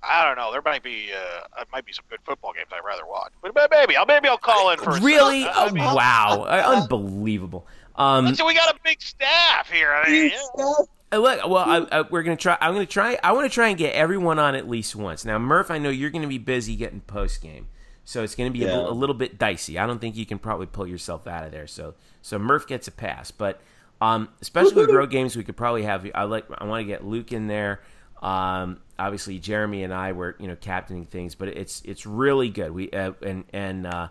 [0.02, 0.52] I don't know.
[0.52, 3.96] There might be uh, might be some good football games I'd rather watch, but maybe
[3.96, 5.46] I'll maybe I'll call in for really.
[5.46, 7.68] Oh, wow, unbelievable.
[7.96, 9.92] Um, so we got a big staff here.
[9.92, 10.74] I mean, yeah.
[11.12, 12.58] Uh, look, well, I, I, we're gonna try.
[12.62, 13.18] I'm gonna try.
[13.22, 15.26] I want to try and get everyone on at least once.
[15.26, 17.68] Now, Murph, I know you're gonna be busy getting post game,
[18.06, 18.78] so it's gonna be yeah.
[18.78, 19.78] a, a, little bit dicey.
[19.78, 21.68] I don't think you can probably pull yourself out of there.
[21.68, 23.60] So, so Murph gets a pass, but
[24.02, 26.10] um, especially with road games, we could probably have.
[26.16, 26.46] I like.
[26.58, 27.82] I want to get Luke in there.
[28.22, 32.72] Um, obviously, Jeremy and I were you know captaining things, but it's it's really good.
[32.72, 34.08] We uh, and and uh,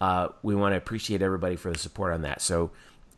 [0.00, 2.40] uh, we want to appreciate everybody for the support on that.
[2.40, 2.70] So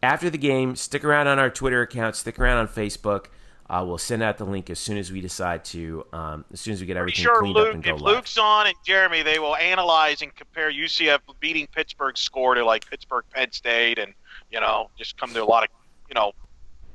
[0.02, 3.26] after the game, stick around on our Twitter account, stick around on Facebook.
[3.70, 6.72] Uh, we'll send out the link as soon as we decide to, um, as soon
[6.72, 8.16] as we get everything sure cleaned Luke, up and go if live.
[8.16, 12.88] Luke's on and Jeremy, they will analyze and compare UCF beating Pittsburgh's score to like
[12.88, 14.14] Pittsburgh Penn State, and
[14.50, 15.68] you know, just come to a lot of
[16.08, 16.32] you know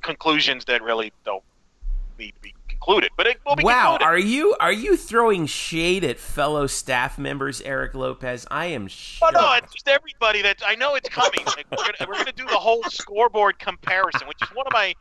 [0.01, 1.43] conclusions that really don't
[2.19, 3.11] need to be concluded.
[3.17, 4.05] But it will be wow, concluded.
[4.05, 8.45] are you are you throwing shade at fellow staff members, Eric Lopez?
[8.51, 8.87] I am.
[8.87, 9.35] Shocked.
[9.35, 11.45] Oh no, it's just everybody that I know it's coming.
[11.45, 14.93] Like, we're, gonna, we're gonna do the whole scoreboard comparison, which is one of my.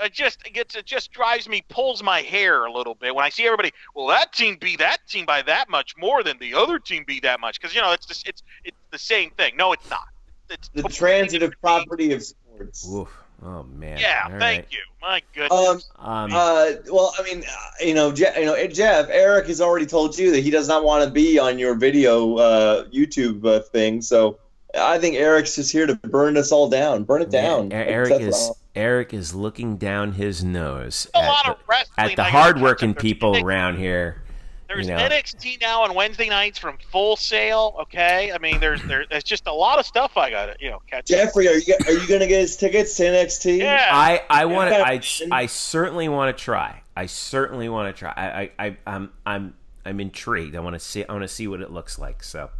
[0.00, 3.24] It just it gets it just drives me pulls my hair a little bit when
[3.24, 3.72] I see everybody.
[3.96, 7.24] Well, that team beat that team by that much more than the other team beat
[7.24, 9.56] that much because you know it's just it's it's the same thing.
[9.56, 10.06] No, it's not.
[10.50, 12.88] It's the transitive property of sports.
[12.88, 13.08] Oof.
[13.42, 13.98] Oh man!
[13.98, 14.66] Yeah, All thank right.
[14.70, 14.78] you.
[15.00, 15.88] My goodness.
[15.98, 19.60] Um, um, uh, well, I mean, uh, you know, Je- you know, Jeff, Eric has
[19.60, 23.44] already told you that he does not want to be on your video uh, YouTube
[23.46, 24.02] uh, thing.
[24.02, 24.38] So
[24.76, 27.70] I think Eric's just here to burn us all down, burn it down.
[27.70, 33.36] Yeah, Eric is Eric is looking down his nose at the, at the hardworking people
[33.36, 34.22] around here.
[34.68, 35.14] There's there's you know.
[35.14, 37.74] NXT now on Wednesday nights from Full Sail.
[37.82, 40.70] Okay, I mean there's there, there's just a lot of stuff I got to you
[40.70, 41.00] know catch.
[41.00, 43.58] up Jeffrey, are you are you gonna get his tickets to NXT?
[43.58, 43.88] Yeah.
[43.90, 44.86] I I want to.
[44.86, 45.00] I
[45.32, 46.82] I certainly want to try.
[46.96, 48.12] I certainly want to try.
[48.16, 49.54] I I I I'm I'm
[49.84, 50.54] I'm intrigued.
[50.54, 51.04] I want to see.
[51.08, 52.22] I want to see what it looks like.
[52.22, 52.50] So.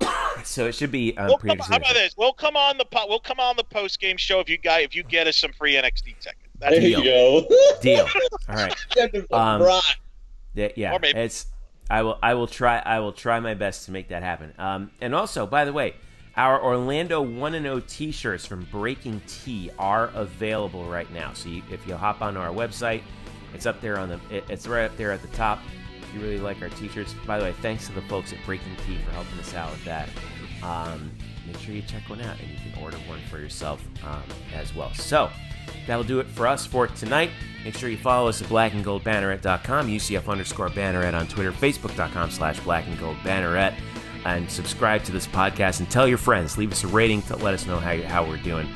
[0.44, 2.14] So it should be um, We'll pretty come, how about this?
[2.16, 4.80] We'll come on the po- we'll come on the post game show if you guy
[4.80, 6.36] if you get us some free NXT tickets.
[6.58, 7.00] That's There Deal.
[7.00, 7.46] you go.
[7.82, 8.08] Deal.
[8.48, 8.74] All right.
[9.30, 9.62] Um,
[10.56, 10.74] right.
[10.76, 10.96] Yeah, yeah.
[10.96, 11.46] Or maybe- It's
[11.90, 14.52] I will I will try I will try my best to make that happen.
[14.58, 15.94] Um, and also, by the way,
[16.36, 21.32] our Orlando one and zero T-shirts from BreakingT are available right now.
[21.34, 23.02] So you, if you hop onto our website,
[23.52, 25.58] it's up there on the it, it's right up there at the top.
[26.00, 28.74] If you really like our T-shirts, by the way, thanks to the folks at Breaking
[28.86, 30.08] Tea for helping us out with that.
[30.62, 31.10] Um,
[31.52, 34.22] make sure you check one out, and you can order one for yourself um,
[34.54, 34.92] as well.
[34.94, 35.30] So.
[35.86, 37.30] That'll do it for us for tonight.
[37.64, 43.74] Make sure you follow us at blackandgoldbanneret.com, UCF underscore banneret on Twitter, facebook.com slash blackandgoldbanneret,
[44.24, 46.58] and subscribe to this podcast and tell your friends.
[46.58, 48.66] Leave us a rating to let us know how, how we're doing.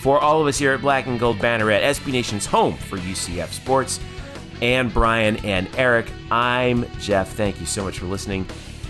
[0.00, 3.48] For all of us here at Black and Gold Banneret, SB Nation's home for UCF
[3.48, 4.00] sports,
[4.62, 7.34] and Brian and Eric, I'm Jeff.
[7.34, 8.46] Thank you so much for listening.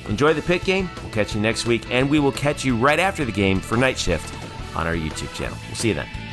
[0.08, 0.88] Enjoy the pit game.
[1.02, 3.76] We'll catch you next week, and we will catch you right after the game for
[3.76, 4.32] Night Shift
[4.76, 5.56] on our YouTube channel.
[5.68, 6.25] We'll see you then.